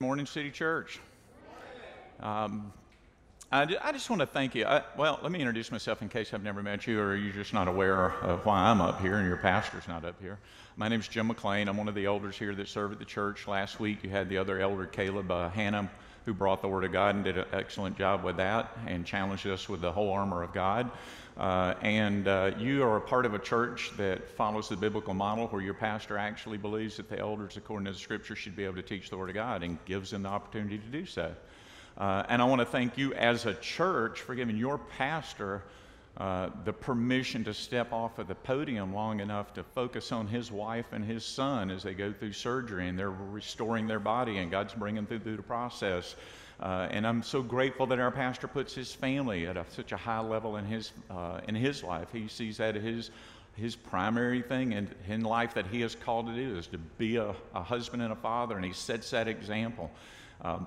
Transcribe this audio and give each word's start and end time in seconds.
Morning 0.00 0.26
City 0.26 0.52
Church. 0.52 1.00
Um, 2.20 2.72
I, 3.50 3.66
I, 3.82 3.90
just 3.90 4.08
want 4.08 4.20
to 4.20 4.26
thank 4.26 4.54
you. 4.54 4.64
I, 4.64 4.84
well, 4.96 5.18
let 5.24 5.32
me 5.32 5.40
introduce 5.40 5.72
myself 5.72 6.02
in 6.02 6.08
case 6.08 6.32
I've 6.32 6.44
never 6.44 6.62
met 6.62 6.86
you 6.86 7.00
or 7.00 7.16
you're 7.16 7.32
just 7.32 7.52
not 7.52 7.66
aware 7.66 8.12
of 8.12 8.46
why 8.46 8.60
I'm 8.60 8.80
up 8.80 9.00
here 9.00 9.16
and 9.16 9.26
your 9.26 9.38
pastor's 9.38 9.88
not 9.88 10.04
up 10.04 10.14
here. 10.22 10.38
My 10.76 10.86
name 10.86 11.00
is 11.00 11.08
Jim 11.08 11.26
McLean. 11.26 11.66
I'm 11.66 11.76
one 11.76 11.88
of 11.88 11.96
the 11.96 12.06
elders 12.06 12.38
here 12.38 12.54
that 12.54 12.68
serve 12.68 12.92
at 12.92 13.00
the 13.00 13.04
church. 13.04 13.48
Last 13.48 13.80
week 13.80 14.04
you 14.04 14.10
had 14.10 14.28
the 14.28 14.38
other 14.38 14.60
elder, 14.60 14.86
Caleb 14.86 15.32
uh, 15.32 15.48
Hannah, 15.48 15.90
who 16.28 16.34
brought 16.34 16.60
the 16.60 16.68
Word 16.68 16.84
of 16.84 16.92
God 16.92 17.14
and 17.14 17.24
did 17.24 17.38
an 17.38 17.46
excellent 17.54 17.96
job 17.96 18.22
with 18.22 18.36
that 18.36 18.76
and 18.86 19.06
challenged 19.06 19.46
us 19.46 19.66
with 19.66 19.80
the 19.80 19.90
whole 19.90 20.12
armor 20.12 20.42
of 20.42 20.52
God. 20.52 20.90
Uh, 21.38 21.72
and 21.80 22.28
uh, 22.28 22.50
you 22.58 22.82
are 22.82 22.98
a 22.98 23.00
part 23.00 23.24
of 23.24 23.32
a 23.32 23.38
church 23.38 23.90
that 23.96 24.28
follows 24.36 24.68
the 24.68 24.76
biblical 24.76 25.14
model 25.14 25.46
where 25.46 25.62
your 25.62 25.72
pastor 25.72 26.18
actually 26.18 26.58
believes 26.58 26.98
that 26.98 27.08
the 27.08 27.18
elders, 27.18 27.56
according 27.56 27.86
to 27.86 27.92
the 27.92 27.98
scripture, 27.98 28.36
should 28.36 28.54
be 28.54 28.64
able 28.64 28.74
to 28.74 28.82
teach 28.82 29.08
the 29.08 29.16
Word 29.16 29.30
of 29.30 29.36
God 29.36 29.62
and 29.62 29.82
gives 29.86 30.10
them 30.10 30.24
the 30.24 30.28
opportunity 30.28 30.76
to 30.76 30.86
do 30.88 31.06
so. 31.06 31.34
Uh, 31.96 32.24
and 32.28 32.42
I 32.42 32.44
want 32.44 32.60
to 32.60 32.66
thank 32.66 32.98
you 32.98 33.14
as 33.14 33.46
a 33.46 33.54
church 33.54 34.20
for 34.20 34.34
giving 34.34 34.58
your 34.58 34.76
pastor 34.76 35.62
uh, 36.18 36.50
the 36.64 36.72
permission 36.72 37.44
to 37.44 37.54
step 37.54 37.92
off 37.92 38.18
of 38.18 38.26
the 38.26 38.34
podium 38.34 38.92
long 38.92 39.20
enough 39.20 39.54
to 39.54 39.62
focus 39.62 40.10
on 40.10 40.26
his 40.26 40.50
wife 40.50 40.86
and 40.92 41.04
his 41.04 41.24
son 41.24 41.70
as 41.70 41.84
they 41.84 41.94
go 41.94 42.12
through 42.12 42.32
surgery 42.32 42.88
and 42.88 42.98
they're 42.98 43.10
restoring 43.10 43.86
their 43.86 44.00
body 44.00 44.38
and 44.38 44.50
God's 44.50 44.74
bringing 44.74 45.06
them 45.06 45.20
through 45.20 45.36
the 45.36 45.42
process. 45.42 46.16
Uh, 46.58 46.88
and 46.90 47.06
I'm 47.06 47.22
so 47.22 47.40
grateful 47.40 47.86
that 47.86 48.00
our 48.00 48.10
pastor 48.10 48.48
puts 48.48 48.74
his 48.74 48.92
family 48.92 49.46
at 49.46 49.56
a, 49.56 49.64
such 49.70 49.92
a 49.92 49.96
high 49.96 50.18
level 50.18 50.56
in 50.56 50.64
his, 50.64 50.90
uh, 51.08 51.40
in 51.46 51.54
his 51.54 51.84
life. 51.84 52.08
He 52.12 52.26
sees 52.26 52.56
that 52.56 52.74
his, 52.74 53.12
his 53.54 53.76
primary 53.76 54.42
thing 54.42 54.72
in, 54.72 54.92
in 55.06 55.20
life 55.20 55.54
that 55.54 55.68
he 55.68 55.82
is 55.82 55.94
called 55.94 56.26
to 56.26 56.34
do 56.34 56.56
is 56.56 56.66
to 56.68 56.78
be 56.78 57.14
a, 57.14 57.32
a 57.54 57.62
husband 57.62 58.02
and 58.02 58.12
a 58.12 58.16
father, 58.16 58.56
and 58.56 58.64
he 58.64 58.72
sets 58.72 59.10
that 59.10 59.28
example. 59.28 59.88
Um, 60.42 60.66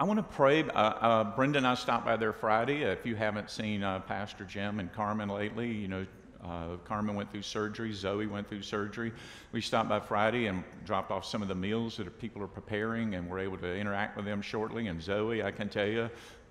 I 0.00 0.02
want 0.02 0.18
to 0.18 0.24
pray. 0.24 0.64
Uh, 0.64 0.72
uh, 0.72 1.24
Brenda 1.36 1.58
and 1.58 1.66
I 1.66 1.76
stopped 1.76 2.04
by 2.04 2.16
there 2.16 2.32
Friday. 2.32 2.82
If 2.82 3.06
you 3.06 3.14
haven't 3.14 3.48
seen 3.48 3.84
uh, 3.84 4.00
Pastor 4.00 4.44
Jim 4.44 4.80
and 4.80 4.92
Carmen 4.92 5.28
lately, 5.28 5.70
you 5.70 5.86
know, 5.86 6.04
uh, 6.44 6.76
Carmen 6.84 7.14
went 7.14 7.30
through 7.30 7.42
surgery, 7.42 7.92
Zoe 7.92 8.26
went 8.26 8.48
through 8.48 8.62
surgery. 8.62 9.12
We 9.52 9.60
stopped 9.60 9.88
by 9.88 10.00
Friday 10.00 10.48
and 10.48 10.64
dropped 10.84 11.12
off 11.12 11.24
some 11.24 11.42
of 11.42 11.48
the 11.48 11.54
meals 11.54 11.96
that 11.98 12.18
people 12.18 12.42
are 12.42 12.48
preparing, 12.48 13.14
and 13.14 13.30
we're 13.30 13.38
able 13.38 13.56
to 13.58 13.72
interact 13.72 14.16
with 14.16 14.24
them 14.24 14.42
shortly. 14.42 14.88
And 14.88 15.00
Zoe, 15.00 15.44
I 15.44 15.52
can 15.52 15.68
tell 15.68 15.86
you, 15.86 16.10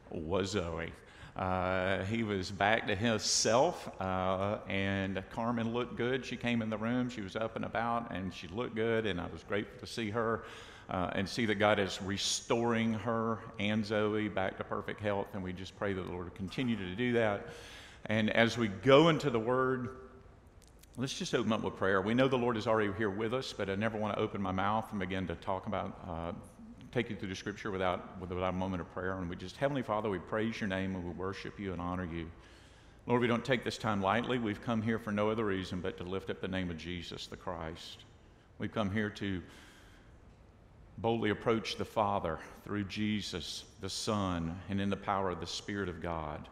was 0.09 0.51
Zoe. 0.51 0.93
Uh, 1.35 2.05
he 2.05 2.23
was 2.23 2.49
back 2.49 2.87
to 2.87 2.95
himself, 2.95 3.89
uh, 3.99 4.59
and 4.69 5.21
Carmen 5.31 5.73
looked 5.73 5.97
good. 5.97 6.25
She 6.25 6.37
came 6.37 6.61
in 6.61 6.69
the 6.69 6.77
room, 6.77 7.09
she 7.09 7.21
was 7.21 7.35
up 7.35 7.57
and 7.57 7.65
about, 7.65 8.09
and 8.11 8.33
she 8.33 8.47
looked 8.47 8.75
good, 8.75 9.05
and 9.05 9.19
I 9.19 9.27
was 9.33 9.43
grateful 9.43 9.85
to 9.85 9.87
see 9.87 10.11
her 10.11 10.43
uh, 10.89 11.11
and 11.13 11.27
see 11.27 11.45
that 11.45 11.55
God 11.55 11.79
is 11.79 12.01
restoring 12.01 12.93
her 12.93 13.39
and 13.59 13.85
Zoe 13.85 14.27
back 14.27 14.57
to 14.57 14.63
perfect 14.63 14.99
health. 14.99 15.27
And 15.33 15.43
we 15.43 15.53
just 15.53 15.77
pray 15.77 15.93
that 15.93 16.01
the 16.01 16.11
Lord 16.11 16.25
will 16.25 16.37
continue 16.37 16.75
to 16.75 16.95
do 16.95 17.13
that. 17.13 17.47
And 18.07 18.29
as 18.31 18.57
we 18.57 18.67
go 18.67 19.09
into 19.09 19.29
the 19.29 19.39
Word, 19.39 19.89
let's 20.97 21.17
just 21.17 21.33
open 21.33 21.53
up 21.53 21.63
with 21.63 21.77
prayer. 21.77 22.01
We 22.01 22.13
know 22.13 22.27
the 22.27 22.37
Lord 22.37 22.57
is 22.57 22.67
already 22.67 22.91
here 22.97 23.09
with 23.09 23.33
us, 23.33 23.53
but 23.53 23.69
I 23.69 23.75
never 23.75 23.97
want 23.97 24.15
to 24.15 24.21
open 24.21 24.41
my 24.41 24.51
mouth 24.51 24.87
and 24.91 24.99
begin 24.99 25.25
to 25.27 25.35
talk 25.35 25.67
about, 25.67 25.97
uh, 26.07 26.31
take 26.91 27.09
you 27.09 27.15
through 27.15 27.29
the 27.29 27.35
Scripture 27.35 27.71
without, 27.71 28.19
without 28.19 28.43
a 28.43 28.51
moment 28.51 28.81
of 28.81 28.93
prayer. 28.93 29.17
And 29.17 29.29
we 29.29 29.35
just, 29.35 29.55
Heavenly 29.57 29.83
Father, 29.83 30.09
we 30.09 30.19
praise 30.19 30.59
your 30.59 30.67
name 30.67 30.95
and 30.95 31.03
we 31.03 31.11
worship 31.11 31.59
you 31.59 31.71
and 31.71 31.81
honor 31.81 32.05
you. 32.05 32.29
Lord, 33.05 33.21
we 33.21 33.27
don't 33.27 33.43
take 33.43 33.65
this 33.65 33.77
time 33.77 34.01
lightly. 34.01 34.37
We've 34.37 34.61
come 34.61 34.81
here 34.81 34.97
for 34.97 35.11
no 35.11 35.29
other 35.29 35.45
reason 35.45 35.81
but 35.81 35.97
to 35.97 36.03
lift 36.03 36.29
up 36.29 36.39
the 36.39 36.47
name 36.47 36.69
of 36.69 36.77
Jesus, 36.77 37.27
the 37.27 37.35
Christ. 37.35 38.05
We've 38.59 38.71
come 38.71 38.91
here 38.91 39.09
to 39.09 39.41
boldly 40.97 41.31
approach 41.31 41.75
the 41.75 41.85
Father 41.85 42.39
through 42.63 42.85
Jesus, 42.85 43.63
the 43.81 43.89
Son, 43.89 44.59
and 44.69 44.79
in 44.79 44.89
the 44.89 44.97
power 44.97 45.29
of 45.29 45.39
the 45.39 45.47
Spirit 45.47 45.89
of 45.89 46.01
God. 46.01 46.47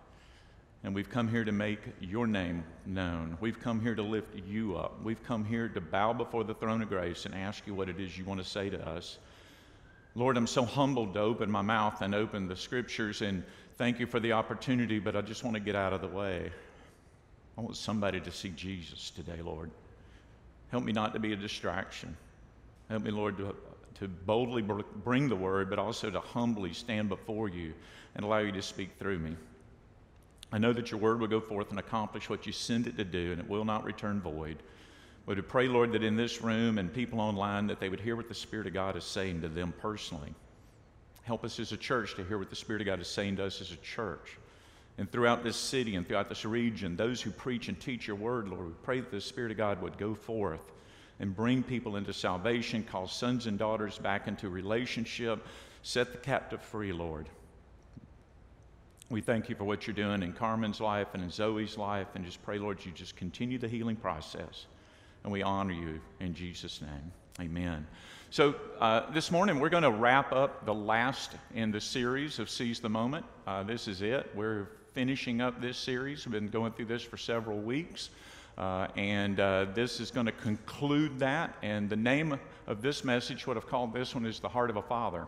And 0.84 0.96
we've 0.96 1.10
come 1.10 1.28
here 1.28 1.44
to 1.44 1.52
make 1.52 1.80
your 2.00 2.26
name 2.26 2.64
known. 2.88 3.38
We've 3.40 3.60
come 3.60 3.80
here 3.80 3.94
to 3.94 4.02
lift 4.02 4.36
you 4.48 4.76
up. 4.78 5.02
We've 5.04 5.24
come 5.24 5.46
here 5.46 5.70
to 5.70 5.80
bow 5.80 6.14
before 6.14 6.44
the 6.44 6.56
throne 6.56 6.82
of 6.82 6.90
grace 6.90 7.26
and 7.26 7.36
ask 7.36 7.68
you 7.68 7.76
what 7.76 7.88
it 7.88 8.00
is 8.00 8.18
you 8.18 8.26
want 8.26 8.42
to 8.42 8.48
say 8.48 8.70
to 8.70 8.90
us. 8.90 9.20
Lord, 10.16 10.38
I'm 10.38 10.48
so 10.48 10.66
humbled 10.66 11.14
to 11.14 11.20
open 11.20 11.52
my 11.52 11.62
mouth 11.62 12.02
and 12.02 12.16
open 12.16 12.48
the 12.48 12.56
scriptures, 12.56 13.22
and 13.22 13.44
thank 13.76 14.00
you 14.00 14.08
for 14.08 14.20
the 14.20 14.34
opportunity, 14.34 15.00
but 15.00 15.16
I 15.16 15.22
just 15.22 15.44
want 15.44 15.54
to 15.54 15.62
get 15.62 15.76
out 15.76 15.94
of 15.94 16.02
the 16.02 16.08
way. 16.08 16.52
I 17.58 17.62
want 17.62 17.78
somebody 17.78 18.20
to 18.20 18.32
see 18.32 18.50
Jesus 18.50 19.12
today, 19.12 19.42
Lord. 19.42 19.72
Help 20.72 20.84
me 20.84 20.92
not 20.92 21.14
to 21.14 21.20
be 21.20 21.32
a 21.32 21.36
distraction. 21.36 22.18
Help 22.90 23.04
me, 23.04 23.12
Lord, 23.12 23.38
to 23.38 23.56
to 24.00 24.08
boldly 24.08 24.62
bring 24.62 25.30
the 25.30 25.36
word, 25.36 25.70
but 25.70 25.80
also 25.80 26.10
to 26.10 26.20
humbly 26.20 26.74
stand 26.74 27.10
before 27.10 27.50
you 27.50 27.74
and 28.16 28.26
allow 28.26 28.40
you 28.40 28.52
to 28.52 28.62
speak 28.62 28.92
through 28.98 29.20
me. 29.20 29.36
I 30.52 30.58
know 30.58 30.74
that 30.74 30.92
your 30.92 31.00
word 31.00 31.20
will 31.20 31.28
go 31.28 31.40
forth 31.40 31.70
and 31.70 31.80
accomplish 31.80 32.30
what 32.30 32.46
you 32.46 32.52
send 32.52 32.88
it 32.88 32.98
to 32.98 33.06
do, 33.06 33.32
and 33.32 33.40
it 33.40 33.50
will 33.50 33.66
not 33.66 33.86
return 33.86 34.20
void. 34.20 34.58
But 35.26 35.36
to 35.36 35.44
pray, 35.44 35.68
Lord, 35.68 35.94
that 35.94 36.04
in 36.04 36.18
this 36.18 36.42
room 36.42 36.78
and 36.78 36.94
people 36.94 37.22
online, 37.22 37.68
that 37.68 37.80
they 37.80 37.90
would 37.90 38.02
hear 38.02 38.16
what 38.16 38.28
the 38.28 38.34
Spirit 38.34 38.68
of 38.68 38.74
God 38.74 38.98
is 38.98 39.04
saying 39.04 39.42
to 39.42 39.48
them 39.48 39.74
personally. 39.80 40.34
Help 41.24 41.46
us 41.46 41.60
as 41.60 41.72
a 41.72 41.78
church 41.78 42.16
to 42.16 42.24
hear 42.24 42.38
what 42.38 42.50
the 42.50 42.56
Spirit 42.56 42.82
of 42.82 42.88
God 42.88 43.00
is 43.00 43.08
saying 43.08 43.38
to 43.38 43.46
us 43.46 43.62
as 43.62 43.72
a 43.72 43.78
church. 43.78 44.38
And 44.98 45.10
throughout 45.10 45.44
this 45.44 45.56
city 45.56 45.96
and 45.96 46.06
throughout 46.08 46.28
this 46.28 46.44
region, 46.44 46.98
those 46.98 47.22
who 47.22 47.32
preach 47.32 47.70
and 47.70 47.80
teach 47.80 48.08
your 48.08 48.18
word, 48.18 48.50
Lord, 48.50 48.68
we 48.68 48.74
pray 48.84 49.00
that 49.00 49.12
the 49.12 49.22
Spirit 49.22 49.52
of 49.52 49.58
God 49.58 49.82
would 49.82 49.98
go 49.98 50.16
forth 50.16 50.72
and 51.22 51.36
bring 51.36 51.62
people 51.62 51.96
into 51.96 52.12
salvation, 52.12 52.84
call 52.84 53.08
sons 53.08 53.46
and 53.46 53.58
daughters 53.58 54.00
back 54.00 54.28
into 54.28 54.50
relationship, 54.50 55.46
set 55.84 56.12
the 56.12 56.18
captive 56.18 56.62
free, 56.62 56.92
Lord. 56.92 57.30
We 59.10 59.22
thank 59.22 59.48
you 59.48 59.56
for 59.56 59.64
what 59.64 59.86
you're 59.86 59.94
doing 59.94 60.24
in 60.24 60.34
Carmen's 60.34 60.82
life 60.82 61.10
and 61.14 61.24
in 61.24 61.30
Zoe's 61.30 61.78
life, 61.78 62.08
and 62.16 62.26
just 62.26 62.42
pray, 62.44 62.58
Lord, 62.58 62.84
you 62.84 62.92
just 62.92 63.16
continue 63.16 63.60
the 63.60 63.68
healing 63.68 63.96
process. 63.96 64.66
And 65.24 65.32
we 65.32 65.44
honor 65.44 65.74
you 65.74 66.02
in 66.20 66.34
Jesus' 66.34 66.82
name. 66.82 67.12
Amen. 67.40 67.86
So, 68.32 68.56
uh, 68.80 69.12
this 69.12 69.30
morning 69.30 69.60
we're 69.60 69.70
going 69.70 69.84
to 69.84 69.92
wrap 69.92 70.32
up 70.32 70.66
the 70.66 70.74
last 70.74 71.34
in 71.54 71.72
the 71.72 71.82
series 71.82 72.40
of 72.40 72.50
Seize 72.50 72.80
the 72.80 72.90
Moment. 72.90 73.26
Uh, 73.46 73.62
this 73.62 73.88
is 73.88 74.02
it. 74.02 74.32
We're 74.34 74.70
finishing 74.94 75.40
up 75.40 75.62
this 75.62 75.78
series. 75.78 76.26
We've 76.26 76.34
been 76.34 76.48
going 76.48 76.72
through 76.72 76.86
this 76.86 77.04
for 77.04 77.18
several 77.18 77.60
weeks. 77.60 78.10
Uh, 78.62 78.88
and 78.96 79.40
uh, 79.40 79.66
this 79.74 80.00
is 80.00 80.12
going 80.12 80.28
to 80.28 80.32
conclude 80.32 81.18
that. 81.18 81.56
And 81.64 81.90
the 81.90 81.96
name 81.96 82.40
of 82.68 82.84
this 82.84 83.04
message, 83.04 83.48
what 83.48 83.58
I've 83.58 83.68
called 83.68 83.92
this 83.92 84.14
one, 84.14 84.24
is 84.24 84.40
The 84.40 84.50
Heart 84.50 84.70
of 84.70 84.76
a 84.76 84.84
Father. 84.84 85.26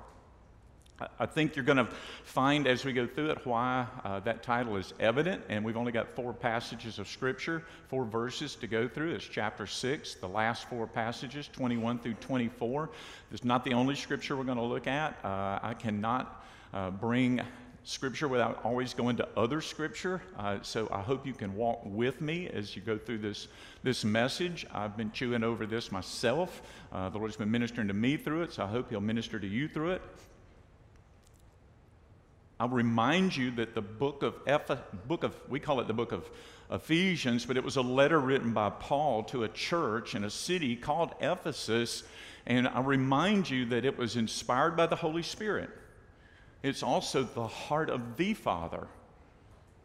I 1.20 1.26
think 1.26 1.56
you're 1.56 1.66
going 1.66 1.80
to 1.80 1.90
find 2.24 2.68
as 2.68 2.86
we 2.86 2.94
go 2.94 3.08
through 3.08 3.32
it 3.32 3.44
why 3.44 3.88
uh, 4.04 4.20
that 4.20 4.44
title 4.44 4.78
is 4.78 4.94
evident. 5.00 5.44
And 5.50 5.66
we've 5.66 5.76
only 5.76 5.92
got 5.92 6.10
four 6.10 6.32
passages 6.32 7.00
of 7.00 7.08
Scripture, 7.08 7.64
four 7.88 8.06
verses 8.06 8.54
to 8.58 8.68
go 8.68 8.88
through. 8.88 9.16
It's 9.16 9.26
chapter 9.26 9.66
6, 9.66 10.14
the 10.16 10.30
last 10.30 10.70
four 10.70 10.86
passages, 10.86 11.50
21 11.52 11.98
through 11.98 12.14
24. 12.14 12.92
It's 13.32 13.44
not 13.44 13.66
the 13.66 13.74
only 13.74 13.96
Scripture 13.96 14.38
we're 14.38 14.44
going 14.44 14.60
to 14.60 14.64
look 14.64 14.86
at. 14.86 15.18
Uh, 15.26 15.58
I 15.64 15.74
cannot 15.74 16.46
uh, 16.72 16.92
bring 16.92 17.42
scripture 17.84 18.28
without 18.28 18.64
always 18.64 18.94
going 18.94 19.18
to 19.18 19.28
other 19.36 19.62
scripture. 19.62 20.22
Uh, 20.38 20.58
so 20.62 20.88
I 20.92 21.02
hope 21.02 21.26
you 21.28 21.34
can 21.34 21.56
walk 21.56 21.82
with 21.84 22.22
me 22.22 22.48
as 22.48 22.76
you 22.76 22.82
go 22.82 22.98
through 22.98 23.20
this, 23.20 23.48
this 23.84 24.06
message. 24.06 24.66
I've 24.74 24.96
been 24.96 25.12
chewing 25.12 25.44
over 25.44 25.66
this 25.66 25.92
myself. 25.92 26.62
Uh, 26.92 27.10
the 27.10 27.18
Lord's 27.18 27.36
been 27.36 27.52
ministering 27.52 27.90
to 27.90 27.94
me 27.94 28.16
through 28.16 28.44
it, 28.44 28.54
so 28.54 28.64
I 28.64 28.68
hope 28.68 28.90
He'll 28.90 29.02
minister 29.02 29.40
to 29.40 29.48
you 29.48 29.68
through 29.68 29.92
it. 29.92 30.02
I'll 32.60 32.70
remind 32.70 33.36
you 33.36 33.52
that 33.52 33.76
the 33.76 33.82
book 33.82 34.24
of, 34.24 34.36
Eph- 34.48 34.80
book 35.08 35.24
of 35.24 35.36
we 35.50 35.60
call 35.60 35.82
it 35.82 35.88
the 35.88 35.94
book 35.94 36.14
of 36.14 36.30
Ephesians, 36.72 37.46
but 37.46 37.58
it 37.58 37.64
was 37.64 37.76
a 37.76 37.82
letter 37.82 38.20
written 38.20 38.54
by 38.54 38.70
Paul 38.70 39.24
to 39.24 39.44
a 39.44 39.50
church 39.50 40.16
in 40.16 40.24
a 40.24 40.30
city 40.30 40.78
called 40.78 41.14
Ephesus. 41.20 42.04
And 42.46 42.68
I 42.68 42.80
remind 42.82 43.50
you 43.50 43.66
that 43.66 43.84
it 43.84 43.98
was 43.98 44.16
inspired 44.16 44.78
by 44.78 44.86
the 44.86 44.96
Holy 44.96 45.24
Spirit. 45.24 45.70
It's 46.64 46.82
also 46.82 47.24
the 47.24 47.48
heart 47.48 47.90
of 47.90 48.18
the 48.18 48.34
Father. 48.34 48.88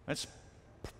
That's 0.06 0.26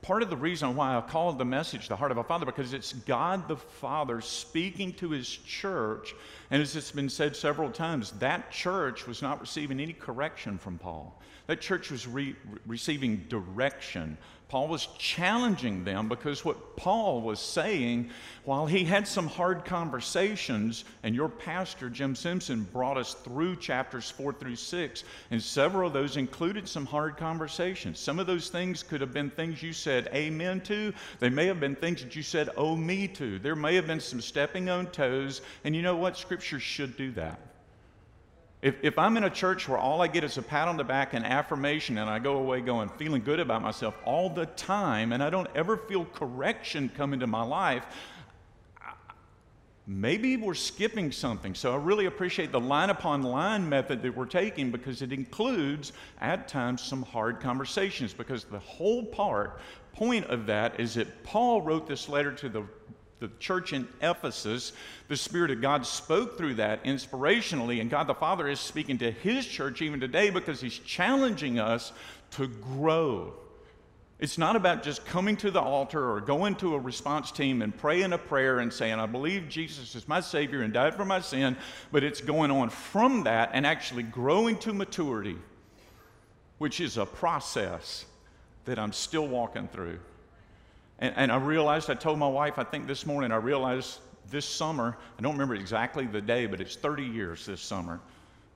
part 0.03 0.23
of 0.23 0.31
the 0.31 0.37
reason 0.37 0.75
why 0.75 0.97
I 0.97 1.01
called 1.01 1.39
the 1.39 1.45
message 1.45 1.89
the 1.89 1.97
heart 1.97 2.11
of 2.11 2.19
a 2.19 2.25
father 2.25 2.47
because 2.47 2.73
it's 2.73 2.93
God 2.93 3.49
the 3.49 3.57
Father 3.57 4.21
speaking 4.21 4.93
to 4.95 5.11
his 5.11 5.29
church. 5.29 6.15
And 6.51 6.61
as 6.61 6.75
it's 6.77 6.91
been 6.91 7.09
said 7.09 7.37
several 7.37 7.71
times, 7.71 8.13
that 8.19 8.51
church 8.51 9.07
was 9.07 9.23
not 9.23 9.41
receiving 9.41 9.81
any 9.81 9.93
correction 9.93 10.59
from 10.59 10.79
Paul. 10.79 11.21
That 11.47 11.61
church 11.61 11.91
was 11.91 12.07
re- 12.07 12.37
receiving 12.67 13.25
direction 13.29 14.19
Paul 14.49 14.69
was 14.69 14.89
challenging 14.99 15.85
them 15.85 16.09
because 16.09 16.43
what 16.43 16.75
Paul 16.75 17.21
was 17.21 17.39
saying, 17.39 18.09
while 18.45 18.65
he 18.65 18.83
had 18.83 19.07
some 19.07 19.27
hard 19.27 19.67
conversations, 19.67 20.87
and 21.03 21.15
your 21.15 21.29
pastor, 21.29 21.91
Jim 21.91 22.15
Simpson, 22.15 22.63
brought 22.73 22.97
us 22.97 23.13
through 23.13 23.57
chapters 23.57 24.11
four 24.11 24.33
through 24.33 24.57
six, 24.57 25.05
and 25.31 25.43
several 25.43 25.89
of 25.89 25.93
those 25.93 26.17
included 26.17 26.67
some 26.67 26.87
hard 26.87 27.19
conversations. 27.19 27.99
Some 27.99 28.19
of 28.19 28.27
those 28.27 28.49
things 28.49 28.83
could 28.83 29.03
have 29.03 29.13
been 29.13 29.29
things 29.29 29.63
you 29.63 29.75
said 29.75 30.09
amen 30.15 30.63
to, 30.63 30.95
they 31.21 31.29
may 31.29 31.45
have 31.47 31.61
been 31.61 31.77
things 31.77 32.03
that 32.03 32.17
you 32.17 32.23
said 32.23 32.49
oh 32.57 32.75
me 32.75 33.07
to. 33.09 33.39
There 33.39 33.55
may 33.55 33.75
have 33.75 33.87
been 33.87 34.01
some 34.01 34.23
stepping 34.23 34.71
on 34.71 34.87
toes, 34.87 35.43
and 35.65 35.77
you 35.77 35.83
know 35.83 35.97
what? 35.97 36.17
Scripture 36.17 36.59
should 36.59 36.97
do 36.97 37.13
that. 37.13 37.39
If, 38.61 38.75
if 38.83 38.99
I'm 38.99 39.17
in 39.17 39.23
a 39.23 39.31
church 39.31 39.69
where 39.69 39.79
all 39.79 40.03
I 40.03 40.09
get 40.09 40.25
is 40.25 40.37
a 40.37 40.43
pat 40.43 40.67
on 40.67 40.77
the 40.77 40.85
back 40.85 41.15
and 41.15 41.25
affirmation, 41.25 41.97
and 41.99 42.11
I 42.11 42.19
go 42.19 42.39
away 42.39 42.61
going, 42.61 42.89
feeling 42.89 43.23
good 43.23 43.39
about 43.39 43.63
myself 43.63 43.95
all 44.05 44.29
the 44.29 44.47
time, 44.47 45.13
and 45.13 45.23
I 45.23 45.31
don't 45.31 45.49
ever 45.55 45.77
feel 45.77 46.05
correction 46.07 46.91
come 46.97 47.13
into 47.13 47.29
my 47.29 47.43
life, 47.43 47.85
maybe 49.87 50.37
we're 50.37 50.55
skipping 50.55 51.13
something. 51.13 51.55
So 51.55 51.73
I 51.73 51.77
really 51.77 52.07
appreciate 52.07 52.51
the 52.51 52.61
line 52.61 52.91
upon 52.91 53.23
line 53.23 53.69
method 53.69 54.03
that 54.03 54.17
we're 54.17 54.27
taking 54.27 54.73
because 54.73 55.03
it 55.03 55.13
includes, 55.13 55.93
at 56.21 56.49
times, 56.49 56.83
some 56.83 57.03
hard 57.03 57.39
conversations. 57.39 58.13
Because 58.13 58.43
the 58.43 58.59
whole 58.59 59.05
part, 59.05 59.61
point 59.93 60.27
of 60.27 60.47
that 60.47 60.81
is 60.81 60.95
that 60.95 61.23
Paul 61.23 61.63
wrote 61.63 61.87
this 61.87 62.09
letter 62.09 62.33
to 62.33 62.49
the 62.49 62.65
the 63.21 63.31
church 63.39 63.73
in 63.73 63.89
Ephesus, 64.01 64.73
the 65.09 65.17
Spirit 65.17 65.51
of 65.51 65.61
God 65.61 65.85
spoke 65.85 66.39
through 66.39 66.55
that 66.55 66.85
inspirationally, 66.85 67.81
and 67.81 67.91
God 67.91 68.07
the 68.07 68.15
Father 68.15 68.49
is 68.49 68.61
speaking 68.61 68.99
to 68.99 69.11
His 69.11 69.47
church 69.47 69.83
even 69.83 70.01
today 70.01 70.31
because 70.31 70.61
He's 70.61 70.79
challenging 70.79 71.59
us 71.59 71.93
to 72.33 72.47
grow. 72.47 73.35
It's 74.19 74.39
not 74.39 74.57
about 74.57 74.83
just 74.83 75.07
coming 75.07 75.37
to 75.39 75.51
the 75.51 75.61
altar 75.61 76.11
or 76.11 76.21
going 76.21 76.57
to 76.57 76.75
a 76.75 76.79
response 76.79 77.31
team 77.31 77.63
and 77.63 77.77
praying 77.77 78.13
a 78.13 78.19
prayer 78.19 78.59
and 78.59 78.73
saying, 78.73 78.95
I 78.95 79.07
believe 79.07 79.49
Jesus 79.49 79.95
is 79.95 80.09
my 80.09 80.21
Savior 80.21 80.63
and 80.63 80.73
died 80.73 80.95
for 80.95 81.05
my 81.05 81.21
sin, 81.21 81.57
but 81.93 82.03
it's 82.03 82.21
going 82.21 82.51
on 82.51 82.69
from 82.71 83.25
that 83.25 83.51
and 83.53 83.65
actually 83.65 84.03
growing 84.03 84.59
to 84.59 84.73
maturity, 84.73 85.37
which 86.59 86.81
is 86.81 86.97
a 86.97 87.07
process 87.07 88.07
that 88.65 88.79
I'm 88.79 88.93
still 88.93 89.29
walking 89.29 89.69
through. 89.69 90.01
And, 90.99 91.15
and 91.17 91.33
I 91.33 91.37
realized, 91.37 91.91
I 91.91 91.95
told 91.95 92.19
my 92.19 92.29
wife, 92.29 92.59
I 92.59 92.65
think 92.65 92.87
this 92.87 93.07
morning, 93.07 93.33
I 93.33 93.37
realized 93.37 94.01
this 94.31 94.45
summer, 94.45 94.97
I 95.19 95.23
don't 95.23 95.33
remember 95.33 95.55
exactly 95.55 96.07
the 96.07 96.21
day, 96.21 96.47
but 96.47 96.61
it's 96.61 96.77
30 96.77 97.05
years 97.05 97.47
this 97.47 97.61
summer. 97.61 98.01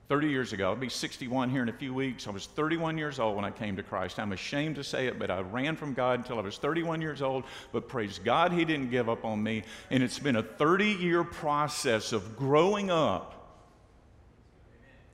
30 0.08 0.28
years 0.28 0.52
ago, 0.52 0.68
I'll 0.70 0.76
be 0.76 0.90
61 0.90 1.48
here 1.48 1.62
in 1.62 1.70
a 1.70 1.72
few 1.72 1.94
weeks. 1.94 2.26
I 2.26 2.30
was 2.30 2.46
31 2.46 2.98
years 2.98 3.18
old 3.18 3.36
when 3.36 3.46
I 3.46 3.50
came 3.50 3.76
to 3.76 3.82
Christ. 3.82 4.18
I'm 4.18 4.32
ashamed 4.32 4.76
to 4.76 4.84
say 4.84 5.06
it, 5.06 5.18
but 5.18 5.30
I 5.30 5.40
ran 5.40 5.76
from 5.76 5.94
God 5.94 6.18
until 6.18 6.38
I 6.38 6.42
was 6.42 6.58
31 6.58 7.00
years 7.00 7.22
old. 7.22 7.44
But 7.72 7.88
praise 7.88 8.18
God, 8.18 8.52
He 8.52 8.64
didn't 8.64 8.90
give 8.90 9.08
up 9.08 9.24
on 9.24 9.42
me. 9.42 9.62
And 9.90 10.02
it's 10.02 10.18
been 10.18 10.36
a 10.36 10.42
30 10.42 10.86
year 10.86 11.24
process 11.24 12.12
of 12.12 12.36
growing 12.36 12.90
up. 12.90 13.38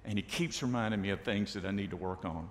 And 0.04 0.18
He 0.18 0.22
keeps 0.22 0.62
reminding 0.62 1.00
me 1.00 1.10
of 1.10 1.20
things 1.20 1.52
that 1.52 1.64
I 1.64 1.70
need 1.70 1.90
to 1.90 1.96
work 1.96 2.24
on 2.24 2.50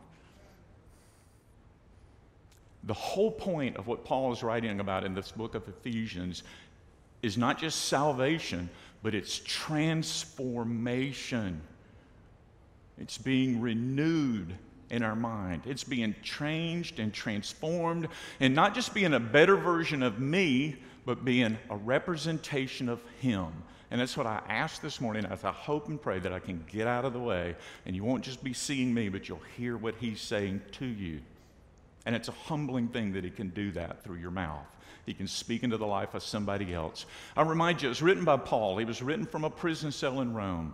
the 2.87 2.93
whole 2.93 3.31
point 3.31 3.77
of 3.77 3.85
what 3.85 4.03
Paul 4.05 4.31
is 4.31 4.41
writing 4.41 4.79
about 4.79 5.03
in 5.03 5.13
this 5.13 5.31
book 5.31 5.53
of 5.55 5.67
Ephesians 5.67 6.43
is 7.21 7.37
not 7.37 7.59
just 7.59 7.85
salvation, 7.85 8.69
but 9.03 9.13
it's 9.13 9.39
transformation. 9.39 11.59
It's 12.97 13.17
being 13.17 13.59
renewed 13.59 14.55
in 14.89 15.03
our 15.03 15.17
mind. 15.17 15.63
It's 15.65 15.83
being 15.83 16.15
changed 16.23 16.99
and 16.99 17.13
transformed, 17.13 18.07
and 18.39 18.55
not 18.55 18.73
just 18.73 18.93
being 18.93 19.13
a 19.13 19.19
better 19.19 19.57
version 19.57 20.01
of 20.01 20.21
me, 20.21 20.77
but 21.05 21.25
being 21.25 21.57
a 21.69 21.75
representation 21.75 22.87
of 22.87 23.01
Him. 23.19 23.51
And 23.91 23.99
that's 23.99 24.15
what 24.15 24.27
I 24.27 24.41
ask 24.47 24.81
this 24.81 25.01
morning 25.01 25.25
as 25.25 25.43
I 25.43 25.51
hope 25.51 25.89
and 25.89 26.01
pray 26.01 26.19
that 26.19 26.31
I 26.31 26.39
can 26.39 26.63
get 26.71 26.87
out 26.87 27.03
of 27.03 27.11
the 27.11 27.19
way, 27.19 27.57
and 27.85 27.93
you 27.95 28.05
won't 28.05 28.23
just 28.23 28.41
be 28.43 28.53
seeing 28.53 28.93
me, 28.93 29.09
but 29.09 29.27
you'll 29.27 29.41
hear 29.57 29.75
what 29.75 29.95
He's 29.99 30.21
saying 30.21 30.61
to 30.73 30.85
you. 30.85 31.19
And 32.07 32.15
it's 32.15 32.29
a 32.29 32.31
humbling 32.31 32.87
thing 32.87 33.11
that 33.11 33.25
he 33.25 33.29
can 33.29 33.49
do 33.49 33.69
that 33.71 34.01
through 34.01 34.15
your 34.15 34.31
mouth. 34.31 34.65
He 35.05 35.13
can 35.13 35.27
speak 35.27 35.63
into 35.63 35.75
the 35.75 35.85
life 35.85 36.13
of 36.13 36.23
somebody 36.23 36.73
else. 36.73 37.05
I 37.35 37.41
remind 37.41 37.81
you, 37.81 37.89
it 37.89 37.89
was 37.89 38.01
written 38.01 38.23
by 38.23 38.37
Paul. 38.37 38.77
He 38.77 38.85
was 38.85 39.01
written 39.01 39.25
from 39.25 39.43
a 39.43 39.49
prison 39.49 39.91
cell 39.91 40.21
in 40.21 40.33
Rome. 40.33 40.73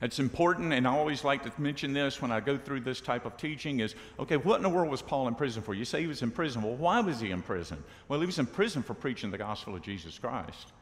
It's 0.00 0.18
important, 0.18 0.72
and 0.72 0.88
I 0.88 0.96
always 0.96 1.24
like 1.24 1.42
to 1.42 1.60
mention 1.60 1.92
this 1.92 2.22
when 2.22 2.32
I 2.32 2.40
go 2.40 2.56
through 2.56 2.80
this 2.80 3.02
type 3.02 3.26
of 3.26 3.36
teaching 3.36 3.80
is 3.80 3.94
okay, 4.18 4.38
what 4.38 4.56
in 4.56 4.62
the 4.62 4.70
world 4.70 4.90
was 4.90 5.02
Paul 5.02 5.28
in 5.28 5.34
prison 5.34 5.62
for? 5.62 5.74
You 5.74 5.84
say 5.84 6.00
he 6.00 6.06
was 6.06 6.22
in 6.22 6.30
prison. 6.30 6.62
Well, 6.62 6.76
why 6.76 7.00
was 7.00 7.20
he 7.20 7.30
in 7.30 7.42
prison? 7.42 7.84
Well, 8.08 8.18
he 8.18 8.24
was 8.24 8.38
in 8.38 8.46
prison 8.46 8.82
for 8.82 8.94
preaching 8.94 9.30
the 9.30 9.36
gospel 9.36 9.74
of 9.74 9.82
Jesus 9.82 10.18
Christ. 10.18 10.72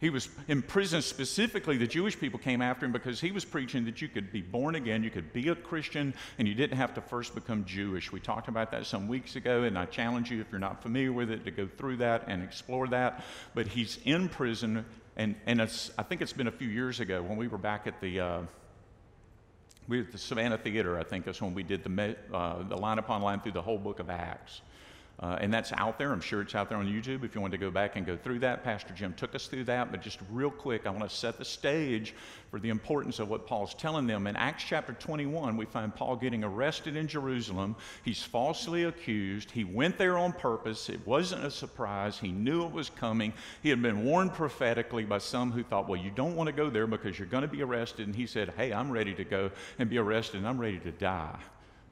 He 0.00 0.10
was 0.10 0.28
in 0.46 0.62
prison 0.62 1.02
specifically. 1.02 1.76
The 1.76 1.86
Jewish 1.86 2.18
people 2.18 2.38
came 2.38 2.62
after 2.62 2.86
him 2.86 2.92
because 2.92 3.20
he 3.20 3.32
was 3.32 3.44
preaching 3.44 3.84
that 3.86 4.00
you 4.00 4.08
could 4.08 4.30
be 4.32 4.42
born 4.42 4.76
again, 4.76 5.02
you 5.02 5.10
could 5.10 5.32
be 5.32 5.48
a 5.48 5.56
Christian, 5.56 6.14
and 6.38 6.46
you 6.46 6.54
didn't 6.54 6.76
have 6.76 6.94
to 6.94 7.00
first 7.00 7.34
become 7.34 7.64
Jewish. 7.64 8.12
We 8.12 8.20
talked 8.20 8.46
about 8.46 8.70
that 8.70 8.86
some 8.86 9.08
weeks 9.08 9.34
ago, 9.34 9.64
and 9.64 9.76
I 9.76 9.86
challenge 9.86 10.30
you, 10.30 10.40
if 10.40 10.46
you're 10.52 10.60
not 10.60 10.82
familiar 10.82 11.12
with 11.12 11.30
it, 11.30 11.44
to 11.46 11.50
go 11.50 11.66
through 11.66 11.96
that 11.96 12.24
and 12.28 12.44
explore 12.44 12.86
that. 12.88 13.24
But 13.54 13.66
he's 13.66 13.98
in 14.04 14.28
prison, 14.28 14.84
and, 15.16 15.34
and 15.46 15.60
I 15.60 15.66
think 15.66 16.22
it's 16.22 16.32
been 16.32 16.46
a 16.46 16.52
few 16.52 16.68
years 16.68 17.00
ago 17.00 17.20
when 17.20 17.36
we 17.36 17.48
were 17.48 17.58
back 17.58 17.86
at 17.86 18.00
the. 18.00 18.20
Uh, 18.20 18.40
we 19.88 19.96
were 19.96 20.04
at 20.04 20.12
the 20.12 20.18
Savannah 20.18 20.58
Theater, 20.58 20.98
I 20.98 21.02
think 21.02 21.24
that's 21.24 21.40
when 21.40 21.54
we 21.54 21.62
did 21.62 21.82
the, 21.82 22.14
uh, 22.30 22.62
the 22.62 22.76
line 22.76 22.98
upon 22.98 23.22
line 23.22 23.40
through 23.40 23.52
the 23.52 23.62
whole 23.62 23.78
book 23.78 24.00
of 24.00 24.10
Acts. 24.10 24.60
Uh, 25.20 25.36
and 25.40 25.52
that's 25.52 25.72
out 25.72 25.98
there. 25.98 26.12
I'm 26.12 26.20
sure 26.20 26.42
it's 26.42 26.54
out 26.54 26.68
there 26.68 26.78
on 26.78 26.86
YouTube 26.86 27.24
if 27.24 27.34
you 27.34 27.40
want 27.40 27.50
to 27.50 27.58
go 27.58 27.72
back 27.72 27.96
and 27.96 28.06
go 28.06 28.16
through 28.16 28.38
that. 28.40 28.62
Pastor 28.62 28.94
Jim 28.94 29.12
took 29.14 29.34
us 29.34 29.48
through 29.48 29.64
that. 29.64 29.90
But 29.90 30.00
just 30.00 30.20
real 30.30 30.50
quick, 30.50 30.86
I 30.86 30.90
want 30.90 31.02
to 31.02 31.14
set 31.14 31.38
the 31.38 31.44
stage 31.44 32.14
for 32.52 32.60
the 32.60 32.68
importance 32.68 33.18
of 33.18 33.28
what 33.28 33.44
Paul's 33.44 33.74
telling 33.74 34.06
them. 34.06 34.28
In 34.28 34.36
Acts 34.36 34.62
chapter 34.62 34.92
21, 34.92 35.56
we 35.56 35.64
find 35.64 35.92
Paul 35.92 36.14
getting 36.14 36.44
arrested 36.44 36.94
in 36.94 37.08
Jerusalem. 37.08 37.74
He's 38.04 38.22
falsely 38.22 38.84
accused. 38.84 39.50
He 39.50 39.64
went 39.64 39.98
there 39.98 40.16
on 40.16 40.32
purpose. 40.32 40.88
It 40.88 41.04
wasn't 41.04 41.44
a 41.44 41.50
surprise. 41.50 42.16
He 42.16 42.30
knew 42.30 42.64
it 42.64 42.72
was 42.72 42.88
coming. 42.88 43.32
He 43.60 43.70
had 43.70 43.82
been 43.82 44.04
warned 44.04 44.34
prophetically 44.34 45.04
by 45.04 45.18
some 45.18 45.50
who 45.50 45.64
thought, 45.64 45.88
well, 45.88 46.00
you 46.00 46.12
don't 46.12 46.36
want 46.36 46.46
to 46.46 46.52
go 46.52 46.70
there 46.70 46.86
because 46.86 47.18
you're 47.18 47.26
going 47.26 47.42
to 47.42 47.48
be 47.48 47.62
arrested. 47.62 48.06
And 48.06 48.14
he 48.14 48.26
said, 48.26 48.54
hey, 48.56 48.72
I'm 48.72 48.92
ready 48.92 49.14
to 49.14 49.24
go 49.24 49.50
and 49.80 49.90
be 49.90 49.98
arrested, 49.98 50.36
and 50.36 50.46
I'm 50.46 50.60
ready 50.60 50.78
to 50.78 50.92
die 50.92 51.40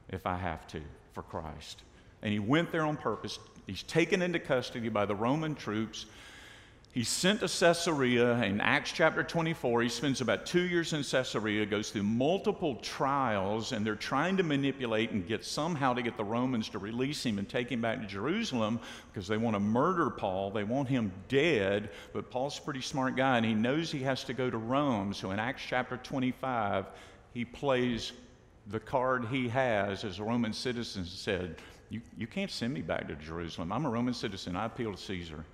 if 0.07 0.25
I 0.25 0.37
have 0.37 0.65
to 0.67 0.81
for 1.11 1.23
Christ 1.23 1.83
and 2.21 2.31
he 2.31 2.39
went 2.39 2.71
there 2.71 2.83
on 2.83 2.97
purpose. 2.97 3.39
He's 3.65 3.83
taken 3.83 4.21
into 4.21 4.39
custody 4.39 4.89
by 4.89 5.05
the 5.05 5.15
Roman 5.15 5.55
troops. 5.55 6.05
He's 6.97 7.09
sent 7.09 7.41
to 7.41 7.47
Caesarea 7.47 8.41
in 8.43 8.59
Acts 8.59 8.91
chapter 8.91 9.21
24. 9.21 9.83
He 9.83 9.89
spends 9.89 10.19
about 10.19 10.47
two 10.47 10.63
years 10.63 10.93
in 10.93 11.03
Caesarea, 11.03 11.63
goes 11.67 11.91
through 11.91 12.01
multiple 12.03 12.77
trials, 12.77 13.71
and 13.71 13.85
they're 13.85 13.93
trying 13.93 14.35
to 14.37 14.43
manipulate 14.43 15.11
and 15.11 15.27
get 15.27 15.45
somehow 15.45 15.93
to 15.93 16.01
get 16.01 16.17
the 16.17 16.23
Romans 16.23 16.69
to 16.69 16.79
release 16.79 17.23
him 17.23 17.37
and 17.37 17.47
take 17.47 17.71
him 17.71 17.81
back 17.81 18.01
to 18.01 18.07
Jerusalem 18.07 18.79
because 19.13 19.27
they 19.27 19.37
want 19.37 19.55
to 19.55 19.59
murder 19.59 20.09
Paul. 20.09 20.49
They 20.49 20.63
want 20.63 20.87
him 20.87 21.11
dead, 21.27 21.91
but 22.13 22.31
Paul's 22.31 22.57
a 22.57 22.61
pretty 22.63 22.81
smart 22.81 23.15
guy, 23.15 23.37
and 23.37 23.45
he 23.45 23.53
knows 23.53 23.91
he 23.91 23.99
has 23.99 24.23
to 24.23 24.33
go 24.33 24.49
to 24.49 24.57
Rome. 24.57 25.13
So 25.13 25.29
in 25.29 25.37
Acts 25.37 25.61
chapter 25.67 25.97
25, 25.97 26.87
he 27.31 27.45
plays 27.45 28.13
the 28.65 28.79
card 28.79 29.25
he 29.25 29.47
has 29.49 30.03
as 30.03 30.17
a 30.17 30.23
Roman 30.23 30.51
citizen 30.51 31.05
said, 31.05 31.57
you, 31.89 32.01
you 32.17 32.27
can't 32.27 32.51
send 32.51 32.73
me 32.73 32.81
back 32.81 33.07
to 33.07 33.15
Jerusalem. 33.15 33.71
I'm 33.71 33.85
a 33.85 33.89
Roman 33.89 34.13
citizen. 34.13 34.55
I 34.55 34.65
appeal 34.65 34.91
to 34.91 34.97
Caesar. 34.97 35.45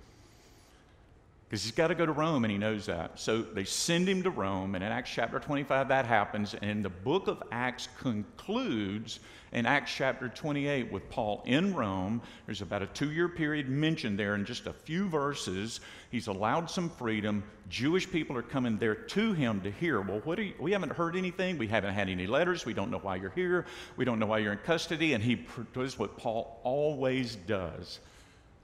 Because 1.48 1.62
he's 1.62 1.72
got 1.72 1.88
to 1.88 1.94
go 1.94 2.04
to 2.04 2.12
Rome 2.12 2.44
and 2.44 2.50
he 2.50 2.58
knows 2.58 2.86
that. 2.86 3.18
So 3.20 3.42
they 3.42 3.64
send 3.64 4.08
him 4.08 4.22
to 4.24 4.30
Rome, 4.30 4.74
and 4.74 4.82
in 4.82 4.90
Acts 4.90 5.10
chapter 5.10 5.38
25, 5.38 5.88
that 5.88 6.06
happens. 6.06 6.54
And 6.62 6.84
the 6.84 6.90
book 6.90 7.28
of 7.28 7.42
Acts 7.52 7.88
concludes 8.00 9.20
in 9.54 9.66
Acts 9.66 9.94
chapter 9.94 10.28
28 10.28 10.90
with 10.92 11.08
Paul 11.08 11.42
in 11.46 11.74
Rome. 11.74 12.20
There's 12.44 12.60
about 12.60 12.82
a 12.82 12.86
two 12.86 13.12
year 13.12 13.28
period 13.28 13.68
mentioned 13.68 14.18
there 14.18 14.34
in 14.34 14.44
just 14.44 14.66
a 14.66 14.72
few 14.72 15.08
verses. 15.08 15.80
He's 16.10 16.26
allowed 16.26 16.68
some 16.68 16.90
freedom. 16.90 17.44
Jewish 17.70 18.10
people 18.10 18.36
are 18.36 18.42
coming 18.42 18.76
there 18.78 18.96
to 18.96 19.32
him 19.32 19.60
to 19.60 19.70
hear, 19.70 20.00
well, 20.00 20.20
what 20.24 20.38
you, 20.38 20.54
we 20.58 20.72
haven't 20.72 20.92
heard 20.92 21.14
anything. 21.16 21.56
We 21.56 21.68
haven't 21.68 21.94
had 21.94 22.08
any 22.08 22.26
letters. 22.26 22.66
We 22.66 22.74
don't 22.74 22.90
know 22.90 22.98
why 22.98 23.16
you're 23.16 23.30
here. 23.30 23.64
We 23.96 24.04
don't 24.04 24.18
know 24.18 24.26
why 24.26 24.38
you're 24.38 24.52
in 24.52 24.58
custody. 24.58 25.14
And 25.14 25.22
he 25.22 25.46
does 25.72 25.98
what 25.98 26.18
Paul 26.18 26.60
always 26.64 27.36
does 27.36 28.00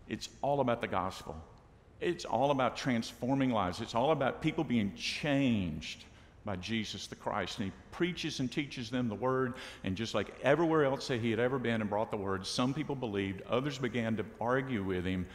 it's 0.09 0.29
all 0.43 0.59
about 0.59 0.81
the 0.81 0.89
gospel. 0.89 1.37
It's 2.01 2.25
all 2.25 2.51
about 2.51 2.77
transforming 2.77 3.51
lives. 3.51 3.81
It's 3.81 3.95
all 3.95 4.11
about 4.11 4.43
people 4.43 4.65
being 4.65 4.93
changed 4.97 6.05
by 6.45 6.57
Jesus 6.57 7.07
the 7.07 7.15
Christ. 7.15 7.59
And 7.59 7.67
he 7.67 7.73
preaches 7.91 8.41
and 8.41 8.51
teaches 8.51 8.91
them 8.91 9.09
the 9.09 9.15
word. 9.15 9.55
And 9.85 9.97
just 9.97 10.15
like 10.15 10.35
everywhere 10.43 10.85
else 10.85 11.09
that 11.09 11.21
he 11.21 11.31
had 11.31 11.41
ever 11.41 11.59
been 11.59 11.81
and 11.81 11.91
brought 11.91 12.11
the 12.11 12.17
word, 12.17 12.47
some 12.47 12.73
people 12.75 12.95
believed, 12.95 13.43
others 13.49 13.79
began 13.79 14.17
to 14.17 14.25
argue 14.41 14.83
with 14.83 15.05
him. 15.05 15.27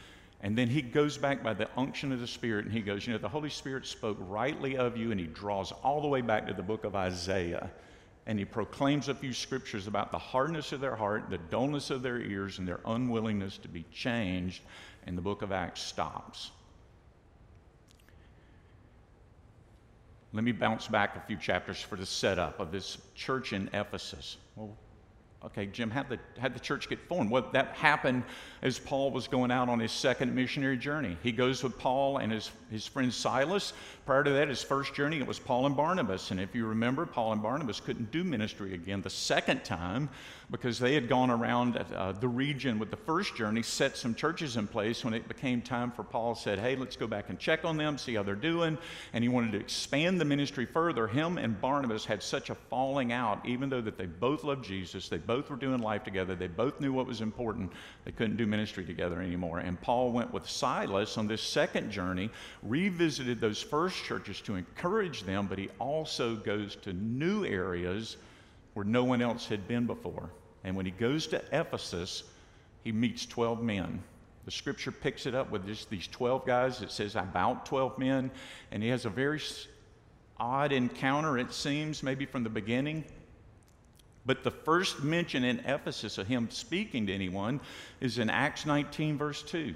And 0.41 0.57
then 0.57 0.67
he 0.67 0.81
goes 0.81 1.17
back 1.17 1.41
by 1.43 1.53
the 1.53 1.69
unction 1.77 2.11
of 2.11 2.19
the 2.19 2.27
Spirit 2.27 2.65
and 2.65 2.73
he 2.73 2.81
goes, 2.81 3.07
You 3.07 3.13
know, 3.13 3.19
the 3.19 3.29
Holy 3.29 3.49
Spirit 3.49 3.85
spoke 3.85 4.17
rightly 4.19 4.77
of 4.77 4.97
you. 4.97 5.11
And 5.11 5.19
he 5.19 5.27
draws 5.27 5.71
all 5.71 6.01
the 6.01 6.07
way 6.07 6.21
back 6.21 6.47
to 6.47 6.53
the 6.53 6.63
book 6.63 6.83
of 6.83 6.95
Isaiah. 6.95 7.71
And 8.27 8.39
he 8.39 8.45
proclaims 8.45 9.07
a 9.07 9.15
few 9.15 9.33
scriptures 9.33 9.85
about 9.85 10.11
the 10.11 10.17
hardness 10.17 10.71
of 10.71 10.81
their 10.81 10.95
heart, 10.95 11.29
the 11.29 11.37
dullness 11.37 11.91
of 11.91 12.01
their 12.01 12.19
ears, 12.19 12.57
and 12.57 12.67
their 12.67 12.79
unwillingness 12.85 13.59
to 13.59 13.67
be 13.67 13.85
changed. 13.93 14.63
And 15.05 15.15
the 15.15 15.21
book 15.21 15.43
of 15.43 15.51
Acts 15.51 15.81
stops. 15.81 16.49
Let 20.35 20.43
me 20.43 20.51
bounce 20.51 20.89
back 20.89 21.15
a 21.15 21.21
few 21.21 21.37
chapters 21.37 21.81
for 21.81 21.95
the 21.95 22.05
setup 22.05 22.59
of 22.59 22.69
this 22.69 22.97
church 23.15 23.53
in 23.53 23.69
Ephesus. 23.73 24.35
Well, 24.57 24.75
Okay, 25.45 25.67
Jim, 25.67 25.91
how'd 25.91 26.09
the, 26.09 26.17
how'd 26.39 26.55
the 26.55 26.59
church 26.59 26.89
get 26.89 26.99
formed? 27.07 27.29
Well, 27.29 27.47
that 27.51 27.67
happened 27.75 28.23
as 28.63 28.79
Paul 28.79 29.11
was 29.11 29.27
going 29.27 29.51
out 29.51 29.69
on 29.69 29.79
his 29.79 29.91
second 29.91 30.33
missionary 30.33 30.75
journey. 30.75 31.17
He 31.21 31.31
goes 31.31 31.61
with 31.61 31.77
Paul 31.77 32.17
and 32.17 32.31
his, 32.31 32.49
his 32.71 32.87
friend 32.87 33.13
Silas. 33.13 33.73
Prior 34.07 34.23
to 34.23 34.31
that, 34.31 34.47
his 34.47 34.63
first 34.63 34.95
journey, 34.95 35.19
it 35.19 35.27
was 35.27 35.37
Paul 35.37 35.67
and 35.67 35.77
Barnabas. 35.77 36.31
And 36.31 36.39
if 36.39 36.55
you 36.55 36.65
remember, 36.65 37.05
Paul 37.05 37.31
and 37.31 37.43
Barnabas 37.43 37.79
couldn't 37.79 38.09
do 38.09 38.23
ministry 38.23 38.73
again 38.73 39.03
the 39.03 39.09
second 39.11 39.63
time 39.63 40.09
because 40.51 40.79
they 40.79 40.93
had 40.93 41.07
gone 41.07 41.29
around 41.29 41.77
uh, 41.77 42.11
the 42.13 42.27
region 42.27 42.79
with 42.79 42.91
the 42.91 42.97
first 42.97 43.35
journey, 43.35 43.61
set 43.61 43.97
some 43.97 44.13
churches 44.13 44.57
in 44.57 44.67
place. 44.67 45.03
When 45.03 45.13
it 45.13 45.27
became 45.27 45.61
time 45.61 45.91
for 45.91 46.03
Paul, 46.03 46.35
said, 46.35 46.59
"Hey, 46.59 46.75
let's 46.75 46.95
go 46.95 47.07
back 47.07 47.29
and 47.29 47.39
check 47.39 47.65
on 47.65 47.77
them, 47.77 47.97
see 47.97 48.15
how 48.15 48.23
they're 48.23 48.35
doing." 48.35 48.77
And 49.13 49.23
he 49.23 49.29
wanted 49.29 49.53
to 49.53 49.59
expand 49.59 50.19
the 50.19 50.25
ministry 50.25 50.65
further. 50.65 51.07
Him 51.07 51.37
and 51.37 51.59
Barnabas 51.59 52.05
had 52.05 52.21
such 52.21 52.49
a 52.49 52.55
falling 52.55 53.11
out, 53.11 53.45
even 53.45 53.69
though 53.69 53.81
that 53.81 53.97
they 53.97 54.05
both 54.05 54.43
loved 54.43 54.65
Jesus, 54.65 55.09
they 55.09 55.17
both 55.17 55.49
were 55.49 55.55
doing 55.55 55.81
life 55.81 56.03
together, 56.03 56.35
they 56.35 56.47
both 56.47 56.79
knew 56.79 56.93
what 56.93 57.07
was 57.07 57.21
important. 57.21 57.71
They 58.03 58.11
couldn't 58.11 58.37
do 58.37 58.45
ministry 58.45 58.85
together 58.85 59.21
anymore. 59.21 59.59
And 59.59 59.79
Paul 59.81 60.11
went 60.11 60.33
with 60.33 60.47
Silas 60.47 61.17
on 61.17 61.27
this 61.27 61.41
second 61.41 61.91
journey, 61.91 62.29
revisited 62.63 63.39
those 63.41 63.61
first 63.61 64.03
churches 64.03 64.41
to 64.41 64.55
encourage 64.55 65.23
them, 65.23 65.47
but 65.47 65.57
he 65.57 65.69
also 65.79 66.35
goes 66.35 66.75
to 66.77 66.93
new 66.93 67.45
areas 67.45 68.17
where 68.75 68.85
no 68.85 69.03
one 69.03 69.21
else 69.21 69.47
had 69.47 69.67
been 69.67 69.87
before. 69.87 70.29
And 70.63 70.75
when 70.75 70.85
he 70.85 70.91
goes 70.91 71.25
to 71.27 71.41
Ephesus, 71.51 72.23
he 72.83 72.91
meets 72.91 73.25
12 73.25 73.63
men. 73.63 74.03
The 74.43 74.51
scripture 74.51 74.91
picks 74.91 75.25
it 75.25 75.33
up 75.33 75.49
with 75.49 75.65
just 75.65 75.89
these 75.89 76.07
12 76.07 76.45
guys. 76.45 76.81
It 76.81 76.91
says 76.91 77.15
about 77.15 77.65
12 77.65 77.97
men. 77.97 78.29
And 78.71 78.83
he 78.83 78.89
has 78.89 79.05
a 79.05 79.09
very 79.09 79.41
odd 80.37 80.71
encounter, 80.71 81.37
it 81.37 81.53
seems, 81.53 82.03
maybe 82.03 82.25
from 82.25 82.43
the 82.43 82.49
beginning. 82.49 83.05
But 84.25 84.43
the 84.43 84.51
first 84.51 85.03
mention 85.03 85.43
in 85.43 85.59
Ephesus 85.59 86.17
of 86.17 86.27
him 86.27 86.49
speaking 86.51 87.07
to 87.07 87.13
anyone 87.13 87.61
is 88.01 88.17
in 88.17 88.29
Acts 88.29 88.65
19, 88.65 89.17
verse 89.17 89.41
2. 89.43 89.73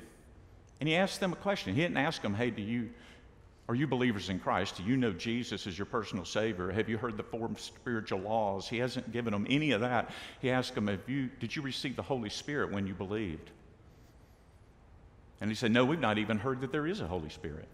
And 0.79 0.89
he 0.89 0.95
asked 0.95 1.19
them 1.19 1.33
a 1.33 1.37
question. 1.37 1.73
He 1.73 1.81
didn't 1.81 1.97
ask 1.97 2.21
them, 2.21 2.33
hey, 2.33 2.49
do 2.49 2.61
you, 2.61 2.89
are 3.69 3.75
you 3.75 3.85
believers 3.85 4.29
in 4.29 4.39
Christ? 4.39 4.77
Do 4.77 4.83
you 4.83 4.97
know 4.97 5.13
Jesus 5.13 5.67
as 5.67 5.77
your 5.77 5.85
personal 5.85 6.25
Savior? 6.25 6.71
Have 6.71 6.89
you 6.89 6.97
heard 6.97 7.17
the 7.17 7.23
four 7.23 7.51
spiritual 7.57 8.19
laws? 8.19 8.67
He 8.67 8.79
hasn't 8.79 9.11
given 9.13 9.31
them 9.31 9.45
any 9.47 9.71
of 9.71 9.81
that. 9.81 10.09
He 10.41 10.49
asked 10.49 10.73
them, 10.73 10.88
Have 10.88 11.07
you, 11.07 11.29
Did 11.39 11.55
you 11.55 11.61
receive 11.61 11.95
the 11.95 12.01
Holy 12.01 12.31
Spirit 12.31 12.71
when 12.71 12.88
you 12.88 12.95
believed? 12.95 13.51
And 15.39 15.51
he 15.51 15.55
said, 15.55 15.71
No, 15.71 15.85
we've 15.85 15.99
not 15.99 16.17
even 16.17 16.39
heard 16.39 16.61
that 16.61 16.71
there 16.71 16.88
is 16.88 16.99
a 16.99 17.05
Holy 17.05 17.29
Spirit. 17.29 17.67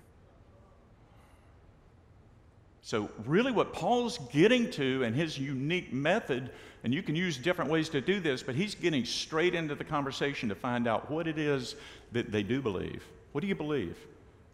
So, 2.81 3.09
really, 3.25 3.53
what 3.53 3.71
Paul's 3.71 4.17
getting 4.33 4.69
to 4.71 5.03
and 5.03 5.15
his 5.15 5.39
unique 5.39 5.93
method, 5.93 6.51
and 6.83 6.93
you 6.93 7.03
can 7.03 7.15
use 7.15 7.37
different 7.37 7.71
ways 7.71 7.87
to 7.89 8.01
do 8.01 8.19
this, 8.19 8.43
but 8.43 8.53
he's 8.53 8.75
getting 8.75 9.05
straight 9.05 9.55
into 9.55 9.75
the 9.75 9.85
conversation 9.85 10.49
to 10.49 10.55
find 10.55 10.89
out 10.89 11.09
what 11.09 11.25
it 11.25 11.39
is 11.39 11.77
that 12.11 12.33
they 12.33 12.43
do 12.43 12.61
believe. 12.61 13.01
What 13.31 13.39
do 13.41 13.47
you 13.47 13.55
believe? 13.55 13.97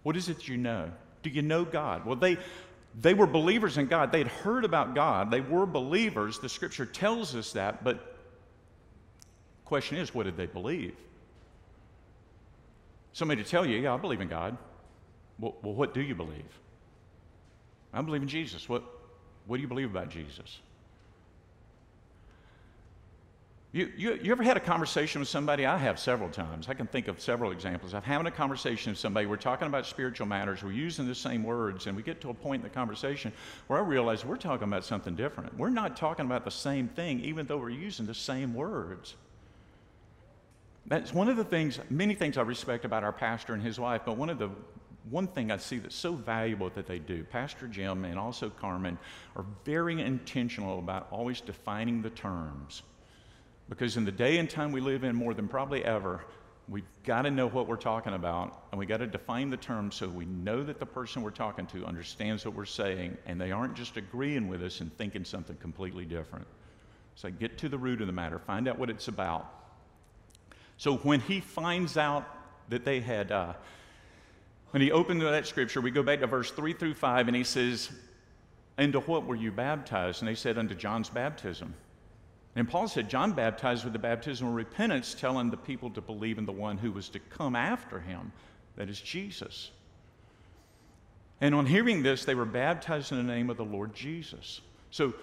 What 0.04 0.16
is 0.16 0.30
it 0.30 0.48
you 0.48 0.58
know? 0.58 0.92
Do 1.24 1.30
you 1.30 1.42
know 1.42 1.66
God? 1.66 2.06
Well, 2.06 2.16
they, 2.16 2.38
they 3.00 3.14
were 3.14 3.28
believers 3.28 3.78
in 3.78 3.88
God. 3.88 4.12
They'd 4.12 4.28
heard 4.28 4.66
about 4.66 4.96
God. 4.96 5.32
They 5.32 5.42
were 5.42 5.66
believers. 5.66 6.40
The 6.40 6.50
scripture 6.50 6.86
tells 6.86 7.36
us 7.36 7.54
that. 7.54 7.84
But 7.84 8.18
question 9.66 9.98
is, 9.98 10.14
what 10.14 10.24
did 10.24 10.38
they 10.38 10.48
believe? 10.48 10.96
Somebody 13.14 13.44
to 13.44 13.50
tell 13.50 13.66
you, 13.66 13.78
yeah, 13.78 13.94
I 13.94 13.98
believe 13.98 14.22
in 14.22 14.28
God. 14.28 14.58
Well, 15.40 15.56
well, 15.62 15.74
what 15.74 15.94
do 15.94 16.02
you 16.02 16.16
believe? 16.16 16.60
I 17.94 18.02
believe 18.02 18.22
in 18.22 18.28
Jesus. 18.28 18.70
What, 18.70 18.84
what 19.48 19.58
do 19.58 19.62
you 19.62 19.68
believe 19.68 19.90
about 19.90 20.10
Jesus? 20.10 20.60
You, 23.74 23.90
you, 23.96 24.20
you, 24.22 24.34
ever 24.34 24.44
had 24.44 24.58
a 24.58 24.62
conversation 24.62 25.20
with 25.20 25.30
somebody? 25.30 25.66
I 25.66 25.78
have 25.78 25.98
several 25.98 26.30
times. 26.30 26.68
I 26.68 26.74
can 26.74 26.88
think 26.88 27.08
of 27.08 27.22
several 27.22 27.52
examples. 27.52 27.94
I've 27.94 28.04
having 28.04 28.28
a 28.28 28.32
conversation 28.32 28.92
with 28.92 29.00
somebody. 29.00 29.28
We're 29.28 29.38
talking 29.38 29.66
about 29.66 29.86
spiritual 29.86 30.28
matters. 30.28 30.62
We're 30.62 30.74
using 30.74 31.08
the 31.08 31.16
same 31.16 31.42
words, 31.42 31.88
and 31.88 31.96
we 31.96 32.04
get 32.04 32.20
to 32.22 32.32
a 32.32 32.34
point 32.34 32.64
in 32.64 32.64
the 32.64 32.74
conversation 32.74 33.32
where 33.68 33.80
I 33.80 33.82
realize 33.82 34.26
we're 34.26 34.36
talking 34.36 34.68
about 34.68 34.84
something 34.84 35.16
different. 35.16 35.58
We're 35.58 35.70
not 35.70 35.96
talking 35.96 36.26
about 36.26 36.44
the 36.44 36.52
same 36.52 36.90
thing, 36.90 37.22
even 37.22 37.46
though 37.46 37.58
we're 37.58 37.70
using 37.70 38.06
the 38.06 38.14
same 38.14 38.54
words. 38.54 39.16
That's 40.88 41.14
one 41.14 41.30
of 41.30 41.38
the 41.38 41.46
things, 41.46 41.80
many 41.90 42.14
things 42.14 42.38
I 42.38 42.42
respect 42.42 42.84
about 42.84 43.06
our 43.06 43.14
pastor 43.14 43.54
and 43.54 43.64
his 43.64 43.80
wife, 43.80 44.02
but 44.06 44.18
one 44.18 44.30
of 44.30 44.38
the 44.38 44.50
one 45.10 45.28
thing 45.28 45.50
I 45.50 45.58
see 45.58 45.80
that's 45.80 45.96
so 45.96 46.14
valuable 46.14 46.70
that 46.76 46.86
they 46.86 47.00
do, 47.00 47.24
Pastor 47.24 47.68
Jim 47.68 48.06
and 48.06 48.20
also 48.20 48.50
Carmen 48.50 49.00
are 49.36 49.46
very 49.66 50.00
intentional 50.00 50.78
about 50.78 51.08
always 51.10 51.42
defining 51.42 52.02
the 52.02 52.12
terms. 52.12 52.84
Because 53.72 53.96
in 53.96 54.04
the 54.04 54.12
day 54.12 54.38
and 54.38 54.50
time 54.50 54.74
we 54.74 54.82
live 54.82 55.06
in, 55.06 55.16
more 55.16 55.34
than 55.34 55.48
probably 55.48 55.82
ever, 55.86 56.26
we've 56.68 56.84
got 57.06 57.22
to 57.22 57.32
know 57.32 57.48
what 57.48 57.68
we're 57.70 57.78
talking 57.78 58.14
about 58.14 58.66
and 58.70 58.78
we've 58.78 58.90
got 58.90 58.98
to 58.98 59.08
define 59.08 59.50
the 59.50 59.56
terms 59.56 59.96
so 59.96 60.10
we 60.10 60.26
know 60.26 60.62
that 60.62 60.78
the 60.78 60.86
person 60.86 61.22
we're 61.22 61.30
talking 61.30 61.66
to 61.68 61.86
understands 61.86 62.44
what 62.44 62.54
we're 62.54 62.66
saying 62.66 63.18
and 63.26 63.40
they 63.40 63.50
aren't 63.50 63.74
just 63.74 63.96
agreeing 63.96 64.50
with 64.50 64.62
us 64.62 64.82
and 64.82 64.94
thinking 64.98 65.24
something 65.24 65.56
completely 65.56 66.04
different. 66.04 66.46
So 67.16 67.32
get 67.32 67.58
to 67.60 67.70
the 67.70 67.78
root 67.78 68.02
of 68.02 68.08
the 68.08 68.14
matter, 68.14 68.40
find 68.40 68.68
out 68.68 68.78
what 68.78 68.90
it's 68.90 69.08
about. 69.08 69.50
So 70.76 70.98
when 70.98 71.22
he 71.22 71.40
finds 71.40 71.96
out 71.96 72.28
that 72.68 72.84
they 72.84 73.00
had, 73.00 73.32
uh, 73.32 73.54
when 74.72 74.82
he 74.82 74.92
opened 74.92 75.22
that 75.22 75.48
scripture, 75.48 75.80
we 75.80 75.92
go 75.92 76.04
back 76.04 76.20
to 76.20 76.28
verse 76.28 76.52
3 76.52 76.74
through 76.74 76.96
5 76.96 77.28
and 77.30 77.38
he 77.38 77.46
says, 77.46 77.90
Into 78.78 79.00
what 79.00 79.26
were 79.26 79.36
you 79.36 79.50
baptized? 79.50 80.22
And 80.22 80.28
they 80.28 80.36
said, 80.36 80.58
Unto 80.58 80.76
John's 80.76 81.08
baptism. 81.08 81.74
And 82.56 82.68
Paul 82.68 82.88
said, 82.88 83.10
John 83.10 83.32
baptized 83.32 83.84
with 83.84 83.94
the 83.94 84.00
baptism 84.00 84.48
of 84.48 84.54
repentance, 84.54 85.14
telling 85.14 85.50
the 85.50 85.58
people 85.58 85.90
to 85.92 86.02
believe 86.02 86.38
in 86.38 86.46
the 86.46 86.52
one 86.52 86.78
who 86.78 86.92
was 86.92 87.08
to 87.10 87.20
come 87.20 87.56
after 87.56 88.00
him, 88.00 88.32
that 88.76 88.90
is 88.90 89.00
Jesus. 89.00 89.72
And 91.40 91.56
on 91.56 91.66
hearing 91.66 92.04
this, 92.04 92.26
they 92.26 92.36
were 92.36 92.46
baptized 92.46 93.12
in 93.12 93.18
the 93.18 93.34
name 93.34 93.50
of 93.50 93.58
the 93.58 93.66
Lord 93.66 93.96
Jesus. 93.96 94.62
So 94.92 95.14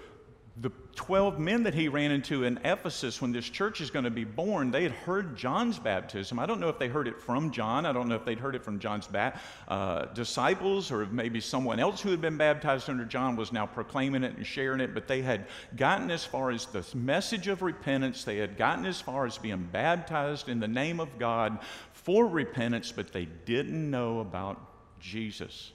the 0.60 0.70
12 0.96 1.38
men 1.38 1.62
that 1.62 1.74
he 1.74 1.88
ran 1.88 2.10
into 2.10 2.42
in 2.42 2.58
Ephesus 2.64 3.22
when 3.22 3.30
this 3.30 3.48
church 3.48 3.80
is 3.80 3.90
going 3.90 4.04
to 4.04 4.10
be 4.10 4.24
born, 4.24 4.72
they 4.72 4.82
had 4.82 4.92
heard 4.92 5.36
John's 5.36 5.78
baptism. 5.78 6.38
I 6.38 6.46
don't 6.46 6.58
know 6.58 6.68
if 6.68 6.78
they 6.78 6.88
heard 6.88 7.06
it 7.06 7.20
from 7.20 7.52
John. 7.52 7.86
I 7.86 7.92
don't 7.92 8.08
know 8.08 8.16
if 8.16 8.24
they'd 8.24 8.40
heard 8.40 8.56
it 8.56 8.64
from 8.64 8.80
John's 8.80 9.06
ba- 9.06 9.38
uh, 9.68 10.06
disciples 10.06 10.90
or 10.90 11.06
maybe 11.06 11.40
someone 11.40 11.78
else 11.78 12.00
who 12.00 12.10
had 12.10 12.20
been 12.20 12.36
baptized 12.36 12.90
under 12.90 13.04
John 13.04 13.36
was 13.36 13.52
now 13.52 13.66
proclaiming 13.66 14.24
it 14.24 14.36
and 14.36 14.44
sharing 14.44 14.80
it. 14.80 14.94
But 14.94 15.06
they 15.06 15.22
had 15.22 15.46
gotten 15.76 16.10
as 16.10 16.24
far 16.24 16.50
as 16.50 16.66
the 16.66 16.84
message 16.96 17.46
of 17.46 17.62
repentance. 17.62 18.24
They 18.24 18.38
had 18.38 18.56
gotten 18.56 18.84
as 18.84 19.00
far 19.00 19.26
as 19.26 19.38
being 19.38 19.68
baptized 19.70 20.48
in 20.48 20.58
the 20.58 20.68
name 20.68 20.98
of 20.98 21.18
God 21.18 21.60
for 21.92 22.26
repentance, 22.26 22.90
but 22.90 23.12
they 23.12 23.26
didn't 23.44 23.88
know 23.90 24.18
about 24.18 24.60
Jesus. 24.98 25.72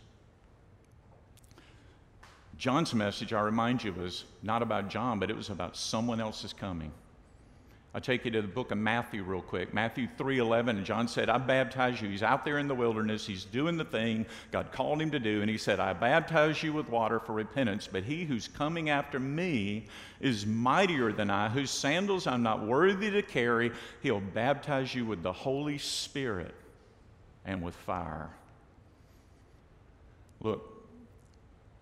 John's 2.57 2.93
message, 2.93 3.33
I 3.33 3.41
remind 3.41 3.83
you, 3.83 3.93
was 3.93 4.25
not 4.41 4.61
about 4.61 4.89
John, 4.89 5.19
but 5.19 5.29
it 5.29 5.35
was 5.35 5.49
about 5.49 5.75
someone 5.75 6.21
else's 6.21 6.53
coming. 6.53 6.91
I'll 7.95 8.01
take 8.01 8.25
you 8.25 8.31
to 8.31 8.41
the 8.41 8.47
book 8.47 8.71
of 8.71 8.79
Matthew 8.79 9.21
real 9.21 9.41
quick. 9.41 9.71
Matthew 9.71 10.07
3:11, 10.17 10.69
and 10.69 10.85
John 10.85 11.07
said, 11.07 11.29
I 11.29 11.37
baptize 11.37 12.01
you. 12.01 12.09
He's 12.09 12.23
out 12.23 12.43
there 12.43 12.57
in 12.57 12.67
the 12.67 12.73
wilderness. 12.73 13.27
He's 13.27 13.45
doing 13.45 13.77
the 13.77 13.85
thing 13.85 14.25
God 14.51 14.71
called 14.71 14.99
him 14.99 15.11
to 15.11 15.19
do. 15.19 15.41
And 15.41 15.49
he 15.49 15.59
said, 15.59 15.79
I 15.79 15.93
baptize 15.93 16.63
you 16.63 16.73
with 16.73 16.89
water 16.89 17.19
for 17.19 17.33
repentance, 17.33 17.87
but 17.91 18.03
he 18.03 18.23
who's 18.23 18.47
coming 18.47 18.89
after 18.89 19.19
me 19.19 19.85
is 20.19 20.43
mightier 20.43 21.11
than 21.11 21.29
I, 21.29 21.49
whose 21.49 21.69
sandals 21.69 22.25
I'm 22.25 22.41
not 22.41 22.65
worthy 22.65 23.11
to 23.11 23.21
carry. 23.21 23.71
He'll 24.01 24.21
baptize 24.21 24.95
you 24.95 25.05
with 25.05 25.21
the 25.21 25.33
Holy 25.33 25.77
Spirit 25.77 26.55
and 27.45 27.61
with 27.61 27.75
fire. 27.75 28.31
Look, 30.39 30.72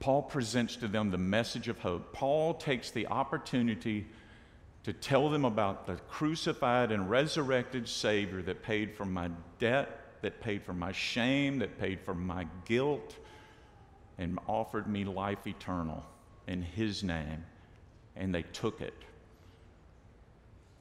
Paul 0.01 0.23
presents 0.23 0.75
to 0.77 0.87
them 0.87 1.11
the 1.11 1.17
message 1.19 1.67
of 1.67 1.79
hope. 1.79 2.11
Paul 2.11 2.55
takes 2.55 2.89
the 2.89 3.07
opportunity 3.07 4.07
to 4.83 4.93
tell 4.93 5.29
them 5.29 5.45
about 5.45 5.85
the 5.85 5.95
crucified 6.09 6.91
and 6.91 7.07
resurrected 7.07 7.87
Savior 7.87 8.41
that 8.41 8.63
paid 8.63 8.95
for 8.95 9.05
my 9.05 9.29
debt, 9.59 10.21
that 10.23 10.41
paid 10.41 10.63
for 10.63 10.73
my 10.73 10.91
shame, 10.91 11.59
that 11.59 11.77
paid 11.77 11.99
for 12.01 12.15
my 12.15 12.47
guilt, 12.65 13.15
and 14.17 14.39
offered 14.47 14.87
me 14.87 15.05
life 15.05 15.45
eternal 15.45 16.03
in 16.47 16.63
His 16.63 17.03
name. 17.03 17.45
And 18.15 18.33
they 18.33 18.41
took 18.41 18.81
it. 18.81 19.05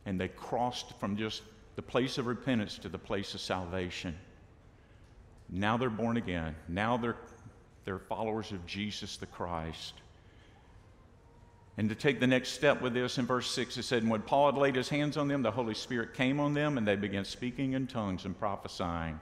And 0.07 0.19
they 0.19 0.29
crossed 0.29 0.99
from 0.99 1.19
just 1.19 1.43
the 1.77 1.83
place 1.83 2.17
of 2.17 2.27
repentance 2.27 2.79
to 2.79 2.89
the 2.89 2.99
place 2.99 3.35
of 3.35 3.41
salvation. 3.41 4.17
Now 5.51 5.77
they're 5.77 5.91
born 5.91 6.17
again. 6.17 6.55
Now 6.69 6.97
they're 6.97 7.17
they're 7.85 7.99
followers 7.99 8.53
of 8.53 8.67
Jesus 8.67 9.17
the 9.17 9.27
Christ. 9.27 9.95
And 11.77 11.89
to 11.89 11.95
take 11.95 12.21
the 12.21 12.27
next 12.27 12.51
step 12.51 12.83
with 12.83 12.93
this, 12.93 13.17
in 13.17 13.27
verse 13.27 13.51
6, 13.51 13.79
it 13.79 13.85
said, 13.85 14.03
And 14.03 14.11
when 14.11 14.23
Paul 14.23 14.53
had 14.53 14.61
laid 14.61 14.77
his 14.77 14.89
hands 14.89 15.17
on 15.17 15.29
them, 15.29 15.43
the 15.43 15.51
Holy 15.51 15.75
Spirit 15.75 16.15
came 16.15 16.39
on 16.39 16.53
them, 16.53 16.77
and 16.77 16.87
they 16.87 16.97
began 16.97 17.25
speaking 17.25 17.73
in 17.73 17.87
tongues 17.87 18.25
and 18.25 18.39
prophesying. 18.39 19.19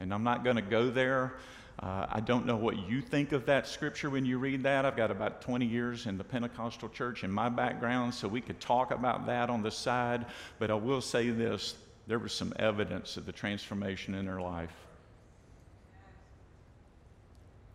And 0.00 0.12
I'm 0.12 0.24
not 0.24 0.44
going 0.44 0.56
to 0.56 0.62
go 0.62 0.90
there, 0.90 1.34
Uh, 1.80 2.06
I 2.10 2.20
don't 2.20 2.44
know 2.44 2.56
what 2.56 2.76
you 2.88 3.00
think 3.00 3.32
of 3.32 3.46
that 3.46 3.66
scripture 3.66 4.10
when 4.10 4.26
you 4.26 4.38
read 4.38 4.62
that. 4.64 4.84
I've 4.84 4.96
got 4.96 5.10
about 5.10 5.40
20 5.40 5.64
years 5.64 6.06
in 6.06 6.18
the 6.18 6.24
Pentecostal 6.24 6.90
church 6.90 7.24
in 7.24 7.32
my 7.32 7.48
background, 7.48 8.14
so 8.14 8.28
we 8.28 8.40
could 8.40 8.60
talk 8.60 8.90
about 8.90 9.26
that 9.26 9.48
on 9.48 9.62
the 9.62 9.70
side. 9.70 10.26
But 10.58 10.70
I 10.70 10.74
will 10.74 11.00
say 11.00 11.30
this 11.30 11.76
there 12.06 12.18
was 12.18 12.32
some 12.32 12.52
evidence 12.58 13.16
of 13.16 13.26
the 13.26 13.32
transformation 13.32 14.14
in 14.14 14.26
their 14.26 14.40
life. 14.40 14.74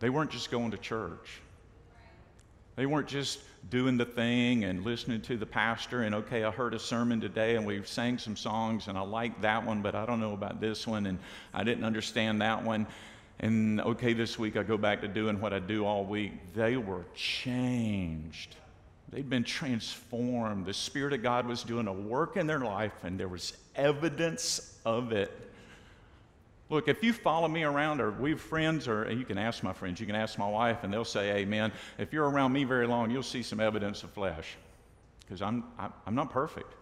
They 0.00 0.10
weren't 0.10 0.30
just 0.30 0.50
going 0.50 0.70
to 0.70 0.76
church. 0.76 1.40
They 2.76 2.86
weren't 2.86 3.08
just 3.08 3.40
doing 3.70 3.96
the 3.96 4.04
thing 4.04 4.64
and 4.64 4.84
listening 4.84 5.20
to 5.22 5.36
the 5.36 5.46
pastor 5.46 6.02
and 6.02 6.14
okay, 6.14 6.44
I 6.44 6.50
heard 6.52 6.74
a 6.74 6.78
sermon 6.78 7.20
today 7.20 7.56
and 7.56 7.66
we 7.66 7.82
sang 7.84 8.18
some 8.18 8.36
songs 8.36 8.86
and 8.86 8.96
I 8.96 9.00
liked 9.00 9.42
that 9.42 9.66
one, 9.66 9.82
but 9.82 9.96
I 9.96 10.06
don't 10.06 10.20
know 10.20 10.32
about 10.32 10.60
this 10.60 10.86
one 10.86 11.06
and 11.06 11.18
I 11.52 11.64
didn't 11.64 11.84
understand 11.84 12.40
that 12.40 12.62
one. 12.62 12.86
And 13.40 13.80
okay, 13.80 14.12
this 14.12 14.38
week 14.38 14.56
I 14.56 14.62
go 14.62 14.76
back 14.76 15.00
to 15.00 15.08
doing 15.08 15.40
what 15.40 15.52
I 15.52 15.58
do 15.58 15.84
all 15.84 16.04
week. 16.04 16.32
They 16.54 16.76
were 16.76 17.04
changed. 17.14 18.54
They'd 19.10 19.28
been 19.28 19.44
transformed. 19.44 20.66
The 20.66 20.74
Spirit 20.74 21.14
of 21.14 21.22
God 21.22 21.46
was 21.46 21.62
doing 21.62 21.86
a 21.86 21.92
work 21.92 22.36
in 22.36 22.46
their 22.46 22.60
life, 22.60 22.92
and 23.04 23.18
there 23.18 23.28
was 23.28 23.56
evidence 23.74 24.78
of 24.84 25.12
it. 25.12 25.47
Look, 26.70 26.88
if 26.88 27.02
you 27.02 27.14
follow 27.14 27.48
me 27.48 27.62
around, 27.62 28.00
or 28.00 28.10
we're 28.10 28.36
friends, 28.36 28.88
or 28.88 29.10
you 29.10 29.24
can 29.24 29.38
ask 29.38 29.62
my 29.62 29.72
friends, 29.72 30.00
you 30.00 30.06
can 30.06 30.14
ask 30.14 30.38
my 30.38 30.48
wife, 30.48 30.84
and 30.84 30.92
they'll 30.92 31.04
say, 31.04 31.30
Amen. 31.38 31.72
If 31.96 32.12
you're 32.12 32.28
around 32.28 32.52
me 32.52 32.64
very 32.64 32.86
long, 32.86 33.10
you'll 33.10 33.22
see 33.22 33.42
some 33.42 33.58
evidence 33.58 34.02
of 34.02 34.10
flesh. 34.10 34.56
Because 35.20 35.40
I'm, 35.40 35.64
I'm 36.06 36.14
not 36.14 36.30
perfect, 36.30 36.74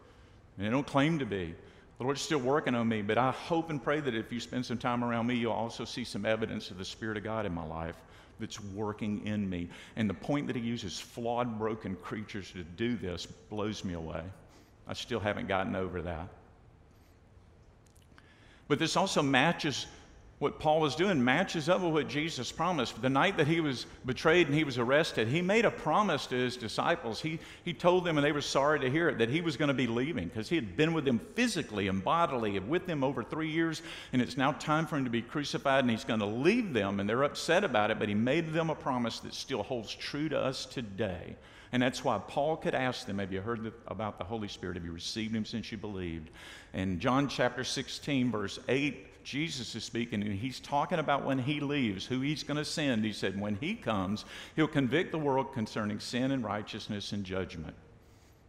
and 0.58 0.66
I 0.66 0.70
don't 0.70 0.86
claim 0.86 1.18
to 1.20 1.26
be. 1.26 1.54
The 1.98 2.04
Lord's 2.04 2.20
still 2.20 2.38
working 2.38 2.74
on 2.74 2.88
me, 2.88 3.00
but 3.00 3.16
I 3.16 3.30
hope 3.30 3.70
and 3.70 3.82
pray 3.82 4.00
that 4.00 4.14
if 4.14 4.30
you 4.32 4.40
spend 4.40 4.66
some 4.66 4.76
time 4.76 5.02
around 5.02 5.26
me, 5.26 5.34
you'll 5.34 5.52
also 5.52 5.84
see 5.84 6.04
some 6.04 6.26
evidence 6.26 6.70
of 6.70 6.78
the 6.78 6.84
Spirit 6.84 7.16
of 7.16 7.24
God 7.24 7.46
in 7.46 7.54
my 7.54 7.64
life 7.64 7.96
that's 8.38 8.60
working 8.60 9.26
in 9.26 9.48
me. 9.48 9.68
And 9.96 10.10
the 10.10 10.14
point 10.14 10.46
that 10.48 10.56
He 10.56 10.62
uses 10.62 11.00
flawed, 11.00 11.58
broken 11.58 11.96
creatures 11.96 12.50
to 12.52 12.64
do 12.64 12.96
this 12.96 13.24
blows 13.24 13.84
me 13.84 13.94
away. 13.94 14.22
I 14.86 14.92
still 14.92 15.20
haven't 15.20 15.48
gotten 15.48 15.74
over 15.74 16.02
that. 16.02 16.28
But 18.68 18.78
this 18.78 18.96
also 18.96 19.22
matches 19.22 19.86
what 20.38 20.58
Paul 20.58 20.80
was 20.80 20.94
doing 20.94 21.24
matches 21.24 21.70
up 21.70 21.80
with 21.80 21.94
what 21.94 22.08
Jesus 22.08 22.52
promised. 22.52 23.00
The 23.00 23.08
night 23.08 23.38
that 23.38 23.46
he 23.46 23.60
was 23.60 23.86
betrayed 24.04 24.46
and 24.46 24.54
he 24.54 24.64
was 24.64 24.76
arrested, 24.76 25.28
he 25.28 25.40
made 25.40 25.64
a 25.64 25.70
promise 25.70 26.26
to 26.26 26.34
his 26.34 26.58
disciples. 26.58 27.22
He, 27.22 27.38
he 27.64 27.72
told 27.72 28.04
them, 28.04 28.18
and 28.18 28.24
they 28.24 28.32
were 28.32 28.42
sorry 28.42 28.78
to 28.80 28.90
hear 28.90 29.08
it, 29.08 29.16
that 29.16 29.30
he 29.30 29.40
was 29.40 29.56
going 29.56 29.68
to 29.68 29.74
be 29.74 29.86
leaving 29.86 30.28
because 30.28 30.50
he 30.50 30.56
had 30.56 30.76
been 30.76 30.92
with 30.92 31.06
them 31.06 31.20
physically 31.34 31.88
and 31.88 32.04
bodily 32.04 32.58
and 32.58 32.68
with 32.68 32.86
them 32.86 33.02
over 33.02 33.24
three 33.24 33.48
years, 33.48 33.80
and 34.12 34.20
it's 34.20 34.36
now 34.36 34.52
time 34.52 34.86
for 34.86 34.96
him 34.96 35.04
to 35.04 35.10
be 35.10 35.22
crucified 35.22 35.84
and 35.84 35.90
he's 35.90 36.04
going 36.04 36.20
to 36.20 36.26
leave 36.26 36.74
them, 36.74 37.00
and 37.00 37.08
they're 37.08 37.24
upset 37.24 37.64
about 37.64 37.90
it, 37.90 37.98
but 37.98 38.08
he 38.08 38.14
made 38.14 38.52
them 38.52 38.68
a 38.68 38.74
promise 38.74 39.20
that 39.20 39.32
still 39.32 39.62
holds 39.62 39.94
true 39.94 40.28
to 40.28 40.38
us 40.38 40.66
today. 40.66 41.34
And 41.76 41.82
that's 41.82 42.02
why 42.02 42.18
Paul 42.26 42.56
could 42.56 42.74
ask 42.74 43.04
them, 43.04 43.18
Have 43.18 43.30
you 43.34 43.42
heard 43.42 43.70
about 43.86 44.16
the 44.16 44.24
Holy 44.24 44.48
Spirit? 44.48 44.76
Have 44.76 44.86
you 44.86 44.92
received 44.92 45.36
him 45.36 45.44
since 45.44 45.70
you 45.70 45.76
believed? 45.76 46.30
And 46.72 46.98
John 47.00 47.28
chapter 47.28 47.64
16, 47.64 48.30
verse 48.30 48.58
8 48.66 49.24
Jesus 49.24 49.74
is 49.74 49.84
speaking, 49.84 50.22
and 50.22 50.32
he's 50.32 50.58
talking 50.58 50.98
about 50.98 51.26
when 51.26 51.38
he 51.38 51.60
leaves, 51.60 52.06
who 52.06 52.22
he's 52.22 52.44
going 52.44 52.56
to 52.56 52.64
send. 52.64 53.04
He 53.04 53.12
said, 53.12 53.38
When 53.38 53.56
he 53.56 53.74
comes, 53.74 54.24
he'll 54.54 54.66
convict 54.66 55.12
the 55.12 55.18
world 55.18 55.52
concerning 55.52 56.00
sin 56.00 56.30
and 56.30 56.42
righteousness 56.42 57.12
and 57.12 57.24
judgment. 57.24 57.76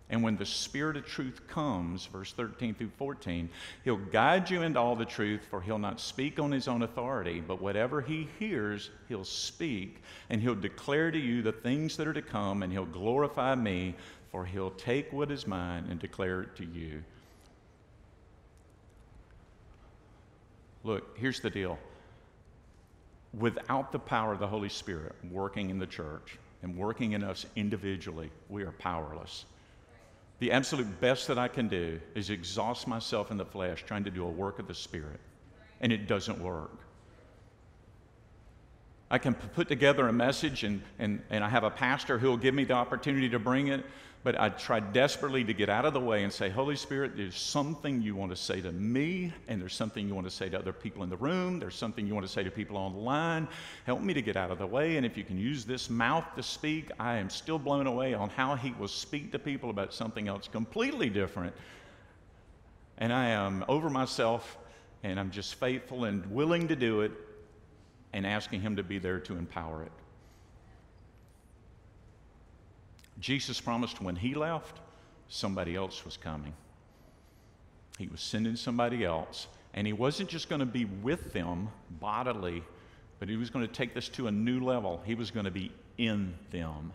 And 0.09 0.23
when 0.23 0.37
the 0.37 0.45
Spirit 0.45 0.95
of 0.95 1.05
truth 1.05 1.41
comes, 1.47 2.05
verse 2.05 2.31
13 2.31 2.75
through 2.75 2.91
14, 2.97 3.49
he'll 3.83 3.97
guide 3.97 4.49
you 4.49 4.61
into 4.61 4.79
all 4.79 4.95
the 4.95 5.03
truth, 5.03 5.41
for 5.49 5.61
he'll 5.61 5.77
not 5.77 5.99
speak 5.99 6.39
on 6.39 6.51
his 6.51 6.69
own 6.69 6.83
authority, 6.83 7.41
but 7.41 7.61
whatever 7.61 7.99
he 7.99 8.29
hears, 8.39 8.89
he'll 9.09 9.25
speak, 9.25 10.01
and 10.29 10.41
he'll 10.41 10.55
declare 10.55 11.11
to 11.11 11.19
you 11.19 11.41
the 11.41 11.51
things 11.51 11.97
that 11.97 12.07
are 12.07 12.13
to 12.13 12.21
come, 12.21 12.63
and 12.63 12.71
he'll 12.71 12.85
glorify 12.85 13.53
me, 13.53 13.95
for 14.31 14.45
he'll 14.45 14.71
take 14.71 15.11
what 15.11 15.29
is 15.29 15.45
mine 15.45 15.85
and 15.89 15.99
declare 15.99 16.41
it 16.41 16.55
to 16.55 16.65
you. 16.65 17.03
Look, 20.85 21.17
here's 21.17 21.41
the 21.41 21.49
deal. 21.49 21.77
Without 23.37 23.91
the 23.91 23.99
power 23.99 24.31
of 24.31 24.39
the 24.39 24.47
Holy 24.47 24.69
Spirit 24.69 25.13
working 25.29 25.69
in 25.69 25.79
the 25.79 25.85
church 25.85 26.37
and 26.63 26.77
working 26.77 27.11
in 27.11 27.25
us 27.25 27.45
individually, 27.57 28.31
we 28.47 28.63
are 28.63 28.71
powerless. 28.71 29.43
The 30.39 30.51
absolute 30.51 30.99
best 31.01 31.27
that 31.27 31.37
I 31.37 31.47
can 31.47 31.67
do 31.67 31.99
is 32.13 32.29
exhaust 32.29 32.87
myself 32.87 33.31
in 33.31 33.37
the 33.37 33.45
flesh 33.45 33.83
trying 33.87 34.03
to 34.03 34.11
do 34.11 34.25
a 34.25 34.29
work 34.29 34.59
of 34.59 34.67
the 34.67 34.75
Spirit, 34.75 35.19
and 35.81 35.91
it 35.91 36.07
doesn't 36.07 36.39
work. 36.39 36.77
I 39.09 39.17
can 39.17 39.33
put 39.33 39.67
together 39.67 40.07
a 40.07 40.13
message, 40.13 40.63
and, 40.63 40.81
and, 40.99 41.21
and 41.29 41.43
I 41.43 41.49
have 41.49 41.63
a 41.63 41.69
pastor 41.69 42.19
who 42.19 42.27
will 42.27 42.37
give 42.37 42.53
me 42.53 42.65
the 42.65 42.73
opportunity 42.73 43.29
to 43.29 43.39
bring 43.39 43.67
it, 43.67 43.85
but 44.27 44.37
I 44.37 44.49
tried 44.49 44.91
desperately 44.91 45.45
to 45.45 45.53
get 45.53 45.69
out 45.69 45.85
of 45.85 45.93
the 45.93 46.01
way 46.01 46.25
and 46.25 46.33
say, 46.33 46.49
Holy 46.49 46.75
Spirit, 46.75 47.15
there's 47.15 47.39
something 47.39 48.01
you 48.01 48.13
want 48.13 48.29
to 48.31 48.35
say 48.35 48.59
to 48.59 48.73
me, 48.73 49.31
and 49.47 49.61
there's 49.61 49.73
something 49.73 50.05
you 50.05 50.13
want 50.13 50.27
to 50.27 50.35
say 50.35 50.49
to 50.49 50.59
other 50.59 50.73
people 50.73 51.01
in 51.03 51.09
the 51.09 51.15
room, 51.15 51.61
there's 51.61 51.75
something 51.75 52.05
you 52.05 52.13
want 52.13 52.27
to 52.27 52.31
say 52.33 52.43
to 52.43 52.51
people 52.51 52.75
online. 52.75 53.47
Help 53.85 54.01
me 54.01 54.13
to 54.13 54.21
get 54.21 54.35
out 54.35 54.51
of 54.51 54.57
the 54.57 54.67
way, 54.67 54.97
and 54.97 55.05
if 55.05 55.15
you 55.15 55.23
can 55.23 55.37
use 55.37 55.63
this 55.63 55.89
mouth 55.89 56.25
to 56.35 56.43
speak, 56.43 56.91
I 56.99 57.15
am 57.15 57.29
still 57.29 57.57
blown 57.57 57.87
away 57.87 58.15
on 58.15 58.29
how 58.29 58.55
He 58.55 58.71
will 58.71 58.89
speak 58.89 59.31
to 59.31 59.39
people 59.39 59.69
about 59.69 59.93
something 59.93 60.27
else 60.27 60.49
completely 60.49 61.09
different. 61.09 61.55
And 62.97 63.13
I 63.13 63.29
am 63.29 63.63
over 63.69 63.89
myself, 63.89 64.57
and 65.03 65.21
I'm 65.21 65.31
just 65.31 65.55
faithful 65.55 66.03
and 66.03 66.25
willing 66.25 66.67
to 66.67 66.75
do 66.75 66.99
it 66.99 67.13
and 68.11 68.27
asking 68.27 68.59
Him 68.59 68.75
to 68.75 68.83
be 68.83 68.99
there 68.99 69.21
to 69.21 69.37
empower 69.37 69.83
it. 69.83 69.91
Jesus 73.19 73.59
promised 73.59 74.01
when 74.01 74.15
He 74.15 74.35
left, 74.35 74.79
somebody 75.27 75.75
else 75.75 76.05
was 76.05 76.17
coming. 76.17 76.53
He 77.97 78.07
was 78.07 78.21
sending 78.21 78.55
somebody 78.55 79.03
else, 79.03 79.47
and 79.73 79.87
He 79.87 79.93
wasn't 79.93 80.29
just 80.29 80.49
going 80.49 80.59
to 80.59 80.65
be 80.65 80.85
with 80.85 81.33
them 81.33 81.69
bodily, 81.99 82.63
but 83.19 83.29
He 83.29 83.37
was 83.37 83.49
going 83.49 83.65
to 83.65 83.73
take 83.73 83.93
this 83.93 84.09
to 84.09 84.27
a 84.27 84.31
new 84.31 84.59
level. 84.59 85.01
He 85.05 85.15
was 85.15 85.31
going 85.31 85.45
to 85.45 85.51
be 85.51 85.71
in 85.97 86.33
them. 86.51 86.91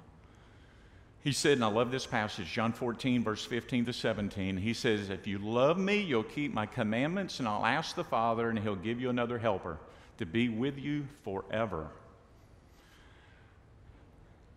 He 1.24 1.32
said, 1.32 1.52
and 1.52 1.64
I 1.64 1.68
love 1.68 1.92
this 1.92 2.06
passage, 2.06 2.50
John 2.50 2.72
14, 2.72 3.22
verse 3.22 3.44
15 3.44 3.84
to 3.86 3.92
17. 3.92 4.56
He 4.56 4.74
says, 4.74 5.08
If 5.08 5.28
you 5.28 5.38
love 5.38 5.78
me, 5.78 6.00
you'll 6.00 6.24
keep 6.24 6.52
my 6.52 6.66
commandments, 6.66 7.38
and 7.38 7.46
I'll 7.46 7.64
ask 7.64 7.94
the 7.94 8.02
Father, 8.02 8.48
and 8.48 8.58
he'll 8.58 8.74
give 8.74 9.00
you 9.00 9.08
another 9.08 9.38
helper 9.38 9.78
to 10.18 10.26
be 10.26 10.48
with 10.48 10.78
you 10.78 11.06
forever. 11.22 11.88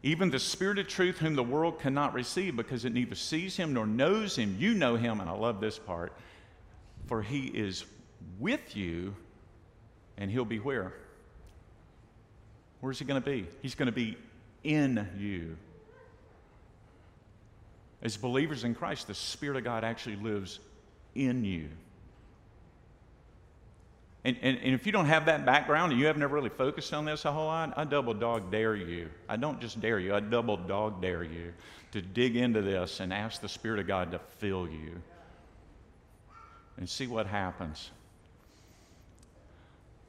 Even 0.06 0.30
the 0.30 0.38
Spirit 0.38 0.78
of 0.78 0.88
truth, 0.88 1.18
whom 1.18 1.34
the 1.34 1.42
world 1.42 1.80
cannot 1.80 2.14
receive 2.14 2.56
because 2.56 2.86
it 2.86 2.94
neither 2.94 3.16
sees 3.16 3.58
him 3.58 3.74
nor 3.74 3.88
knows 3.88 4.36
him. 4.36 4.56
You 4.60 4.76
know 4.76 4.96
him, 4.96 5.20
and 5.20 5.28
I 5.28 5.34
love 5.34 5.60
this 5.60 5.80
part, 5.80 6.14
for 7.08 7.24
he 7.24 7.48
is 7.48 7.86
with 8.40 8.78
you, 8.78 9.16
and 10.16 10.30
he'll 10.30 10.46
be 10.46 10.60
where? 10.60 10.94
Where's 12.82 13.00
he 13.00 13.06
going 13.06 13.20
to 13.20 13.28
be? 13.28 13.48
He's 13.64 13.74
going 13.74 13.88
to 13.88 13.92
be 13.92 14.16
in 14.64 15.10
you. 15.18 15.58
As 18.04 18.16
believers 18.16 18.64
in 18.64 18.76
Christ, 18.76 19.08
the 19.08 19.16
Spirit 19.16 19.58
of 19.58 19.64
God 19.64 19.84
actually 19.84 20.18
lives 20.18 20.60
in 21.16 21.44
you. 21.44 21.68
And, 24.26 24.38
and, 24.42 24.58
and, 24.58 24.74
if 24.74 24.88
you 24.88 24.92
don't 24.92 25.06
have 25.06 25.28
that 25.28 25.46
background 25.46 25.92
and 25.92 26.02
you 26.02 26.08
have 26.08 26.18
never 26.18 26.34
really 26.34 26.50
focused 26.50 26.92
on 26.96 27.06
this 27.06 27.26
a 27.26 27.32
whole 27.32 27.46
lot, 27.46 27.76
I 27.78 27.84
double 27.84 28.16
dog 28.16 28.52
dare 28.52 28.76
you. 28.76 29.12
I 29.30 29.36
don't 29.36 29.62
just 29.62 29.80
dare 29.80 30.00
you, 30.00 30.16
I 30.16 30.20
double 30.20 30.58
dog 30.58 31.00
dare 31.00 31.24
you 31.24 31.54
to 31.92 32.02
dig 32.02 32.36
into 32.36 32.64
this 32.64 33.02
and 33.02 33.14
ask 33.14 33.40
the 33.40 33.48
Spirit 33.48 33.80
of 33.80 33.86
God 33.86 34.12
to 34.14 34.20
fill 34.40 34.68
you 34.68 35.00
and 36.78 36.90
see 36.90 37.06
what 37.06 37.28
happens. 37.28 37.92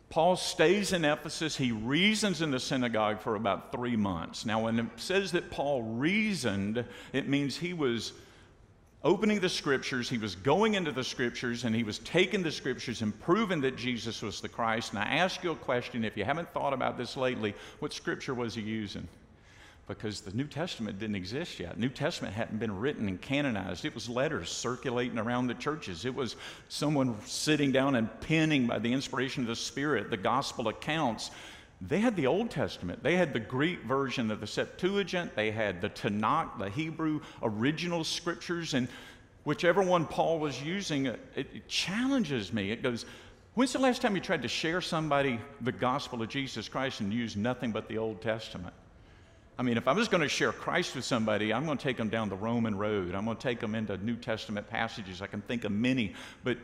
Paul 0.09 0.37
stays 0.37 0.95
in 0.95 1.05
Ephesus. 1.05 1.55
He 1.55 1.73
reasons 1.73 2.41
in 2.41 2.51
the 2.51 2.59
synagogue 2.59 3.21
for 3.21 3.35
about 3.35 3.71
three 3.71 3.97
months. 3.97 4.47
Now, 4.47 4.65
when 4.65 4.79
it 4.79 4.87
says 4.97 5.33
that 5.33 5.51
Paul 5.51 5.83
reasoned, 5.83 6.87
it 7.13 7.29
means 7.29 7.59
he 7.59 7.75
was 7.75 8.15
opening 9.03 9.41
the 9.41 9.49
scriptures, 9.49 10.09
he 10.09 10.19
was 10.19 10.35
going 10.35 10.75
into 10.75 10.93
the 10.93 11.05
scriptures, 11.05 11.65
and 11.65 11.75
he 11.75 11.85
was 11.85 11.99
taking 12.01 12.43
the 12.43 12.51
scriptures 12.51 13.03
and 13.03 13.19
proving 13.21 13.61
that 13.61 13.77
Jesus 13.77 14.23
was 14.23 14.41
the 14.41 14.49
Christ. 14.49 14.91
And 14.91 14.99
I 14.99 15.17
ask 15.17 15.45
you 15.45 15.53
a 15.53 15.57
question 15.57 16.05
if 16.05 16.17
you 16.17 16.25
haven't 16.25 16.53
thought 16.53 16.73
about 16.73 16.99
this 16.99 17.17
lately, 17.17 17.55
what 17.79 17.93
scripture 17.93 18.35
was 18.35 18.55
he 18.55 18.63
using? 18.63 19.07
Because 19.87 20.21
the 20.21 20.33
New 20.33 20.49
Testament 20.49 20.99
didn't 20.99 21.15
exist 21.15 21.61
yet. 21.61 21.79
New 21.79 21.89
Testament 21.89 22.35
hadn't 22.35 22.59
been 22.59 22.77
written 22.81 23.07
and 23.07 23.21
canonized. 23.21 23.85
It 23.85 23.95
was 23.95 24.09
letters 24.09 24.51
circulating 24.51 25.19
around 25.19 25.47
the 25.47 25.55
churches. 25.55 26.05
It 26.05 26.15
was 26.15 26.35
someone 26.69 27.17
sitting 27.25 27.71
down 27.71 27.95
and 27.95 28.09
penning 28.23 28.67
by 28.67 28.81
the 28.81 28.93
inspiration 28.93 29.45
of 29.45 29.49
the 29.49 29.55
Spirit 29.55 30.11
the 30.11 30.17
gospel 30.17 30.67
accounts 30.67 31.31
they 31.81 32.01
had 32.01 32.17
the 32.17 32.27
Old 32.27 32.51
Testament. 32.51 33.03
They 33.03 33.17
had 33.17 33.33
the 33.33 33.41
Greek 33.41 33.83
version 33.83 34.31
of 34.31 34.41
the 34.41 34.47
Septuagint. 34.47 35.37
They 35.37 35.51
had 35.51 35.81
the 35.81 35.91
Tanakh, 35.91 36.59
the 36.59 36.71
Hebrew 36.71 37.21
original 37.43 38.03
scriptures. 38.03 38.73
And 38.75 38.89
whichever 39.45 39.83
one 39.83 40.07
Paul 40.07 40.39
was 40.39 40.63
using, 40.63 41.07
it, 41.07 41.21
it 41.35 41.69
challenges 41.69 42.53
me. 42.53 42.71
It 42.71 42.83
goes, 42.83 43.05
When's 43.55 43.73
the 43.73 43.79
last 43.79 44.03
time 44.03 44.15
you 44.15 44.21
tried 44.21 44.43
to 44.43 44.49
share 44.49 44.83
somebody 44.83 45.41
the 45.63 45.73
gospel 45.73 46.21
of 46.21 46.29
Jesus 46.29 46.69
Christ 46.69 47.01
and 47.01 47.11
use 47.11 47.37
nothing 47.37 47.73
but 47.73 47.89
the 47.89 47.97
Old 47.97 48.21
Testament? 48.21 48.75
I 49.59 49.63
mean, 49.63 49.79
if 49.79 49.89
I 49.89 49.93
was 49.93 50.09
going 50.09 50.23
to 50.23 50.29
share 50.29 50.53
Christ 50.53 50.95
with 50.95 51.07
somebody, 51.07 51.55
I'm 51.55 51.65
going 51.65 51.79
to 51.79 51.83
take 51.83 51.97
them 51.97 52.11
down 52.11 52.29
the 52.29 52.37
Roman 52.37 52.77
road. 52.77 53.15
I'm 53.15 53.25
going 53.25 53.39
to 53.39 53.43
take 53.43 53.61
them 53.61 53.75
into 53.75 53.97
New 53.97 54.17
Testament 54.17 54.69
passages. 54.69 55.23
I 55.23 55.27
can 55.27 55.41
think 55.41 55.65
of 55.65 55.73
many. 55.73 56.13
But 56.45 56.59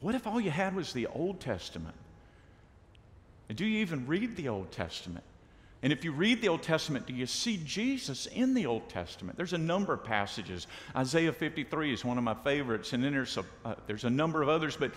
what 0.00 0.14
if 0.14 0.26
all 0.26 0.38
you 0.38 0.50
had 0.50 0.74
was 0.74 0.92
the 0.92 1.06
Old 1.06 1.40
Testament? 1.40 1.94
And 3.52 3.58
do 3.58 3.66
you 3.66 3.80
even 3.80 4.06
read 4.06 4.34
the 4.34 4.48
Old 4.48 4.72
Testament? 4.72 5.26
And 5.82 5.92
if 5.92 6.06
you 6.06 6.12
read 6.12 6.40
the 6.40 6.48
Old 6.48 6.62
Testament, 6.62 7.04
do 7.04 7.12
you 7.12 7.26
see 7.26 7.60
Jesus 7.66 8.24
in 8.24 8.54
the 8.54 8.64
Old 8.64 8.88
Testament? 8.88 9.36
There's 9.36 9.52
a 9.52 9.58
number 9.58 9.92
of 9.92 10.02
passages. 10.02 10.66
Isaiah 10.96 11.34
53 11.34 11.92
is 11.92 12.02
one 12.02 12.16
of 12.16 12.24
my 12.24 12.32
favorites, 12.32 12.94
and 12.94 13.04
then 13.04 13.12
there's 13.12 13.36
a, 13.36 13.44
uh, 13.66 13.74
there's 13.86 14.04
a 14.04 14.10
number 14.10 14.40
of 14.40 14.48
others, 14.48 14.74
but 14.74 14.92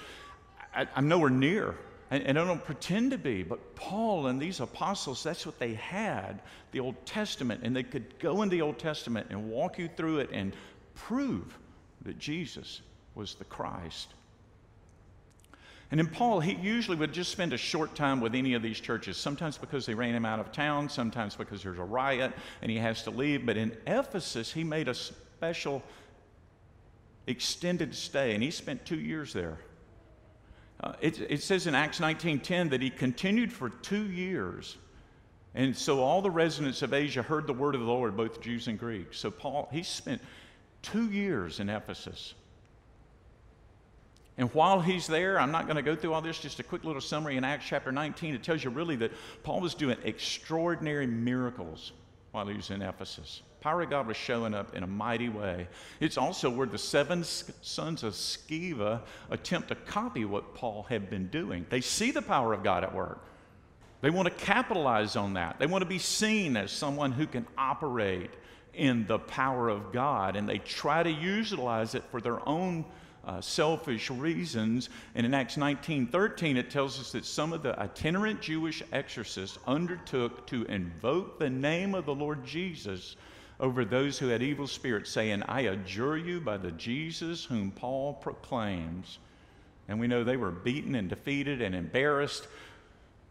I, 0.73 0.87
am 0.95 1.09
nowhere 1.09 1.29
near. 1.29 1.75
And, 2.11 2.23
and 2.23 2.39
I 2.39 2.45
don't 2.45 2.63
pretend 2.63 3.11
to 3.11 3.17
be, 3.17 3.43
but 3.43 3.75
Paul 3.75 4.27
and 4.27 4.39
these 4.39 4.61
apostles, 4.61 5.21
that's 5.21 5.45
what 5.45 5.59
they 5.59 5.73
had 5.73 6.41
the 6.71 6.79
Old 6.79 6.95
Testament, 7.05 7.59
and 7.61 7.75
they 7.75 7.83
could 7.83 8.17
go 8.19 8.41
in 8.41 8.47
the 8.47 8.61
Old 8.61 8.79
Testament 8.79 9.27
and 9.31 9.49
walk 9.49 9.77
you 9.77 9.89
through 9.97 10.19
it 10.19 10.29
and 10.31 10.55
prove 10.93 11.59
that 12.03 12.17
Jesus 12.19 12.79
was 13.15 13.35
the 13.35 13.43
Christ. 13.43 14.13
And 15.91 15.99
then 15.99 16.07
Paul, 16.07 16.39
he 16.39 16.55
usually 16.55 16.97
would 16.97 17.13
just 17.13 17.31
spend 17.31 17.53
a 17.53 17.57
short 17.57 17.95
time 17.95 18.19
with 18.19 18.33
any 18.33 18.53
of 18.55 18.63
these 18.63 18.79
churches, 18.79 19.17
sometimes 19.17 19.57
because 19.57 19.85
they 19.85 19.93
ran 19.93 20.15
him 20.15 20.25
out 20.25 20.39
of 20.39 20.51
town, 20.51 20.89
sometimes 20.89 21.35
because 21.35 21.61
there's 21.61 21.77
a 21.77 21.83
riot 21.83 22.33
and 22.61 22.71
he 22.71 22.77
has 22.77 23.03
to 23.03 23.11
leave. 23.11 23.45
But 23.45 23.57
in 23.57 23.75
Ephesus, 23.85 24.51
he 24.51 24.63
made 24.63 24.87
a 24.87 24.95
special 24.95 25.83
extended 27.27 27.95
stay, 27.95 28.33
and 28.33 28.41
he 28.41 28.51
spent 28.51 28.85
two 28.85 28.99
years 28.99 29.31
there. 29.31 29.59
Uh, 30.81 30.93
it, 31.01 31.19
it 31.21 31.43
says 31.43 31.67
in 31.67 31.75
Acts 31.75 31.99
19:10 31.99 32.71
that 32.71 32.81
he 32.81 32.89
continued 32.89 33.53
for 33.53 33.69
two 33.69 34.09
years. 34.09 34.77
And 35.53 35.75
so 35.75 36.01
all 36.01 36.21
the 36.21 36.31
residents 36.31 36.81
of 36.81 36.93
Asia 36.93 37.21
heard 37.21 37.47
the 37.47 37.53
word 37.53 37.75
of 37.75 37.81
the 37.81 37.87
Lord, 37.87 38.17
both 38.17 38.41
Jews 38.41 38.67
and 38.67 38.77
Greeks. 38.77 39.17
So 39.17 39.31
Paul, 39.31 39.69
he 39.71 39.83
spent 39.83 40.21
two 40.81 41.09
years 41.09 41.61
in 41.61 41.69
Ephesus. 41.69 42.33
And 44.37 44.53
while 44.53 44.81
he's 44.81 45.07
there, 45.07 45.39
I'm 45.39 45.51
not 45.51 45.65
going 45.65 45.77
to 45.77 45.81
go 45.81 45.95
through 45.95 46.13
all 46.13 46.21
this, 46.21 46.39
just 46.39 46.59
a 46.59 46.63
quick 46.63 46.83
little 46.83 47.01
summary 47.01 47.37
in 47.37 47.45
Acts 47.45 47.65
chapter 47.67 47.91
19. 47.91 48.35
It 48.35 48.43
tells 48.43 48.63
you 48.63 48.69
really 48.69 48.97
that 48.97 49.11
Paul 49.43 49.61
was 49.61 49.73
doing 49.73 49.97
extraordinary 50.03 51.07
miracles 51.07 51.93
while 52.31 52.45
he 52.45 52.55
was 52.55 52.69
in 52.69 52.81
Ephesus. 52.81 53.43
Power 53.61 53.81
of 53.83 53.89
God 53.89 54.07
was 54.07 54.17
showing 54.17 54.53
up 54.53 54.75
in 54.75 54.83
a 54.83 54.87
mighty 54.87 55.29
way. 55.29 55.67
It's 56.01 56.17
also 56.17 56.49
where 56.49 56.67
the 56.67 56.77
seven 56.77 57.23
sons 57.23 58.03
of 58.03 58.13
Sceva 58.13 59.01
attempt 59.29 59.69
to 59.69 59.75
copy 59.75 60.25
what 60.25 60.53
Paul 60.53 60.83
had 60.89 61.09
been 61.09 61.27
doing. 61.29 61.65
They 61.69 61.81
see 61.81 62.11
the 62.11 62.21
power 62.21 62.53
of 62.53 62.61
God 62.61 62.83
at 62.83 62.93
work. 62.93 63.25
They 64.01 64.09
want 64.09 64.27
to 64.27 64.45
capitalize 64.45 65.15
on 65.15 65.33
that. 65.33 65.57
They 65.59 65.65
want 65.65 65.81
to 65.81 65.87
be 65.87 65.97
seen 65.97 66.57
as 66.57 66.71
someone 66.71 67.13
who 67.13 67.25
can 67.25 67.47
operate 67.57 68.31
in 68.73 69.07
the 69.07 69.17
power 69.17 69.69
of 69.69 69.93
God, 69.93 70.35
and 70.35 70.47
they 70.47 70.59
try 70.59 71.01
to 71.01 71.09
utilize 71.09 71.95
it 71.95 72.03
for 72.11 72.19
their 72.19 72.47
own 72.47 72.85
uh, 73.25 73.41
selfish 73.41 74.09
reasons. 74.09 74.89
And 75.15 75.25
in 75.25 75.33
Acts 75.33 75.55
19:13, 75.57 76.57
it 76.57 76.69
tells 76.69 76.99
us 76.99 77.11
that 77.11 77.25
some 77.25 77.53
of 77.53 77.63
the 77.63 77.79
itinerant 77.79 78.41
Jewish 78.41 78.83
exorcists 78.91 79.57
undertook 79.67 80.45
to 80.47 80.63
invoke 80.65 81.39
the 81.39 81.49
name 81.49 81.95
of 81.95 82.05
the 82.05 82.15
Lord 82.15 82.45
Jesus 82.45 83.15
over 83.59 83.85
those 83.85 84.19
who 84.19 84.27
had 84.27 84.43
evil 84.43 84.67
spirits, 84.67 85.09
saying, 85.09 85.43
I 85.43 85.61
adjure 85.61 86.17
you 86.17 86.41
by 86.41 86.57
the 86.57 86.71
Jesus 86.71 87.45
whom 87.45 87.71
Paul 87.71 88.13
proclaims. 88.13 89.19
And 89.87 89.99
we 89.99 90.07
know 90.07 90.23
they 90.23 90.37
were 90.37 90.51
beaten 90.51 90.95
and 90.95 91.09
defeated 91.09 91.61
and 91.61 91.75
embarrassed 91.75 92.47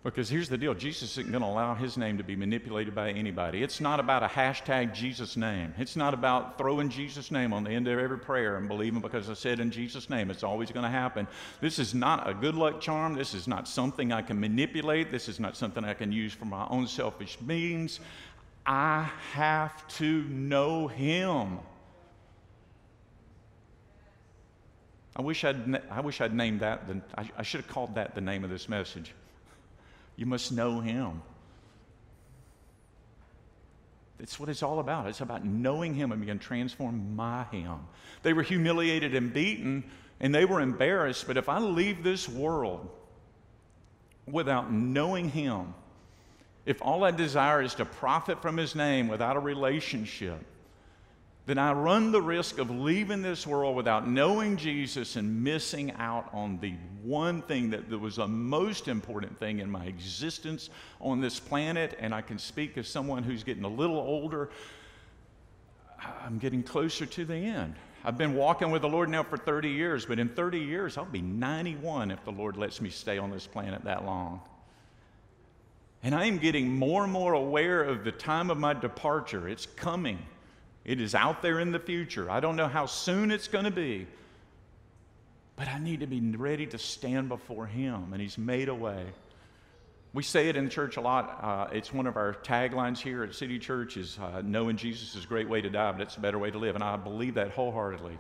because 0.04 0.28
here's 0.28 0.50
the 0.50 0.58
deal 0.58 0.74
Jesus 0.74 1.12
isn't 1.12 1.30
going 1.30 1.42
to 1.42 1.48
allow 1.48 1.74
his 1.74 1.96
name 1.96 2.18
to 2.18 2.22
be 2.22 2.36
manipulated 2.36 2.94
by 2.94 3.10
anybody. 3.10 3.62
It's 3.62 3.80
not 3.80 3.98
about 4.00 4.22
a 4.22 4.26
hashtag 4.26 4.92
Jesus 4.92 5.34
name. 5.34 5.72
It's 5.78 5.96
not 5.96 6.12
about 6.12 6.58
throwing 6.58 6.90
Jesus' 6.90 7.30
name 7.30 7.54
on 7.54 7.64
the 7.64 7.70
end 7.70 7.88
of 7.88 7.98
every 7.98 8.18
prayer 8.18 8.58
and 8.58 8.68
believing 8.68 9.00
because 9.00 9.30
I 9.30 9.34
said 9.34 9.60
in 9.60 9.70
Jesus' 9.70 10.10
name 10.10 10.30
it's 10.30 10.44
always 10.44 10.70
going 10.70 10.84
to 10.84 10.90
happen. 10.90 11.26
This 11.62 11.78
is 11.78 11.94
not 11.94 12.28
a 12.28 12.34
good 12.34 12.54
luck 12.54 12.82
charm. 12.82 13.14
This 13.14 13.32
is 13.32 13.48
not 13.48 13.66
something 13.66 14.12
I 14.12 14.20
can 14.20 14.38
manipulate. 14.38 15.10
This 15.10 15.26
is 15.26 15.40
not 15.40 15.56
something 15.56 15.82
I 15.82 15.94
can 15.94 16.12
use 16.12 16.34
for 16.34 16.44
my 16.44 16.66
own 16.68 16.86
selfish 16.86 17.38
means. 17.40 17.98
I 18.66 19.10
have 19.32 19.88
to 19.96 20.22
know 20.24 20.86
him. 20.86 21.60
I 25.16 25.22
wish 25.22 25.44
I'd, 25.44 25.80
I 25.90 26.02
wish 26.02 26.20
I'd 26.20 26.34
named 26.34 26.60
that, 26.60 26.88
the, 26.88 27.00
I, 27.16 27.30
I 27.38 27.42
should 27.42 27.60
have 27.60 27.70
called 27.70 27.94
that 27.94 28.14
the 28.14 28.20
name 28.20 28.44
of 28.44 28.50
this 28.50 28.68
message. 28.68 29.14
You 30.16 30.26
must 30.26 30.52
know 30.52 30.80
Him. 30.80 31.22
That's 34.18 34.38
what 34.38 34.48
it's 34.48 34.62
all 34.62 34.78
about. 34.78 35.08
It's 35.08 35.20
about 35.20 35.44
knowing 35.44 35.94
Him 35.94 36.12
and 36.12 36.24
being 36.24 36.38
transformed 36.38 37.16
by 37.16 37.46
Him. 37.50 37.78
They 38.22 38.32
were 38.32 38.42
humiliated 38.42 39.14
and 39.14 39.32
beaten, 39.32 39.84
and 40.20 40.34
they 40.34 40.44
were 40.44 40.60
embarrassed. 40.60 41.26
But 41.26 41.36
if 41.36 41.48
I 41.48 41.58
leave 41.58 42.02
this 42.02 42.28
world 42.28 42.88
without 44.26 44.72
knowing 44.72 45.30
Him, 45.30 45.74
if 46.64 46.80
all 46.80 47.04
I 47.04 47.10
desire 47.10 47.60
is 47.60 47.74
to 47.74 47.84
profit 47.84 48.40
from 48.40 48.56
His 48.56 48.74
name 48.74 49.08
without 49.08 49.36
a 49.36 49.40
relationship, 49.40 50.40
then 51.46 51.58
I 51.58 51.72
run 51.72 52.10
the 52.10 52.22
risk 52.22 52.58
of 52.58 52.70
leaving 52.70 53.20
this 53.20 53.46
world 53.46 53.76
without 53.76 54.08
knowing 54.08 54.56
Jesus 54.56 55.16
and 55.16 55.44
missing 55.44 55.92
out 55.92 56.30
on 56.32 56.58
the 56.58 56.72
one 57.02 57.42
thing 57.42 57.70
that, 57.70 57.90
was 57.90 58.16
the 58.16 58.26
most 58.26 58.88
important 58.88 59.38
thing 59.38 59.58
in 59.58 59.70
my 59.70 59.84
existence 59.84 60.70
on 61.02 61.20
this 61.20 61.38
planet. 61.38 61.98
And 62.00 62.14
I 62.14 62.22
can 62.22 62.38
speak 62.38 62.78
as 62.78 62.88
someone 62.88 63.22
who's 63.22 63.44
getting 63.44 63.64
a 63.64 63.68
little 63.68 63.98
older. 63.98 64.48
I'm 66.24 66.38
getting 66.38 66.62
closer 66.62 67.04
to 67.04 67.24
the 67.26 67.36
end. 67.36 67.74
I've 68.06 68.16
been 68.16 68.34
walking 68.34 68.70
with 68.70 68.80
the 68.80 68.88
Lord 68.88 69.10
now 69.10 69.22
for 69.22 69.36
30 69.36 69.68
years, 69.68 70.06
but 70.06 70.18
in 70.18 70.30
30 70.30 70.60
years, 70.60 70.96
I'll 70.96 71.04
be 71.04 71.22
91 71.22 72.10
if 72.10 72.24
the 72.24 72.32
Lord 72.32 72.56
lets 72.56 72.80
me 72.80 72.88
stay 72.88 73.18
on 73.18 73.30
this 73.30 73.46
planet 73.46 73.84
that 73.84 74.04
long. 74.06 74.40
And 76.02 76.14
I 76.14 76.24
am 76.24 76.38
getting 76.38 76.74
more 76.74 77.04
and 77.04 77.12
more 77.12 77.32
aware 77.34 77.82
of 77.82 78.04
the 78.04 78.12
time 78.12 78.50
of 78.50 78.58
my 78.58 78.74
departure. 78.74 79.48
It's 79.48 79.66
coming. 79.66 80.18
It 80.84 81.00
is 81.00 81.14
out 81.14 81.40
there 81.40 81.60
in 81.60 81.72
the 81.72 81.78
future. 81.78 82.30
I 82.30 82.40
don't 82.40 82.56
know 82.56 82.68
how 82.68 82.86
soon 82.86 83.30
it's 83.30 83.48
going 83.48 83.64
to 83.64 83.70
be, 83.70 84.06
but 85.56 85.68
I 85.68 85.78
need 85.78 86.00
to 86.00 86.06
be 86.06 86.20
ready 86.20 86.66
to 86.66 86.78
stand 86.78 87.28
before 87.28 87.66
Him, 87.66 88.12
and 88.12 88.20
He's 88.20 88.36
made 88.36 88.68
a 88.68 88.74
way. 88.74 89.04
We 90.12 90.22
say 90.22 90.48
it 90.48 90.56
in 90.56 90.68
church 90.68 90.96
a 90.96 91.00
lot. 91.00 91.40
Uh, 91.42 91.74
it's 91.74 91.92
one 91.92 92.06
of 92.06 92.16
our 92.16 92.34
taglines 92.34 92.98
here 92.98 93.24
at 93.24 93.34
City 93.34 93.58
Church 93.58 93.96
is 93.96 94.16
uh, 94.20 94.42
knowing 94.44 94.76
Jesus 94.76 95.16
is 95.16 95.24
a 95.24 95.26
great 95.26 95.48
way 95.48 95.60
to 95.60 95.68
die, 95.68 95.90
but 95.90 96.02
it's 96.02 96.16
a 96.16 96.20
better 96.20 96.38
way 96.38 96.52
to 96.52 96.58
live. 96.58 96.76
And 96.76 96.84
I 96.84 96.96
believe 96.96 97.34
that 97.34 97.50
wholeheartedly. 97.50 98.16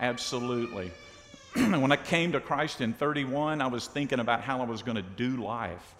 Absolutely. 0.00 0.90
when 1.54 1.92
I 1.92 1.96
came 1.96 2.32
to 2.32 2.40
Christ 2.40 2.80
in 2.80 2.92
31, 2.92 3.60
I 3.60 3.68
was 3.68 3.86
thinking 3.86 4.18
about 4.18 4.40
how 4.40 4.60
I 4.62 4.64
was 4.64 4.82
going 4.82 4.96
to 4.96 5.02
do 5.02 5.36
life. 5.36 5.94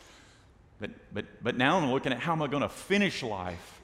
But, 0.80 0.90
but, 1.12 1.24
but 1.40 1.56
now 1.56 1.78
I'm 1.78 1.92
looking 1.92 2.12
at 2.12 2.18
how 2.18 2.32
am 2.32 2.42
I 2.42 2.48
going 2.48 2.64
to 2.64 2.68
finish 2.68 3.22
life. 3.22 3.77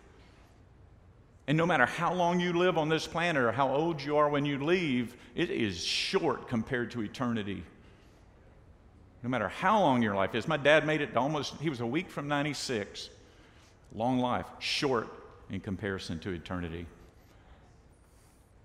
And 1.46 1.58
no 1.58 1.66
matter 1.66 1.84
how 1.84 2.14
long 2.14 2.40
you 2.40 2.52
live 2.54 2.78
on 2.78 2.88
this 2.88 3.06
planet 3.06 3.42
or 3.42 3.52
how 3.52 3.68
old 3.68 4.00
you 4.00 4.16
are 4.16 4.28
when 4.28 4.46
you 4.46 4.64
leave, 4.64 5.14
it 5.34 5.50
is 5.50 5.82
short 5.84 6.48
compared 6.48 6.90
to 6.92 7.02
eternity. 7.02 7.62
No 9.22 9.28
matter 9.28 9.48
how 9.48 9.80
long 9.80 10.02
your 10.02 10.14
life 10.14 10.34
is. 10.34 10.48
My 10.48 10.56
dad 10.56 10.86
made 10.86 11.00
it 11.00 11.16
almost, 11.16 11.54
he 11.60 11.68
was 11.68 11.80
a 11.80 11.86
week 11.86 12.10
from 12.10 12.28
96. 12.28 13.10
Long 13.94 14.18
life, 14.18 14.46
short 14.58 15.08
in 15.50 15.60
comparison 15.60 16.18
to 16.20 16.30
eternity. 16.30 16.86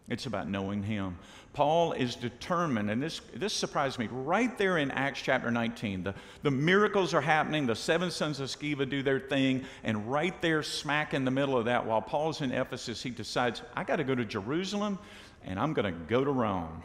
It's 0.10 0.26
about 0.26 0.50
knowing 0.50 0.84
Him. 0.84 1.18
Paul 1.60 1.92
is 1.92 2.16
determined, 2.16 2.90
and 2.90 3.04
this, 3.04 3.20
this 3.36 3.52
surprised 3.52 4.00
me 4.00 4.08
right 4.10 4.58
there 4.58 4.78
in 4.78 4.92
Acts 4.92 5.22
chapter 5.22 5.52
19. 5.52 6.04
The, 6.04 6.16
the 6.42 6.52
miracles 6.52 7.14
are 7.14 7.20
happening, 7.20 7.66
the 7.66 7.76
seven 7.76 8.12
sons 8.12 8.40
of 8.40 8.48
Sceva 8.48 8.90
do 8.90 9.04
their 9.04 9.20
thing, 9.20 9.66
and 9.84 10.10
right 10.10 10.42
there, 10.42 10.64
smack 10.64 11.14
in 11.14 11.26
the 11.26 11.32
middle 11.32 11.58
of 11.58 11.66
that, 11.66 11.86
while 11.86 12.02
Paul's 12.02 12.40
in 12.40 12.54
Ephesus, 12.54 13.04
he 13.04 13.10
decides, 13.10 13.62
I 13.76 13.84
got 13.84 13.98
to 13.98 14.06
go 14.06 14.16
to 14.16 14.24
Jerusalem 14.24 15.00
and 15.44 15.60
I'm 15.60 15.74
going 15.74 15.94
to 15.94 16.00
go 16.00 16.24
to 16.24 16.32
Rome. 16.32 16.82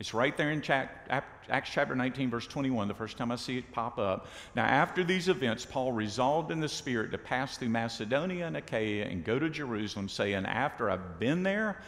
It's 0.00 0.14
right 0.14 0.34
there 0.38 0.52
in 0.52 0.62
Acts 0.70 1.70
chapter 1.70 1.94
19, 1.94 2.30
verse 2.30 2.46
21, 2.46 2.88
the 2.88 2.94
first 2.94 3.18
time 3.18 3.30
I 3.30 3.36
see 3.36 3.58
it 3.58 3.72
pop 3.72 3.98
up. 3.98 4.26
Now, 4.54 4.64
after 4.64 5.04
these 5.04 5.28
events, 5.28 5.66
Paul 5.66 5.92
resolved 5.92 6.50
in 6.50 6.60
the 6.60 6.68
Spirit 6.68 7.12
to 7.12 7.18
pass 7.18 7.58
through 7.58 7.68
Macedonia 7.68 8.46
and 8.46 8.56
Achaia 8.56 9.04
and 9.04 9.22
go 9.22 9.38
to 9.38 9.50
Jerusalem, 9.50 10.08
saying, 10.08 10.46
After 10.46 10.90
I've 10.90 11.18
been 11.18 11.42
there, 11.42 11.82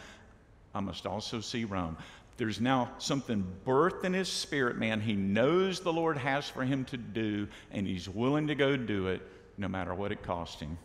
I 0.79 0.81
must 0.81 1.05
also 1.05 1.41
see 1.41 1.65
Rome. 1.65 1.97
There's 2.37 2.61
now 2.61 2.91
something 2.99 3.45
birthed 3.65 4.05
in 4.05 4.13
his 4.13 4.29
spirit, 4.29 4.77
man. 4.77 5.01
He 5.01 5.11
knows 5.13 5.81
the 5.81 5.91
Lord 5.91 6.15
has 6.15 6.47
for 6.47 6.63
him 6.63 6.85
to 6.85 6.95
do, 6.95 7.49
and 7.71 7.85
he's 7.85 8.07
willing 8.07 8.47
to 8.47 8.55
go 8.55 8.77
do 8.77 9.07
it 9.07 9.21
no 9.57 9.67
matter 9.67 9.93
what 9.93 10.13
it 10.13 10.23
costs 10.23 10.61
him. 10.61 10.77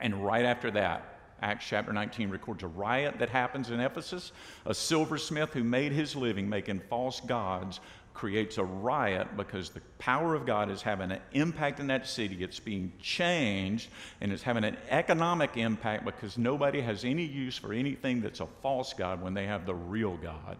And 0.00 0.24
right 0.24 0.44
after 0.44 0.68
that, 0.72 1.18
Acts 1.40 1.66
chapter 1.68 1.92
19 1.92 2.28
records 2.28 2.64
a 2.64 2.66
riot 2.66 3.20
that 3.20 3.28
happens 3.28 3.70
in 3.70 3.78
Ephesus. 3.78 4.32
A 4.66 4.74
silversmith 4.74 5.52
who 5.52 5.62
made 5.62 5.92
his 5.92 6.16
living 6.16 6.48
making 6.48 6.80
false 6.90 7.20
gods 7.20 7.78
creates 8.18 8.58
a 8.58 8.64
riot 8.64 9.28
because 9.36 9.70
the 9.70 9.80
power 10.00 10.34
of 10.34 10.44
God 10.44 10.72
is 10.72 10.82
having 10.82 11.12
an 11.12 11.20
impact 11.34 11.78
in 11.78 11.86
that 11.86 12.08
city. 12.08 12.42
It's 12.42 12.58
being 12.58 12.92
changed 13.00 13.90
and 14.20 14.32
it's 14.32 14.42
having 14.42 14.64
an 14.64 14.76
economic 14.90 15.56
impact 15.56 16.04
because 16.04 16.36
nobody 16.36 16.80
has 16.80 17.04
any 17.04 17.24
use 17.24 17.56
for 17.56 17.72
anything 17.72 18.20
that's 18.20 18.40
a 18.40 18.46
false 18.60 18.92
God 18.92 19.22
when 19.22 19.34
they 19.34 19.46
have 19.46 19.66
the 19.66 19.74
real 19.74 20.16
God. 20.16 20.56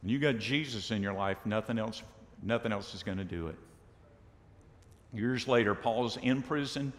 When 0.00 0.10
you 0.10 0.20
got 0.20 0.38
Jesus 0.38 0.92
in 0.92 1.02
your 1.02 1.12
life, 1.12 1.38
nothing 1.44 1.76
else, 1.76 2.02
nothing 2.40 2.70
else 2.70 2.94
is 2.94 3.02
going 3.02 3.18
to 3.18 3.24
do 3.24 3.48
it. 3.48 3.56
Years 5.12 5.48
later, 5.48 5.74
Paul's 5.74 6.18
in 6.18 6.40
prison. 6.40 6.92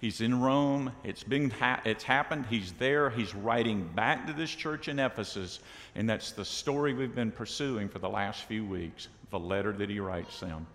He's 0.00 0.22
in 0.22 0.40
Rome. 0.40 0.92
It's, 1.04 1.22
been 1.22 1.50
ha- 1.50 1.82
it's 1.84 2.04
happened. 2.04 2.46
He's 2.48 2.72
there. 2.72 3.10
He's 3.10 3.34
writing 3.34 3.88
back 3.94 4.26
to 4.28 4.32
this 4.32 4.50
church 4.50 4.88
in 4.88 4.98
Ephesus. 4.98 5.60
And 5.94 6.08
that's 6.08 6.32
the 6.32 6.44
story 6.44 6.94
we've 6.94 7.14
been 7.14 7.30
pursuing 7.30 7.88
for 7.88 7.98
the 7.98 8.08
last 8.08 8.44
few 8.44 8.64
weeks 8.64 9.08
the 9.30 9.38
letter 9.38 9.72
that 9.72 9.90
he 9.90 10.00
writes 10.00 10.40
them. 10.40 10.66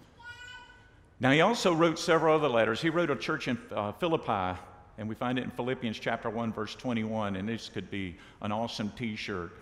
Now, 1.20 1.32
he 1.32 1.42
also 1.42 1.74
wrote 1.74 1.98
several 1.98 2.36
other 2.36 2.48
letters. 2.48 2.82
He 2.82 2.90
wrote 2.90 3.10
a 3.10 3.16
church 3.16 3.48
in 3.48 3.58
uh, 3.72 3.94
Philippi, 3.94 4.60
and 4.98 5.10
we 5.10 5.16
find 5.16 5.40
it 5.40 5.44
in 5.44 5.52
Philippians 5.52 5.98
chapter 5.98 6.30
1, 6.30 6.54
verse 6.54 6.76
21. 6.76 7.36
And 7.36 7.50
this 7.50 7.70
could 7.70 7.90
be 7.90 8.16
an 8.42 8.52
awesome 8.52 8.92
t 8.96 9.16
shirt. 9.16 9.54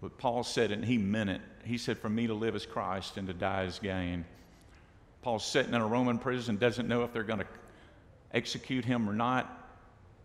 But 0.00 0.16
Paul 0.16 0.42
said 0.42 0.72
and 0.72 0.82
he 0.82 0.96
meant 0.96 1.28
it. 1.28 1.42
He 1.64 1.76
said, 1.76 1.98
For 1.98 2.08
me 2.08 2.26
to 2.28 2.34
live 2.34 2.54
as 2.54 2.64
Christ 2.64 3.18
and 3.18 3.28
to 3.28 3.34
die 3.34 3.64
as 3.64 3.78
gain. 3.78 4.24
Paul's 5.22 5.44
sitting 5.44 5.74
in 5.74 5.80
a 5.82 5.86
Roman 5.86 6.18
prison, 6.18 6.56
doesn't 6.56 6.88
know 6.88 7.04
if 7.04 7.12
they're 7.12 7.22
going 7.22 7.40
to 7.40 7.46
execute 8.32 8.84
him 8.84 9.08
or 9.08 9.12
not. 9.12 9.56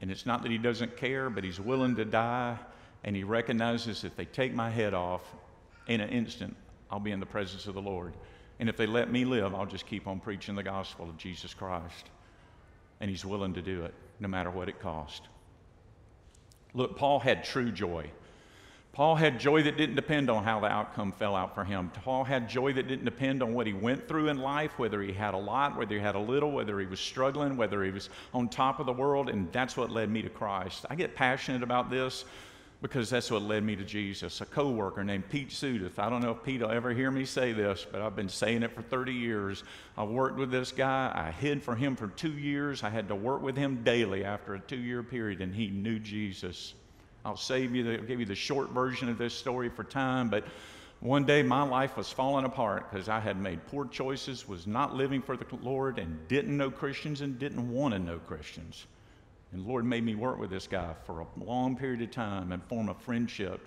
And 0.02 0.12
it's 0.12 0.26
not 0.26 0.44
that 0.44 0.52
he 0.52 0.58
doesn't 0.58 0.98
care, 0.98 1.30
but 1.30 1.44
he's 1.44 1.60
willing 1.60 1.96
to 1.96 2.06
die. 2.06 2.58
And 3.04 3.16
he 3.16 3.24
recognizes 3.24 4.04
if 4.04 4.16
they 4.16 4.26
take 4.26 4.54
my 4.54 4.70
head 4.70 4.94
off 4.94 5.22
in 5.88 6.02
an 6.02 6.10
instant, 6.10 6.56
I'll 6.90 7.00
be 7.00 7.12
in 7.12 7.20
the 7.20 7.26
presence 7.26 7.68
of 7.68 7.74
the 7.74 7.82
Lord. 7.82 8.14
And 8.60 8.70
if 8.70 8.78
they 8.78 8.88
let 8.88 9.12
me 9.12 9.26
live, 9.26 9.54
I'll 9.54 9.66
just 9.66 9.86
keep 9.86 10.08
on 10.08 10.20
preaching 10.20 10.56
the 10.56 10.64
gospel 10.64 11.10
of 11.10 11.18
Jesus 11.18 11.54
Christ. 11.54 12.10
And 13.00 13.10
he's 13.10 13.26
willing 13.26 13.54
to 13.54 13.62
do 13.62 13.84
it, 13.84 13.94
no 14.20 14.28
matter 14.28 14.50
what 14.50 14.70
it 14.70 14.80
cost. 14.80 15.24
Look, 16.74 16.98
Paul 16.98 17.20
had 17.20 17.44
true 17.44 17.72
joy. 17.72 18.10
Paul 18.96 19.18
had 19.18 19.42
joy 19.42 19.62
that 19.64 19.76
didn't 19.76 19.96
depend 19.96 20.30
on 20.30 20.46
how 20.46 20.62
the 20.62 20.68
outcome 20.68 21.12
fell 21.12 21.36
out 21.36 21.54
for 21.54 21.66
him. 21.66 21.92
Paul 22.06 22.24
had 22.24 22.48
joy 22.48 22.72
that 22.72 22.88
didn't 22.88 23.04
depend 23.04 23.44
on 23.44 23.54
what 23.54 23.68
he 23.68 23.74
went 23.74 24.08
through 24.08 24.30
in 24.30 24.38
life, 24.38 24.80
whether 24.80 25.02
he 25.02 25.12
had 25.12 25.34
a 25.34 25.38
lot, 25.38 25.76
whether 25.76 25.96
he 25.96 26.00
had 26.00 26.16
a 26.16 26.20
little, 26.20 26.54
whether 26.54 26.80
he 26.80 26.86
was 26.86 27.02
struggling, 27.02 27.58
whether 27.58 27.84
he 27.84 27.92
was 27.92 28.10
on 28.34 28.48
top 28.48 28.80
of 28.80 28.86
the 28.86 28.94
world, 28.94 29.28
and 29.28 29.52
that's 29.52 29.76
what 29.76 29.92
led 29.92 30.10
me 30.10 30.22
to 30.22 30.30
Christ. 30.30 30.86
I 30.90 30.96
get 30.96 31.14
passionate 31.14 31.62
about 31.62 31.90
this 31.90 32.24
because 32.82 33.10
that's 33.10 33.30
what 33.30 33.42
led 33.42 33.66
me 33.66 33.76
to 33.76 33.84
Jesus. 33.84 34.40
A 34.40 34.46
coworker 34.46 35.04
named 35.04 35.28
Pete 35.28 35.50
Sudeth. 35.50 36.00
I 36.00 36.10
don't 36.10 36.22
know 36.22 36.32
if 36.32 36.42
Pete 36.42 36.62
will 36.62 36.72
ever 36.72 36.94
hear 36.94 37.12
me 37.12 37.26
say 37.26 37.52
this, 37.52 37.86
but 37.92 38.02
I've 38.02 38.16
been 38.16 38.30
saying 38.30 38.64
it 38.64 38.74
for 38.74 38.82
30 38.82 39.12
years. 39.12 39.66
I 39.98 40.06
worked 40.06 40.38
with 40.38 40.52
this 40.52 40.72
guy. 40.72 41.12
I 41.14 41.32
hid 41.32 41.62
for 41.62 41.76
him 41.76 41.98
for 41.98 42.08
two 42.08 42.32
years. 42.32 42.82
I 42.82 42.92
had 42.92 43.10
to 43.10 43.16
work 43.16 43.42
with 43.42 43.58
him 43.58 43.84
daily 43.84 44.24
after 44.24 44.56
a 44.56 44.60
two-year 44.62 45.04
period, 45.04 45.42
and 45.42 45.54
he 45.54 45.68
knew 45.68 46.00
Jesus. 46.00 46.76
I'll 47.26 47.36
save 47.36 47.74
you, 47.74 47.84
the, 47.84 47.98
give 47.98 48.20
you 48.20 48.26
the 48.26 48.36
short 48.36 48.70
version 48.70 49.10
of 49.10 49.18
this 49.18 49.34
story 49.34 49.68
for 49.68 49.84
time, 49.84 50.30
but 50.30 50.46
one 51.00 51.26
day 51.26 51.42
my 51.42 51.64
life 51.64 51.98
was 51.98 52.12
falling 52.12 52.46
apart 52.46 52.92
because 52.92 53.10
I 53.10 53.20
had 53.20 53.42
made 53.42 53.66
poor 53.68 53.86
choices, 53.86 54.48
was 54.48 54.68
not 54.68 54.96
living 54.96 55.24
for 55.24 55.36
the 55.36 55.46
Lord, 55.64 55.98
and 55.98 56.28
didn't 56.28 56.56
know 56.56 56.70
Christians 56.70 57.22
and 57.22 57.40
didn't 57.40 57.70
want 57.72 57.96
to 57.96 58.00
know 58.00 58.20
Christians. 58.20 58.86
And 59.52 59.66
Lord 59.66 59.86
made 59.86 60.04
me 60.04 60.14
work 60.14 60.38
with 60.38 60.52
this 60.52 60.68
guy 60.68 60.94
for 61.06 61.22
a 61.22 61.28
long 61.44 61.76
period 61.76 62.02
of 62.04 62.12
time 62.12 62.52
and 62.52 62.64
form 62.66 62.90
a 62.90 62.94
friendship. 62.94 63.60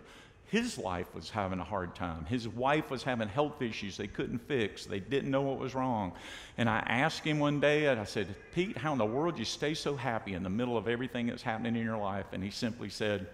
His 0.51 0.79
life 0.79 1.15
was 1.15 1.29
having 1.29 1.59
a 1.59 1.65
hard 1.65 1.95
time. 1.95 2.25
His 2.27 2.49
wife 2.49 2.91
was 2.91 3.03
having 3.03 3.29
health 3.29 3.61
issues 3.61 3.97
they 3.97 4.07
couldn't 4.07 4.39
fix. 4.39 4.87
They 4.87 5.01
didn't 5.01 5.31
know 5.31 5.43
what 5.43 5.59
was 5.59 5.75
wrong. 5.75 6.13
And 6.57 6.71
I 6.71 6.79
asked 6.87 7.25
him 7.25 7.39
one 7.39 7.61
day, 7.61 7.87
and 7.87 8.01
I 8.01 8.05
said, 8.05 8.35
Pete, 8.55 8.79
how 8.79 8.93
in 8.93 8.99
the 8.99 9.05
world 9.05 9.35
do 9.35 9.41
you 9.41 9.45
stay 9.45 9.75
so 9.75 9.95
happy 9.95 10.35
in 10.35 10.43
the 10.43 10.49
middle 10.49 10.79
of 10.79 10.89
everything 10.89 11.27
that's 11.27 11.43
happening 11.43 11.77
in 11.77 11.83
your 11.83 11.99
life? 11.99 12.27
And 12.33 12.43
he 12.43 12.51
simply 12.51 12.89
said, 12.89 13.27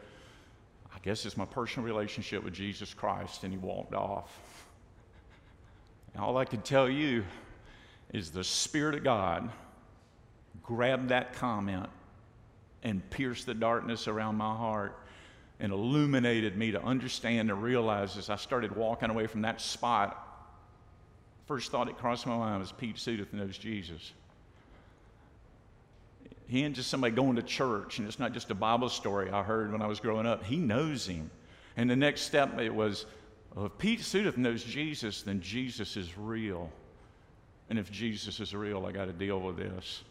guess 1.04 1.26
it's 1.26 1.36
my 1.36 1.44
personal 1.44 1.86
relationship 1.86 2.42
with 2.42 2.54
Jesus 2.54 2.94
Christ. 2.94 3.44
And 3.44 3.52
he 3.52 3.58
walked 3.58 3.94
off. 3.94 4.66
And 6.14 6.22
all 6.22 6.38
I 6.38 6.46
can 6.46 6.62
tell 6.62 6.88
you 6.88 7.24
is 8.12 8.30
the 8.30 8.42
Spirit 8.42 8.94
of 8.94 9.04
God 9.04 9.50
grabbed 10.62 11.10
that 11.10 11.34
comment 11.34 11.90
and 12.82 13.08
pierced 13.10 13.44
the 13.44 13.52
darkness 13.52 14.08
around 14.08 14.36
my 14.36 14.56
heart 14.56 14.98
and 15.60 15.72
illuminated 15.72 16.56
me 16.56 16.70
to 16.70 16.82
understand 16.82 17.50
and 17.50 17.62
realize 17.62 18.16
as 18.16 18.30
I 18.30 18.36
started 18.36 18.74
walking 18.74 19.10
away 19.10 19.26
from 19.26 19.42
that 19.42 19.60
spot. 19.60 20.20
First 21.46 21.70
thought 21.70 21.86
that 21.86 21.98
crossed 21.98 22.26
my 22.26 22.36
mind 22.36 22.60
was 22.60 22.72
Pete 22.72 22.96
Sudeth 22.96 23.32
knows 23.34 23.58
Jesus. 23.58 24.12
He 26.46 26.62
ain't 26.64 26.76
just 26.76 26.90
somebody 26.90 27.14
going 27.14 27.36
to 27.36 27.42
church, 27.42 27.98
and 27.98 28.06
it's 28.06 28.18
not 28.18 28.32
just 28.32 28.50
a 28.50 28.54
Bible 28.54 28.88
story 28.88 29.30
I 29.30 29.42
heard 29.42 29.72
when 29.72 29.80
I 29.80 29.86
was 29.86 30.00
growing 30.00 30.26
up. 30.26 30.44
He 30.44 30.56
knows 30.56 31.06
him. 31.06 31.30
And 31.76 31.88
the 31.88 31.96
next 31.96 32.22
step 32.22 32.58
it 32.60 32.74
was, 32.74 33.06
well, 33.54 33.66
if 33.66 33.78
Pete 33.78 34.00
Sudeth 34.00 34.36
knows 34.36 34.62
Jesus, 34.62 35.22
then 35.22 35.40
Jesus 35.40 35.96
is 35.96 36.16
real. 36.18 36.70
And 37.70 37.78
if 37.78 37.90
Jesus 37.90 38.40
is 38.40 38.54
real, 38.54 38.84
I 38.84 38.92
got 38.92 39.06
to 39.06 39.12
deal 39.12 39.40
with 39.40 39.56
this. 39.56 40.04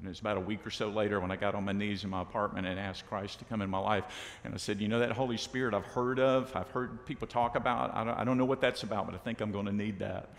And 0.00 0.10
it's 0.10 0.18
about 0.18 0.36
a 0.36 0.40
week 0.40 0.66
or 0.66 0.70
so 0.70 0.88
later 0.88 1.20
when 1.20 1.30
I 1.30 1.36
got 1.36 1.54
on 1.54 1.64
my 1.64 1.72
knees 1.72 2.02
in 2.02 2.10
my 2.10 2.22
apartment 2.22 2.66
and 2.66 2.78
asked 2.78 3.06
Christ 3.08 3.38
to 3.38 3.44
come 3.44 3.62
in 3.62 3.70
my 3.70 3.78
life. 3.78 4.04
And 4.42 4.52
I 4.52 4.56
said, 4.56 4.80
You 4.80 4.88
know, 4.88 4.98
that 4.98 5.12
Holy 5.12 5.36
Spirit 5.36 5.74
I've 5.74 5.86
heard 5.86 6.18
of, 6.18 6.50
I've 6.56 6.70
heard 6.70 7.06
people 7.06 7.28
talk 7.28 7.54
about. 7.54 7.94
I 7.94 8.02
don't, 8.02 8.18
I 8.18 8.24
don't 8.24 8.36
know 8.36 8.44
what 8.44 8.60
that's 8.60 8.82
about, 8.82 9.06
but 9.06 9.14
I 9.14 9.18
think 9.18 9.40
I'm 9.40 9.52
going 9.52 9.66
to 9.66 9.72
need 9.72 10.00
that. 10.00 10.30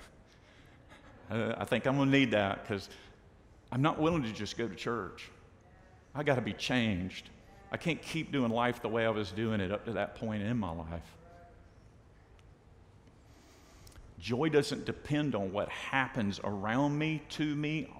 I 1.29 1.63
think 1.63 1.87
I'm 1.87 1.95
going 1.95 2.11
to 2.11 2.17
need 2.17 2.31
that 2.31 2.63
because 2.63 2.89
I'm 3.73 3.81
not 3.81 3.99
willing 3.99 4.21
to 4.21 4.31
just 4.31 4.55
go 4.55 4.67
to 4.67 4.75
church. 4.75 5.29
I 6.13 6.21
got 6.21 6.35
to 6.35 6.41
be 6.41 6.53
changed. 6.53 7.31
I 7.71 7.77
can't 7.77 7.99
keep 7.99 8.31
doing 8.31 8.51
life 8.51 8.83
the 8.83 8.87
way 8.87 9.03
I 9.03 9.09
was 9.09 9.31
doing 9.31 9.59
it 9.59 9.71
up 9.71 9.85
to 9.85 9.93
that 9.93 10.13
point 10.13 10.43
in 10.43 10.57
my 10.57 10.69
life. 10.69 11.17
Joy 14.19 14.49
doesn't 14.49 14.85
depend 14.85 15.33
on 15.33 15.51
what 15.51 15.69
happens 15.69 16.39
around 16.43 16.99
me, 16.99 17.23
to 17.29 17.55
me. 17.55 17.91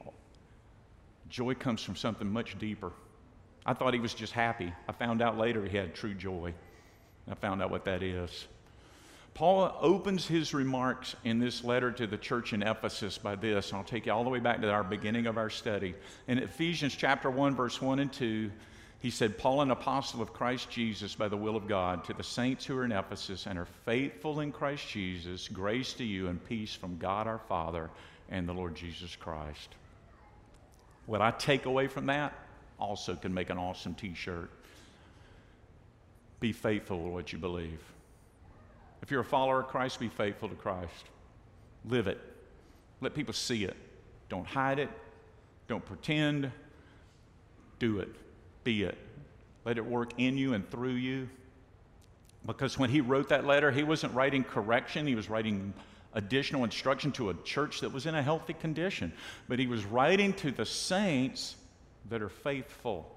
Joy 1.28 1.56
comes 1.56 1.82
from 1.82 1.96
something 1.96 2.32
much 2.32 2.60
deeper. 2.60 2.92
I 3.66 3.74
thought 3.74 3.96
he 3.96 4.00
was 4.00 4.14
just 4.14 4.32
happy. 4.32 4.72
I 4.88 4.92
found 4.92 5.24
out 5.24 5.40
later 5.40 5.66
he 5.66 5.76
had 5.76 5.96
true 5.96 6.14
joy. 6.14 6.54
I 7.28 7.34
found 7.34 7.64
out 7.64 7.72
what 7.72 7.84
that 7.86 8.04
is. 8.04 8.48
Paul 9.34 9.76
opens 9.82 10.28
his 10.28 10.54
remarks 10.54 11.16
in 11.24 11.40
this 11.40 11.64
letter 11.64 11.92
to 11.92 12.06
the 12.06 12.18
church 12.18 12.54
in 12.54 12.62
Ephesus 12.62 13.18
by 13.18 13.36
this, 13.36 13.74
I'll 13.74 13.84
take 13.84 14.06
you 14.06 14.12
all 14.12 14.24
the 14.24 14.30
way 14.30 14.40
back 14.40 14.62
to 14.62 14.70
our 14.70 14.84
beginning 14.84 15.26
of 15.26 15.38
our 15.38 15.50
study. 15.50 15.96
In 16.28 16.38
Ephesians 16.38 16.96
chapter 16.96 17.32
1, 17.32 17.56
verse 17.56 17.82
1 17.82 18.00
and 18.00 18.14
2, 18.14 18.52
he 19.00 19.10
said, 19.10 19.38
Paul, 19.38 19.62
an 19.62 19.72
apostle 19.72 20.22
of 20.22 20.34
Christ 20.34 20.70
Jesus 20.70 21.16
by 21.16 21.28
the 21.28 21.36
will 21.36 21.56
of 21.56 21.68
God, 21.68 22.06
to 22.06 22.14
the 22.14 22.24
saints 22.24 22.66
who 22.66 22.78
are 22.78 22.86
in 22.86 22.92
Ephesus 22.92 23.48
and 23.48 23.58
are 23.58 23.68
faithful 23.86 24.40
in 24.40 24.52
Christ 24.52 24.88
Jesus, 24.88 25.48
grace 25.48 25.94
to 25.94 26.04
you 26.04 26.28
and 26.28 26.44
peace 26.48 26.76
from 26.76 26.98
God 27.00 27.28
our 27.28 27.42
Father 27.50 27.90
and 28.30 28.48
the 28.48 28.54
Lord 28.54 28.76
Jesus 28.76 29.16
Christ. 29.16 29.76
What 31.06 31.22
I 31.22 31.32
take 31.32 31.66
away 31.66 31.88
from 31.88 32.06
that 32.06 32.34
also 32.80 33.16
can 33.16 33.34
make 33.34 33.50
an 33.50 33.58
awesome 33.58 33.96
t 33.96 34.14
shirt. 34.14 34.50
Be 36.40 36.52
faithful 36.52 37.04
to 37.04 37.10
what 37.10 37.34
you 37.34 37.40
believe. 37.40 37.93
If 39.04 39.12
you're 39.12 39.20
a 39.20 39.26
follower 39.26 39.60
of 39.60 39.68
Christ, 39.68 40.00
be 40.00 40.08
faithful 40.08 40.48
to 40.48 40.56
Christ. 40.56 41.10
Live 41.84 42.08
it. 42.08 42.22
Let 43.02 43.14
people 43.14 43.34
see 43.34 43.66
it. 43.66 43.76
Don't 44.30 44.48
hide 44.48 44.80
it. 44.80 44.90
Don't 45.68 45.86
pretend. 45.86 46.50
Do 47.80 48.00
it. 48.00 48.08
Be 48.64 48.84
it. 48.84 48.98
Let 49.66 49.78
it 49.78 49.86
work 49.86 50.12
in 50.18 50.38
you 50.38 50.54
and 50.54 50.70
through 50.72 50.94
you. 50.94 51.28
Because 52.46 52.80
when 52.80 52.90
he 52.90 53.02
wrote 53.02 53.28
that 53.28 53.46
letter, 53.46 53.72
he 53.72 53.84
wasn't 53.84 54.14
writing 54.14 54.42
correction, 54.42 55.06
he 55.06 55.16
was 55.16 55.30
writing 55.30 55.74
additional 56.14 56.64
instruction 56.64 57.12
to 57.14 57.30
a 57.30 57.34
church 57.44 57.82
that 57.82 57.92
was 57.92 58.06
in 58.06 58.16
a 58.16 58.24
healthy 58.24 58.54
condition. 58.54 59.12
But 59.50 59.60
he 59.60 59.68
was 59.68 59.84
writing 59.84 60.32
to 60.36 60.52
the 60.52 60.66
saints 60.66 61.58
that 62.10 62.22
are 62.22 62.30
faithful 62.30 63.14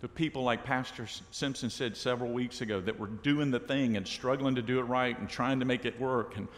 the 0.00 0.08
people 0.08 0.42
like 0.42 0.64
Pastor 0.64 1.06
Simpson 1.30 1.70
said 1.70 1.96
several 1.96 2.30
weeks 2.30 2.60
ago 2.60 2.80
that 2.80 2.98
were 2.98 3.06
doing 3.06 3.50
the 3.50 3.60
thing 3.60 3.96
and 3.96 4.06
struggling 4.06 4.54
to 4.56 4.62
do 4.62 4.78
it 4.78 4.84
right 4.84 5.18
and 5.18 5.28
trying 5.28 5.60
to 5.60 5.66
make 5.66 5.84
it 5.84 5.98
work 5.98 6.36
and 6.36 6.48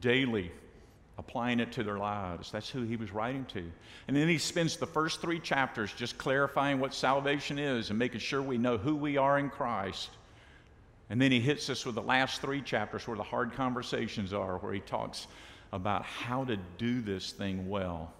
daily 0.00 0.50
applying 1.16 1.60
it 1.60 1.72
to 1.72 1.82
their 1.82 1.98
lives. 1.98 2.50
That's 2.50 2.68
who 2.68 2.82
he 2.82 2.96
was 2.96 3.12
writing 3.12 3.44
to. 3.46 3.64
And 4.08 4.16
then 4.16 4.28
he 4.28 4.38
spends 4.38 4.76
the 4.76 4.86
first 4.86 5.20
three 5.20 5.38
chapters 5.38 5.92
just 5.92 6.18
clarifying 6.18 6.80
what 6.80 6.92
salvation 6.92 7.58
is 7.58 7.90
and 7.90 7.98
making 7.98 8.20
sure 8.20 8.42
we 8.42 8.58
know 8.58 8.76
who 8.76 8.96
we 8.96 9.16
are 9.16 9.38
in 9.38 9.48
Christ. 9.48 10.10
And 11.10 11.20
then 11.20 11.30
he 11.30 11.40
hits 11.40 11.70
us 11.70 11.86
with 11.86 11.94
the 11.94 12.02
last 12.02 12.40
three 12.40 12.60
chapters 12.60 13.06
where 13.06 13.16
the 13.16 13.22
hard 13.22 13.52
conversations 13.52 14.32
are, 14.32 14.58
where 14.58 14.72
he 14.72 14.80
talks 14.80 15.26
about 15.72 16.02
how 16.02 16.44
to 16.44 16.56
do 16.78 17.00
this 17.00 17.32
thing 17.32 17.68
well. 17.68 18.12